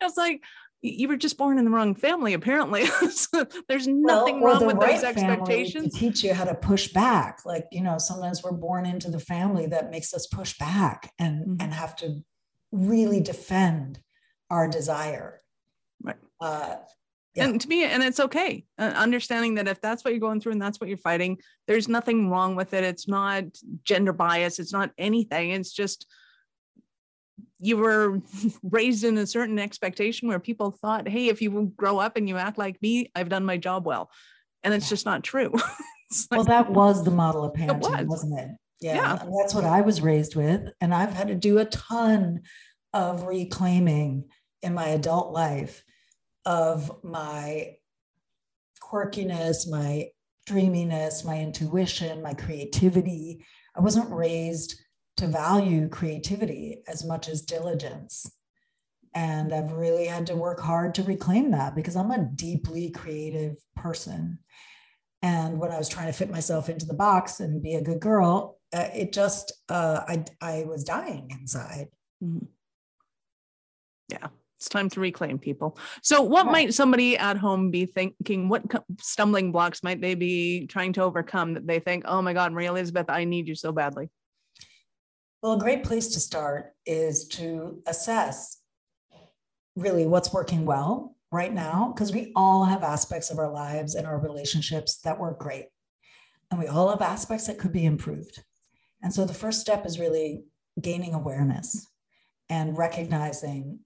It's 0.00 0.16
like 0.16 0.42
you 0.80 1.08
were 1.08 1.16
just 1.16 1.36
born 1.36 1.58
in 1.58 1.64
the 1.64 1.70
wrong 1.70 1.94
family 1.94 2.34
apparently. 2.34 2.84
There's 3.68 3.88
nothing 3.88 4.40
well, 4.40 4.54
wrong 4.54 4.66
with 4.66 4.76
right 4.76 4.94
those 4.94 5.04
expectations. 5.04 5.92
to 5.92 6.00
teach 6.00 6.22
you 6.22 6.34
how 6.34 6.44
to 6.44 6.54
push 6.54 6.88
back. 6.92 7.40
Like 7.44 7.66
you 7.72 7.82
know 7.82 7.98
sometimes 7.98 8.42
we're 8.42 8.52
born 8.52 8.86
into 8.86 9.10
the 9.10 9.18
family 9.18 9.66
that 9.66 9.90
makes 9.90 10.14
us 10.14 10.26
push 10.26 10.56
back 10.58 11.12
and 11.18 11.42
mm-hmm. 11.42 11.54
and 11.60 11.74
have 11.74 11.96
to 11.96 12.22
really 12.70 13.20
defend 13.20 14.00
our 14.50 14.68
desire 14.68 15.42
uh, 16.40 16.76
yeah. 17.34 17.44
and 17.44 17.60
to 17.60 17.68
me 17.68 17.84
and 17.84 18.02
it's 18.02 18.20
okay 18.20 18.64
uh, 18.78 18.92
understanding 18.96 19.54
that 19.54 19.68
if 19.68 19.80
that's 19.80 20.04
what 20.04 20.12
you're 20.12 20.20
going 20.20 20.40
through 20.40 20.52
and 20.52 20.62
that's 20.62 20.80
what 20.80 20.88
you're 20.88 20.96
fighting 20.96 21.38
there's 21.66 21.88
nothing 21.88 22.30
wrong 22.30 22.56
with 22.56 22.74
it. 22.74 22.84
It's 22.84 23.06
not 23.08 23.44
gender 23.84 24.12
bias. 24.12 24.58
It's 24.58 24.72
not 24.72 24.90
anything. 24.98 25.50
It's 25.50 25.72
just 25.72 26.06
you 27.60 27.76
were 27.76 28.20
raised 28.62 29.04
in 29.04 29.18
a 29.18 29.26
certain 29.26 29.58
expectation 29.58 30.28
where 30.28 30.40
people 30.40 30.70
thought 30.70 31.08
hey 31.08 31.28
if 31.28 31.42
you 31.42 31.72
grow 31.76 31.98
up 31.98 32.16
and 32.16 32.28
you 32.28 32.36
act 32.36 32.58
like 32.58 32.80
me 32.82 33.10
i've 33.14 33.28
done 33.28 33.44
my 33.44 33.56
job 33.56 33.86
well. 33.86 34.10
And 34.64 34.74
it's 34.74 34.88
just 34.88 35.06
not 35.06 35.22
true. 35.22 35.52
Like, 36.30 36.38
well 36.38 36.44
that 36.44 36.70
was 36.70 37.04
the 37.04 37.10
model 37.10 37.44
of 37.44 37.52
parenting 37.52 37.98
was. 37.98 38.06
wasn't 38.06 38.40
it? 38.40 38.48
Yeah, 38.80 38.94
yeah. 38.94 39.26
that's 39.38 39.54
what 39.54 39.64
i 39.66 39.82
was 39.82 40.00
raised 40.00 40.34
with 40.36 40.70
and 40.80 40.94
i've 40.94 41.12
had 41.12 41.28
to 41.28 41.34
do 41.34 41.58
a 41.58 41.66
ton 41.66 42.40
of 42.94 43.24
reclaiming 43.24 44.24
in 44.62 44.72
my 44.72 44.86
adult 44.88 45.34
life 45.34 45.84
of 46.48 47.04
my 47.04 47.76
quirkiness, 48.80 49.70
my 49.70 50.06
dreaminess, 50.46 51.22
my 51.22 51.38
intuition, 51.38 52.22
my 52.22 52.32
creativity. 52.32 53.44
I 53.76 53.80
wasn't 53.80 54.10
raised 54.10 54.74
to 55.18 55.26
value 55.26 55.90
creativity 55.90 56.82
as 56.88 57.04
much 57.04 57.28
as 57.28 57.42
diligence. 57.42 58.32
And 59.14 59.52
I've 59.52 59.72
really 59.72 60.06
had 60.06 60.26
to 60.28 60.36
work 60.36 60.58
hard 60.58 60.94
to 60.94 61.02
reclaim 61.02 61.50
that 61.50 61.76
because 61.76 61.96
I'm 61.96 62.10
a 62.10 62.30
deeply 62.34 62.90
creative 62.92 63.56
person. 63.76 64.38
And 65.20 65.58
when 65.58 65.70
I 65.70 65.76
was 65.76 65.90
trying 65.90 66.06
to 66.06 66.14
fit 66.14 66.30
myself 66.30 66.70
into 66.70 66.86
the 66.86 66.94
box 66.94 67.40
and 67.40 67.62
be 67.62 67.74
a 67.74 67.82
good 67.82 68.00
girl, 68.00 68.58
uh, 68.72 68.88
it 68.94 69.12
just, 69.12 69.52
uh, 69.68 70.00
I, 70.08 70.24
I 70.40 70.64
was 70.66 70.82
dying 70.82 71.28
inside. 71.30 71.88
Mm-hmm. 72.22 72.46
Yeah 74.08 74.28
it's 74.58 74.68
time 74.68 74.88
to 74.90 75.00
reclaim 75.00 75.38
people. 75.38 75.78
So, 76.02 76.20
what 76.20 76.46
right. 76.46 76.52
might 76.52 76.74
somebody 76.74 77.16
at 77.16 77.36
home 77.36 77.70
be 77.70 77.86
thinking? 77.86 78.48
What 78.48 78.64
stumbling 79.00 79.52
blocks 79.52 79.84
might 79.84 80.00
they 80.00 80.16
be 80.16 80.66
trying 80.66 80.92
to 80.94 81.02
overcome 81.02 81.54
that 81.54 81.66
they 81.66 81.78
think, 81.78 82.04
oh 82.08 82.20
my 82.20 82.32
God, 82.32 82.52
Marie-Elizabeth, 82.52 83.06
I 83.08 83.24
need 83.24 83.46
you 83.46 83.54
so 83.54 83.70
badly? 83.70 84.10
Well, 85.42 85.52
a 85.52 85.60
great 85.60 85.84
place 85.84 86.08
to 86.08 86.20
start 86.20 86.72
is 86.84 87.28
to 87.28 87.80
assess 87.86 88.60
really 89.76 90.06
what's 90.06 90.32
working 90.32 90.64
well 90.64 91.14
right 91.30 91.54
now, 91.54 91.92
because 91.94 92.12
we 92.12 92.32
all 92.34 92.64
have 92.64 92.82
aspects 92.82 93.30
of 93.30 93.38
our 93.38 93.52
lives 93.52 93.94
and 93.94 94.08
our 94.08 94.18
relationships 94.18 94.98
that 95.04 95.20
work 95.20 95.38
great. 95.38 95.66
And 96.50 96.58
we 96.58 96.66
all 96.66 96.88
have 96.88 97.02
aspects 97.02 97.46
that 97.46 97.58
could 97.58 97.72
be 97.72 97.84
improved. 97.84 98.42
And 99.04 99.14
so 99.14 99.24
the 99.24 99.34
first 99.34 99.60
step 99.60 99.86
is 99.86 100.00
really 100.00 100.42
gaining 100.80 101.14
awareness 101.14 101.86
and 102.48 102.76
recognizing 102.76 103.80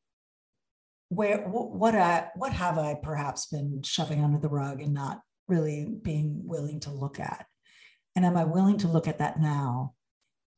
where 1.15 1.39
what 1.39 1.95
I 1.95 2.29
what 2.37 2.53
have 2.55 2.79
I 2.79 2.95
perhaps 2.95 3.47
been 3.47 3.83
shoving 3.83 4.25
under 4.25 4.39
the 4.39 4.49
rug 4.49 4.81
and 4.81 4.95
not 4.95 5.21
really 5.47 5.87
being 6.03 6.41
willing 6.45 6.81
to 6.81 6.91
look 6.91 7.21
at? 7.21 7.47
And 8.17 8.25
am 8.25 8.37
I 8.37 8.45
willing 8.45 8.79
to 8.79 8.89
look 8.89 9.07
at 9.07 9.19
that 9.19 9.39
now? 9.39 9.95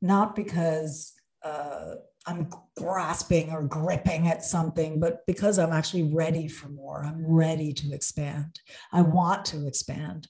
Not 0.01 0.37
because 0.37 1.13
uh, 1.43 1.95
I'm 2.27 2.49
grasping 2.77 3.51
or 3.51 3.65
gripping 3.65 4.29
at 4.29 4.45
something, 4.45 5.01
but 5.01 5.27
because 5.27 5.59
I'm 5.59 5.73
actually 5.73 6.15
ready 6.15 6.47
for 6.47 6.69
more. 6.69 7.05
I'm 7.05 7.25
ready 7.27 7.73
to 7.73 7.93
expand. 7.93 8.61
I 8.93 9.03
want 9.03 9.45
to 9.47 9.67
expand 9.67 10.29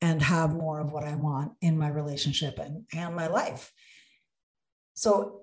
and 0.00 0.22
have 0.22 0.54
more 0.54 0.80
of 0.80 0.92
what 0.92 1.04
I 1.04 1.14
want 1.14 1.52
in 1.60 1.78
my 1.78 1.88
relationship 1.88 2.58
and, 2.58 2.84
and 2.92 3.14
my 3.14 3.28
life. 3.28 3.70
So 4.94 5.42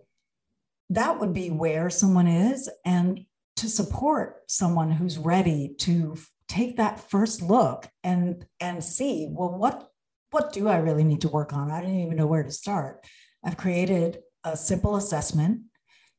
that 0.90 1.20
would 1.20 1.34
be 1.34 1.50
where 1.50 1.90
someone 1.90 2.28
is. 2.28 2.70
And 2.84 3.26
to 3.60 3.70
support 3.70 4.44
someone 4.48 4.90
who's 4.90 5.18
ready 5.18 5.76
to 5.80 6.18
take 6.48 6.78
that 6.78 7.10
first 7.10 7.42
look 7.42 7.88
and 8.04 8.46
and 8.60 8.84
see 8.84 9.28
well 9.30 9.50
what 9.50 9.90
what 10.32 10.54
do 10.54 10.68
i 10.68 10.78
really 10.78 11.04
need 11.04 11.22
to 11.22 11.28
work 11.30 11.54
on? 11.54 11.72
I 11.72 11.82
didn't 11.82 12.00
even 12.00 12.16
know 12.16 12.28
where 12.28 12.44
to 12.44 12.52
start. 12.52 13.06
I've 13.44 13.58
created 13.58 14.20
a 14.44 14.56
simple 14.56 14.96
assessment 14.96 15.62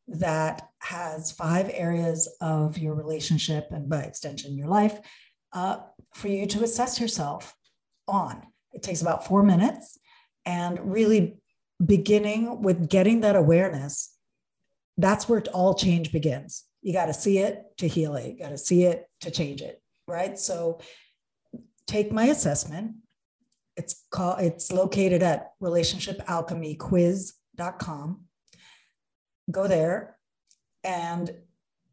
that 0.08 0.68
has 0.80 1.30
five 1.30 1.70
areas 1.72 2.28
of 2.40 2.76
your 2.76 2.94
relationship 2.94 3.68
and 3.70 3.88
by 3.88 4.00
extension 4.02 4.58
your 4.58 4.68
life 4.68 4.98
uh, 5.52 5.78
for 6.14 6.28
you 6.28 6.46
to 6.46 6.64
assess 6.64 7.00
yourself 7.00 7.54
on. 8.08 8.42
It 8.72 8.82
takes 8.82 9.02
about 9.02 9.26
four 9.26 9.42
minutes 9.42 9.98
and 10.44 10.92
really 10.92 11.36
beginning 11.84 12.62
with 12.62 12.88
getting 12.88 13.20
that 13.20 13.36
awareness 13.36 14.14
that's 14.98 15.28
where 15.28 15.42
all 15.54 15.74
change 15.74 16.12
begins 16.12 16.64
you 16.82 16.92
got 16.92 17.06
to 17.06 17.14
see 17.14 17.38
it 17.38 17.64
to 17.78 17.88
heal 17.88 18.16
it. 18.16 18.28
You 18.28 18.38
got 18.38 18.50
to 18.50 18.58
see 18.58 18.84
it 18.84 19.06
to 19.20 19.30
change 19.30 19.62
it. 19.62 19.80
Right. 20.06 20.38
So 20.38 20.80
take 21.86 22.12
my 22.12 22.26
assessment. 22.26 22.96
It's 23.76 24.04
called, 24.10 24.40
it's 24.40 24.72
located 24.72 25.22
at 25.22 25.52
relationshipalchemyquiz.com. 25.62 28.20
Go 29.50 29.66
there. 29.66 30.18
And 30.84 31.34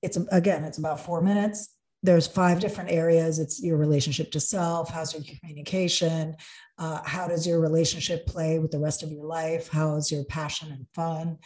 it's 0.01 0.17
again, 0.31 0.63
it's 0.63 0.77
about 0.77 0.99
four 0.99 1.21
minutes. 1.21 1.69
There's 2.03 2.27
five 2.27 2.59
different 2.59 2.91
areas. 2.91 3.39
It's 3.39 3.61
your 3.61 3.77
relationship 3.77 4.31
to 4.31 4.39
self. 4.39 4.91
How's 4.91 5.13
your 5.13 5.23
communication? 5.23 6.35
Uh, 6.77 7.01
how 7.03 7.27
does 7.27 7.47
your 7.47 7.59
relationship 7.59 8.27
play 8.27 8.59
with 8.59 8.71
the 8.71 8.79
rest 8.79 9.01
of 9.01 9.11
your 9.11 9.25
life? 9.25 9.67
How 9.67 9.95
is 9.95 10.11
your 10.11 10.23
passion 10.25 10.71
and 10.71 10.85
fun? 10.93 11.39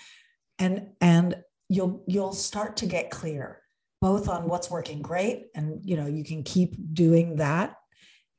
And 0.60 0.90
and 1.00 1.38
you'll 1.72 2.04
you'll 2.06 2.34
start 2.34 2.76
to 2.76 2.86
get 2.86 3.10
clear 3.10 3.62
both 4.02 4.28
on 4.28 4.48
what's 4.48 4.70
working 4.70 5.02
great 5.02 5.48
and 5.56 5.80
you 5.86 5.96
know 5.96 6.06
you 6.06 6.24
can 6.24 6.44
keep 6.44 6.76
doing 6.94 7.38
that 7.38 7.76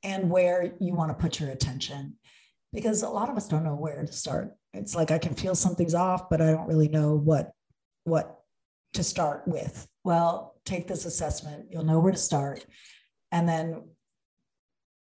and 0.02 0.28
where 0.28 0.74
you 0.80 0.94
want 0.94 1.10
to 1.10 1.14
put 1.14 1.40
your 1.40 1.50
attention. 1.50 2.16
Because 2.72 3.02
a 3.02 3.08
lot 3.08 3.28
of 3.28 3.36
us 3.36 3.48
don't 3.48 3.64
know 3.64 3.76
where 3.76 4.04
to 4.04 4.12
start. 4.12 4.52
It's 4.74 4.94
like 4.94 5.10
i 5.10 5.18
can 5.18 5.34
feel 5.34 5.54
something's 5.54 5.94
off 5.94 6.28
but 6.28 6.42
i 6.42 6.50
don't 6.50 6.68
really 6.68 6.88
know 6.88 7.14
what 7.14 7.52
what 8.04 8.40
to 8.94 9.02
start 9.02 9.42
with. 9.46 9.86
Well 10.04 10.60
take 10.66 10.86
this 10.86 11.06
assessment. 11.06 11.68
You'll 11.70 11.84
know 11.84 12.00
where 12.00 12.12
to 12.12 12.18
start. 12.18 12.66
And 13.30 13.48
then 13.48 13.84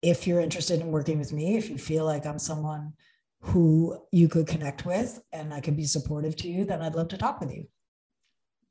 if 0.02 0.26
you're 0.26 0.40
interested 0.40 0.80
in 0.80 0.92
working 0.92 1.18
with 1.18 1.32
me 1.32 1.56
if 1.56 1.68
you 1.68 1.78
feel 1.78 2.04
like 2.04 2.24
i'm 2.24 2.38
someone 2.38 2.92
who 3.42 3.98
you 4.12 4.28
could 4.28 4.46
connect 4.46 4.86
with 4.86 5.20
and 5.32 5.52
i 5.52 5.60
could 5.60 5.76
be 5.76 5.84
supportive 5.84 6.34
to 6.36 6.48
you 6.48 6.64
then 6.64 6.80
i'd 6.80 6.94
love 6.94 7.08
to 7.08 7.18
talk 7.18 7.38
with 7.40 7.52
you 7.52 7.66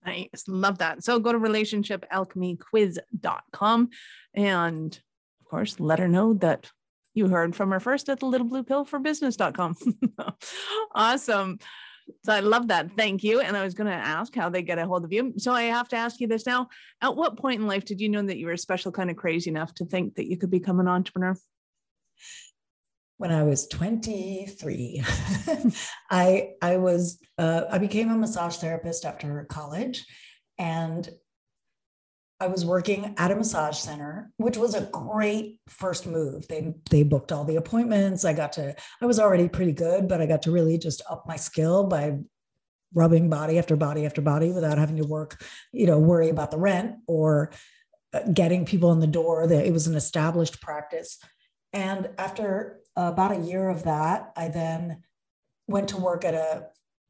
Nice. 0.06 0.46
Love 0.48 0.78
that. 0.80 1.04
So 1.04 1.20
go 1.20 1.34
to 1.34 1.40
relationshipalchemyquiz.com 1.40 3.90
and 4.34 5.00
of 5.42 5.50
course 5.50 5.80
let 5.80 6.00
her 6.00 6.08
know 6.08 6.34
that 6.36 6.72
you 7.14 7.28
heard 7.28 7.56
from 7.56 7.72
her 7.72 7.80
first 7.80 8.10
at 8.10 8.20
the 8.20 8.26
little 8.26 8.48
blue 8.48 8.64
pill 8.64 8.86
for 8.86 9.00
business.com. 9.00 9.76
awesome. 10.96 11.60
So 12.24 12.34
I 12.34 12.40
love 12.40 12.70
that. 12.70 12.92
Thank 12.98 13.24
you. 13.24 13.40
And 13.40 13.56
I 13.56 13.64
was 13.64 13.74
going 13.74 13.90
to 13.90 13.94
ask 13.94 14.34
how 14.34 14.50
they 14.50 14.62
get 14.62 14.80
a 14.80 14.88
hold 14.88 15.04
of 15.04 15.14
you. 15.14 15.34
So 15.38 15.52
I 15.52 15.64
have 15.64 15.90
to 15.90 15.96
ask 15.96 16.20
you 16.20 16.28
this 16.28 16.46
now. 16.46 16.70
At 17.02 17.16
what 17.16 17.38
point 17.38 17.62
in 17.62 17.68
life 17.68 17.86
did 17.86 18.02
you 18.02 18.10
know 18.10 18.24
that 18.24 18.38
you 18.38 18.48
were 18.48 18.58
special 18.58 18.92
kind 18.92 19.12
of 19.12 19.16
crazy 19.16 19.50
enough 19.50 19.74
to 19.76 19.86
think 19.86 20.16
that 20.16 20.28
you 20.28 20.38
could 20.38 20.50
become 20.50 20.80
an 20.80 20.88
entrepreneur? 20.88 21.36
When 23.20 23.34
I 23.34 23.44
was 23.44 23.68
23, 23.68 25.04
I 26.10 26.52
I 26.62 26.78
was 26.78 27.20
uh, 27.38 27.66
I 27.70 27.78
became 27.78 28.10
a 28.10 28.18
massage 28.18 28.56
therapist 28.56 29.04
after 29.04 29.46
college, 29.50 30.06
and 30.58 31.08
I 32.40 32.48
was 32.48 32.64
working 32.64 33.14
at 33.18 33.32
a 33.32 33.36
massage 33.36 33.78
center, 33.78 34.32
which 34.38 34.56
was 34.56 34.74
a 34.74 34.90
great 34.94 35.60
first 35.68 36.08
move. 36.08 36.48
They 36.48 36.74
they 36.90 37.04
booked 37.04 37.34
all 37.34 37.44
the 37.44 37.58
appointments. 37.58 38.24
I 38.24 38.32
got 38.32 38.54
to 38.54 38.74
I 39.02 39.06
was 39.06 39.20
already 39.20 39.50
pretty 39.50 39.74
good, 39.74 40.08
but 40.08 40.22
I 40.22 40.26
got 40.26 40.44
to 40.44 40.52
really 40.52 40.78
just 40.78 41.02
up 41.10 41.26
my 41.28 41.36
skill 41.36 41.84
by 41.84 42.20
rubbing 42.94 43.30
body 43.30 43.60
after 43.60 43.76
body 43.76 44.06
after 44.06 44.22
body 44.22 44.54
without 44.54 44.78
having 44.78 44.96
to 44.96 45.06
work, 45.06 45.44
you 45.74 45.88
know, 45.88 46.00
worry 46.00 46.30
about 46.30 46.52
the 46.52 46.58
rent 46.58 46.96
or 47.06 47.52
uh, 48.14 48.22
getting 48.34 48.66
people 48.66 48.94
in 48.94 49.02
the 49.02 49.08
door. 49.08 49.46
That 49.46 49.66
it 49.66 49.74
was 49.74 49.88
an 49.88 49.96
established 49.96 50.62
practice. 50.62 51.18
And 51.74 52.10
after 52.18 52.79
about 53.08 53.32
a 53.32 53.40
year 53.40 53.70
of 53.70 53.84
that, 53.84 54.32
I 54.36 54.50
then 54.50 55.04
went 55.68 55.90
to 55.90 55.98
work 55.98 56.26
at 56.26 56.34
a 56.34 56.68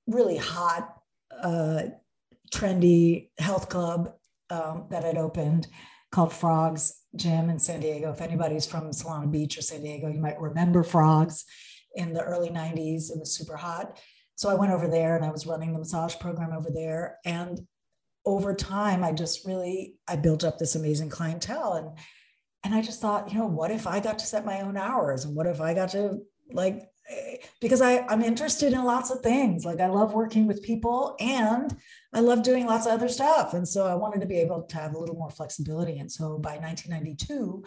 really 0.07 0.37
hot, 0.37 0.95
uh, 1.41 1.83
trendy 2.53 3.29
health 3.37 3.69
club 3.69 4.13
um, 4.49 4.85
that 4.89 5.03
had 5.03 5.17
opened 5.17 5.67
called 6.11 6.33
Frogs 6.33 6.95
Gym 7.15 7.49
in 7.49 7.59
San 7.59 7.79
Diego. 7.79 8.11
If 8.11 8.21
anybody's 8.21 8.65
from 8.65 8.89
Solana 8.91 9.31
Beach 9.31 9.57
or 9.57 9.61
San 9.61 9.81
Diego, 9.81 10.07
you 10.07 10.19
might 10.19 10.39
remember 10.39 10.83
Frogs 10.83 11.45
in 11.95 12.13
the 12.13 12.23
early 12.23 12.49
90s. 12.49 13.11
It 13.11 13.19
was 13.19 13.35
super 13.35 13.55
hot. 13.55 13.99
So 14.35 14.49
I 14.49 14.55
went 14.55 14.71
over 14.71 14.87
there 14.87 15.15
and 15.15 15.25
I 15.25 15.31
was 15.31 15.45
running 15.45 15.73
the 15.73 15.79
massage 15.79 16.15
program 16.17 16.53
over 16.53 16.69
there. 16.73 17.17
And 17.25 17.59
over 18.25 18.53
time, 18.53 19.03
I 19.03 19.11
just 19.11 19.45
really 19.45 19.95
I 20.07 20.15
built 20.15 20.43
up 20.43 20.57
this 20.57 20.75
amazing 20.75 21.09
clientele. 21.09 21.73
And 21.73 21.97
and 22.63 22.73
I 22.73 22.81
just 22.81 23.01
thought, 23.01 23.31
you 23.31 23.39
know, 23.39 23.47
what 23.47 23.71
if 23.71 23.87
I 23.87 23.99
got 23.99 24.19
to 24.19 24.25
set 24.25 24.45
my 24.45 24.61
own 24.61 24.77
hours? 24.77 25.25
And 25.25 25.35
what 25.35 25.47
if 25.47 25.61
I 25.61 25.73
got 25.73 25.89
to 25.89 26.19
like, 26.51 26.89
because 27.61 27.81
I, 27.81 27.99
I'm 28.07 28.21
interested 28.21 28.73
in 28.73 28.83
lots 28.83 29.11
of 29.11 29.21
things. 29.21 29.65
Like 29.65 29.79
I 29.79 29.87
love 29.87 30.13
working 30.13 30.45
with 30.45 30.63
people 30.63 31.15
and 31.19 31.75
I 32.13 32.19
love 32.19 32.43
doing 32.43 32.65
lots 32.65 32.85
of 32.85 32.91
other 32.91 33.07
stuff. 33.07 33.53
And 33.53 33.67
so 33.67 33.87
I 33.87 33.95
wanted 33.95 34.21
to 34.21 34.27
be 34.27 34.39
able 34.39 34.63
to 34.63 34.75
have 34.77 34.93
a 34.93 34.99
little 34.99 35.15
more 35.15 35.29
flexibility. 35.29 35.99
And 35.99 36.11
so 36.11 36.37
by 36.37 36.57
1992, 36.57 37.63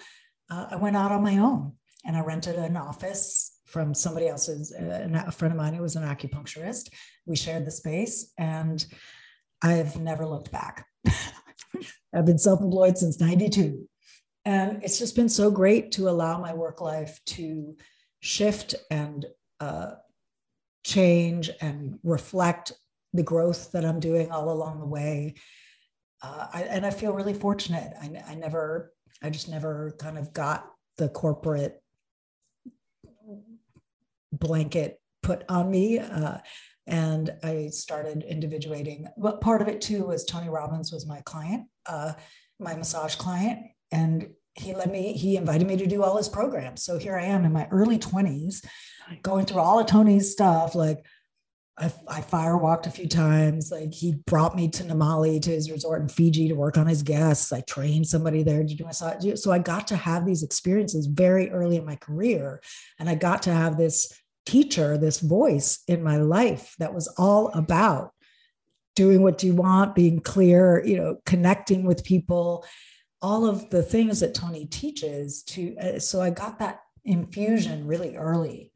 uh, 0.50 0.66
I 0.70 0.76
went 0.76 0.96
out 0.96 1.12
on 1.12 1.22
my 1.22 1.38
own 1.38 1.72
and 2.04 2.16
I 2.16 2.20
rented 2.20 2.56
an 2.56 2.76
office 2.76 3.58
from 3.66 3.94
somebody 3.94 4.28
else's, 4.28 4.72
uh, 4.72 5.24
a 5.26 5.32
friend 5.32 5.52
of 5.52 5.58
mine 5.58 5.74
who 5.74 5.82
was 5.82 5.96
an 5.96 6.02
acupuncturist. 6.02 6.90
We 7.24 7.36
shared 7.36 7.64
the 7.64 7.70
space 7.70 8.32
and 8.36 8.84
I've 9.62 9.98
never 9.98 10.26
looked 10.26 10.52
back. 10.52 10.86
I've 12.14 12.26
been 12.26 12.38
self 12.38 12.60
employed 12.60 12.98
since 12.98 13.18
92. 13.20 13.88
And 14.44 14.82
it's 14.82 14.98
just 14.98 15.14
been 15.14 15.28
so 15.28 15.50
great 15.50 15.92
to 15.92 16.08
allow 16.08 16.40
my 16.40 16.52
work 16.52 16.80
life 16.80 17.20
to 17.26 17.76
shift 18.20 18.74
and 18.90 19.26
uh, 19.60 19.92
change 20.84 21.50
and 21.60 21.98
reflect 22.02 22.72
the 23.12 23.22
growth 23.22 23.72
that 23.72 23.84
I'm 23.84 24.00
doing 24.00 24.30
all 24.30 24.50
along 24.50 24.80
the 24.80 24.86
way. 24.86 25.34
Uh, 26.22 26.46
I, 26.52 26.62
and 26.62 26.86
I 26.86 26.90
feel 26.90 27.12
really 27.12 27.34
fortunate. 27.34 27.92
I, 28.00 28.10
I 28.28 28.34
never, 28.34 28.92
I 29.22 29.30
just 29.30 29.48
never 29.48 29.94
kind 29.98 30.18
of 30.18 30.32
got 30.32 30.66
the 30.96 31.08
corporate 31.08 31.82
blanket 34.32 35.00
put 35.22 35.44
on 35.48 35.70
me. 35.70 35.98
Uh, 35.98 36.38
and 36.86 37.30
I 37.44 37.68
started 37.68 38.24
individuating. 38.24 39.06
But 39.16 39.40
part 39.40 39.62
of 39.62 39.68
it 39.68 39.80
too 39.80 40.06
was 40.06 40.24
Tony 40.24 40.48
Robbins 40.48 40.92
was 40.92 41.06
my 41.06 41.20
client, 41.20 41.68
uh, 41.86 42.14
my 42.58 42.74
massage 42.74 43.14
client, 43.14 43.60
and 43.92 44.30
he 44.54 44.74
let 44.74 44.90
me. 44.90 45.12
He 45.12 45.36
invited 45.36 45.66
me 45.66 45.76
to 45.76 45.86
do 45.86 46.02
all 46.02 46.16
his 46.16 46.28
programs. 46.28 46.82
So 46.82 46.98
here 46.98 47.16
I 47.16 47.26
am 47.26 47.44
in 47.44 47.52
my 47.52 47.68
early 47.70 47.98
twenties, 47.98 48.62
going 49.22 49.46
through 49.46 49.60
all 49.60 49.78
of 49.78 49.86
Tony's 49.86 50.32
stuff. 50.32 50.74
Like 50.74 51.06
I, 51.78 51.92
I 52.06 52.20
fire 52.20 52.56
walked 52.58 52.86
a 52.86 52.90
few 52.90 53.08
times. 53.08 53.70
Like 53.70 53.94
he 53.94 54.16
brought 54.26 54.54
me 54.54 54.68
to 54.68 54.84
Namale 54.84 55.40
to 55.40 55.50
his 55.50 55.70
resort 55.70 56.02
in 56.02 56.08
Fiji 56.08 56.48
to 56.48 56.54
work 56.54 56.76
on 56.76 56.86
his 56.86 57.02
guests. 57.02 57.52
I 57.52 57.62
trained 57.62 58.06
somebody 58.06 58.42
there 58.42 58.62
to 58.62 58.74
do 58.74 58.84
massage. 58.84 59.24
So 59.40 59.52
I 59.52 59.58
got 59.58 59.86
to 59.88 59.96
have 59.96 60.26
these 60.26 60.42
experiences 60.42 61.06
very 61.06 61.50
early 61.50 61.76
in 61.76 61.86
my 61.86 61.96
career, 61.96 62.60
and 62.98 63.08
I 63.08 63.14
got 63.14 63.42
to 63.44 63.52
have 63.54 63.76
this 63.76 64.12
teacher, 64.44 64.98
this 64.98 65.20
voice 65.20 65.82
in 65.88 66.02
my 66.02 66.16
life 66.16 66.74
that 66.78 66.92
was 66.92 67.08
all 67.16 67.48
about 67.54 68.12
doing 68.96 69.22
what 69.22 69.42
you 69.42 69.54
want, 69.54 69.94
being 69.94 70.20
clear, 70.20 70.84
you 70.84 70.96
know, 70.96 71.16
connecting 71.24 71.84
with 71.84 72.04
people, 72.04 72.66
all 73.22 73.46
of 73.46 73.70
the 73.70 73.82
things 73.82 74.20
that 74.20 74.34
Tony 74.34 74.66
teaches 74.66 75.42
to 75.44 75.76
uh, 75.78 75.98
so 75.98 76.20
I 76.20 76.30
got 76.30 76.58
that 76.58 76.80
infusion 77.04 77.86
really 77.86 78.16
early. 78.16 78.72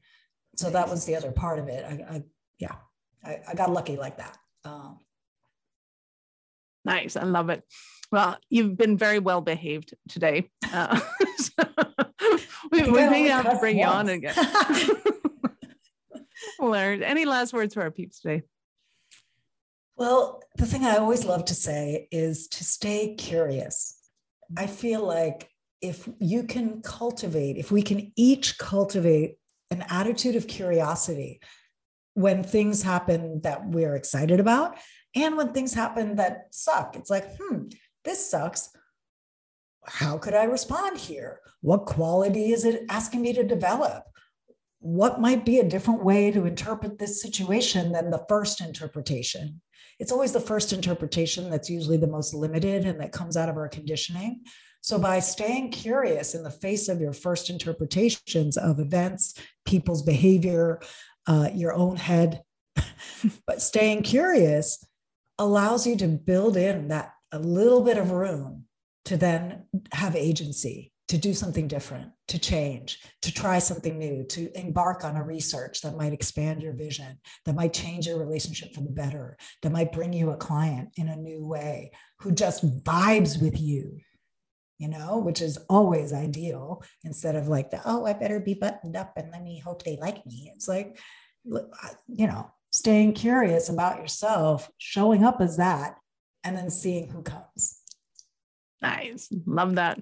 So 0.55 0.71
that 0.71 0.89
was 0.89 1.05
the 1.05 1.17
other 1.17 1.33
part 1.33 1.59
of 1.59 1.69
it. 1.69 1.85
I, 1.85 2.15
I 2.17 2.23
yeah, 2.59 2.77
I, 3.23 3.41
I, 3.49 3.55
got 3.55 3.71
lucky 3.71 3.97
like 3.97 4.17
that. 4.19 4.39
Um, 4.65 5.01
nice. 6.85 7.17
I 7.17 7.25
love 7.25 7.51
it. 7.51 7.63
Well, 8.11 8.39
you've 8.49 8.77
been 8.77 8.97
very 8.97 9.19
well 9.19 9.41
behaved 9.41 9.95
today. 10.09 10.49
Uh, 10.73 10.99
so 11.37 11.65
we, 12.71 12.83
we 12.85 13.09
may 13.09 13.25
have 13.25 13.51
to 13.51 13.59
bring 13.59 13.79
once. 13.79 13.87
you 13.87 13.93
on 13.93 14.09
again. 14.09 14.35
Learned. 16.61 17.03
Any 17.03 17.25
last 17.25 17.53
words 17.53 17.75
for 17.75 17.83
our 17.83 17.91
peeps 17.91 18.21
today? 18.21 18.43
Well, 19.97 20.43
the 20.57 20.67
thing 20.67 20.85
I 20.85 20.97
always 20.97 21.25
love 21.25 21.47
to 21.47 21.55
say 21.55 22.09
is 22.11 22.49
to 22.49 22.65
stay 22.65 23.15
curious. 23.15 23.96
I 24.57 24.67
feel 24.67 25.05
like 25.05 25.49
if 25.81 26.09
you 26.19 26.45
can 26.45 26.83
cultivate, 26.83 27.57
if 27.57 27.71
we 27.71 27.83
can 27.83 28.13
each 28.17 28.59
cultivate 28.59 29.37
an 29.71 29.85
attitude 29.89 30.37
of 30.37 30.47
curiosity 30.47 31.41
when 32.15 32.43
things 32.43 32.83
happen 32.83 33.41
that 33.43 33.67
we're 33.67 33.95
excited 33.95 34.41
about 34.41 34.79
and 35.15 35.37
when 35.37 35.53
things 35.53 35.75
happen 35.75 36.17
that 36.17 36.49
suck, 36.51 36.97
it's 36.97 37.11
like, 37.11 37.37
hmm, 37.39 37.65
this 38.05 38.31
sucks. 38.31 38.71
How 39.85 40.19
could 40.19 40.35
I 40.35 40.45
respond 40.45 40.99
here? 40.99 41.41
What 41.61 41.87
quality 41.87 42.53
is 42.53 42.65
it 42.65 42.85
asking 42.89 43.23
me 43.23 43.33
to 43.35 43.43
develop? 43.43 44.05
what 44.87 45.21
might 45.21 45.45
be 45.45 45.59
a 45.59 45.69
different 45.69 46.05
way 46.05 46.31
to 46.31 46.47
interpret 46.47 46.99
this 46.99 47.21
situation 47.21 47.91
than 47.91 48.11
the 48.11 48.25
first 48.29 48.61
interpretation? 48.61 49.61
It's 49.99 50.13
always 50.13 50.33
the 50.33 50.41
first 50.41 50.73
interpretation 50.73 51.51
that's 51.51 51.71
usually 51.71 51.97
the 51.97 52.07
most 52.07 52.35
limited 52.35 52.85
and 52.85 53.01
that 53.01 53.13
comes 53.13 53.37
out 53.37 53.49
of 53.49 53.57
our 53.57 53.69
conditioning. 53.69 54.43
So, 54.83 54.99
by 54.99 55.21
staying 55.21 55.73
curious 55.73 56.35
in 56.35 56.43
the 56.43 56.51
face 56.51 56.89
of 56.89 57.01
your 57.01 57.13
first 57.13 57.51
interpretations 57.51 58.57
of 58.57 58.79
events, 58.79 59.35
people's 59.65 60.03
behavior, 60.03 60.81
uh, 61.27 61.51
your 61.55 61.73
own 61.73 61.97
head, 61.97 62.43
but 63.47 63.63
staying 63.63 64.03
curious 64.03 64.85
allows 65.39 65.87
you 65.87 65.97
to 65.97 66.09
build 66.09 66.57
in 66.57 66.89
that 66.89 67.13
a 67.33 67.39
little 67.39 67.83
bit 67.83 67.99
of 67.99 68.13
room 68.13 68.65
to 69.07 69.17
then 69.17 69.65
have 69.93 70.15
agency 70.15 70.93
to 71.09 71.17
do 71.17 71.33
something 71.33 71.69
different, 71.69 72.11
to 72.27 72.39
change, 72.39 72.99
to 73.23 73.33
try 73.33 73.61
something 73.61 73.97
new, 73.99 74.25
to 74.25 74.51
embark 74.59 75.05
on 75.05 75.17
a 75.17 75.23
research 75.23 75.81
that 75.81 75.97
might 75.97 76.13
expand 76.13 76.63
your 76.63 76.73
vision, 76.73 77.19
that 77.45 77.55
might 77.55 77.73
change 77.73 78.07
your 78.07 78.19
relationship 78.19 78.75
for 78.75 78.81
the 78.81 78.91
better, 78.91 79.37
that 79.63 79.71
might 79.71 79.93
bring 79.93 80.13
you 80.13 80.31
a 80.31 80.37
client 80.37 80.89
in 80.97 81.09
a 81.09 81.17
new 81.17 81.47
way 81.47 81.93
who 82.21 82.33
just 82.33 82.67
vibes 82.83 83.41
with 83.41 83.61
you, 83.61 84.01
you 84.79 84.89
know, 84.89 85.19
which 85.19 85.41
is 85.41 85.59
always 85.69 86.13
ideal 86.13 86.83
instead 87.05 87.37
of 87.37 87.47
like 87.47 87.71
the, 87.71 87.81
oh, 87.85 88.05
I 88.05 88.13
better 88.13 88.41
be 88.41 88.55
buttoned 88.55 88.97
up 88.97 89.13
and 89.17 89.31
let 89.31 89.43
me 89.43 89.61
hope 89.61 89.85
they 89.85 89.97
like 90.01 90.27
me. 90.27 90.51
It's 90.55 90.67
like, 90.67 90.99
you 91.45 92.27
know, 92.27 92.51
staying 92.73 93.13
curious 93.13 93.69
about 93.69 94.01
yourself, 94.01 94.69
showing 94.79 95.25
up 95.25 95.41
as 95.41 95.59
that, 95.59 95.99
and 96.43 96.57
then 96.57 96.69
seeing 96.69 97.09
who 97.09 97.23
comes. 97.23 97.81
Nice. 98.83 99.29
Love 99.47 99.77
that. 99.77 100.01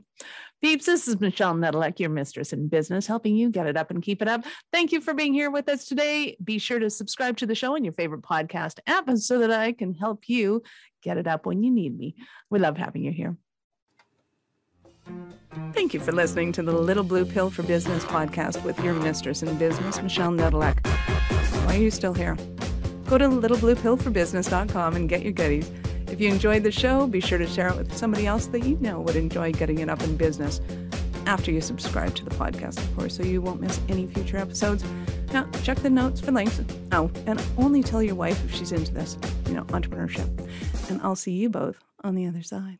Peeps, 0.64 0.86
this 0.86 1.06
is 1.06 1.20
Michelle 1.20 1.52
Nedelec, 1.52 2.00
your 2.00 2.08
mistress 2.08 2.54
in 2.54 2.68
business, 2.68 3.06
helping 3.06 3.36
you 3.36 3.50
get 3.50 3.66
it 3.66 3.76
up 3.76 3.90
and 3.90 4.02
keep 4.02 4.22
it 4.22 4.28
up. 4.28 4.46
Thank 4.72 4.92
you 4.92 5.02
for 5.02 5.12
being 5.12 5.34
here 5.34 5.50
with 5.50 5.68
us 5.68 5.84
today. 5.84 6.38
Be 6.42 6.58
sure 6.58 6.78
to 6.78 6.88
subscribe 6.88 7.36
to 7.36 7.46
the 7.46 7.54
show 7.54 7.74
in 7.74 7.84
your 7.84 7.92
favorite 7.92 8.22
podcast 8.22 8.78
app 8.86 9.10
so 9.18 9.40
that 9.40 9.50
I 9.50 9.72
can 9.72 9.92
help 9.92 10.26
you 10.26 10.62
get 11.02 11.18
it 11.18 11.26
up 11.26 11.44
when 11.44 11.62
you 11.62 11.70
need 11.70 11.94
me. 11.94 12.16
We 12.48 12.60
love 12.60 12.78
having 12.78 13.04
you 13.04 13.12
here. 13.12 13.36
Thank 15.74 15.92
you 15.92 16.00
for 16.00 16.12
listening 16.12 16.50
to 16.52 16.62
the 16.62 16.72
Little 16.72 17.04
Blue 17.04 17.26
Pill 17.26 17.50
for 17.50 17.62
Business 17.62 18.02
podcast 18.06 18.64
with 18.64 18.82
your 18.82 18.94
mistress 18.94 19.42
in 19.42 19.54
business, 19.58 20.00
Michelle 20.00 20.32
Nedelec. 20.32 20.82
Why 21.66 21.74
are 21.74 21.78
you 21.78 21.90
still 21.90 22.14
here? 22.14 22.38
Go 23.04 23.18
to 23.18 23.28
littlebluepillforbusiness.com 23.28 24.96
and 24.96 25.10
get 25.10 25.24
your 25.24 25.32
goodies. 25.32 25.70
If 26.14 26.20
you 26.20 26.28
enjoyed 26.28 26.62
the 26.62 26.70
show, 26.70 27.08
be 27.08 27.18
sure 27.18 27.38
to 27.38 27.46
share 27.48 27.70
it 27.70 27.76
with 27.76 27.96
somebody 27.96 28.24
else 28.24 28.46
that 28.46 28.62
you 28.64 28.78
know 28.80 29.00
would 29.00 29.16
enjoy 29.16 29.50
getting 29.50 29.80
it 29.80 29.88
up 29.88 30.00
in 30.00 30.16
business 30.16 30.60
after 31.26 31.50
you 31.50 31.60
subscribe 31.60 32.14
to 32.14 32.24
the 32.24 32.30
podcast, 32.30 32.78
of 32.78 32.96
course, 32.96 33.16
so 33.16 33.24
you 33.24 33.42
won't 33.42 33.60
miss 33.60 33.80
any 33.88 34.06
future 34.06 34.36
episodes. 34.36 34.84
Now, 35.32 35.50
check 35.64 35.78
the 35.78 35.90
notes 35.90 36.20
for 36.20 36.30
links. 36.30 36.60
Oh, 36.92 37.10
and 37.26 37.42
only 37.58 37.82
tell 37.82 38.00
your 38.00 38.14
wife 38.14 38.44
if 38.44 38.54
she's 38.54 38.70
into 38.70 38.94
this, 38.94 39.18
you 39.48 39.54
know, 39.54 39.64
entrepreneurship. 39.64 40.48
And 40.88 41.02
I'll 41.02 41.16
see 41.16 41.32
you 41.32 41.48
both 41.48 41.82
on 42.04 42.14
the 42.14 42.28
other 42.28 42.44
side. 42.44 42.78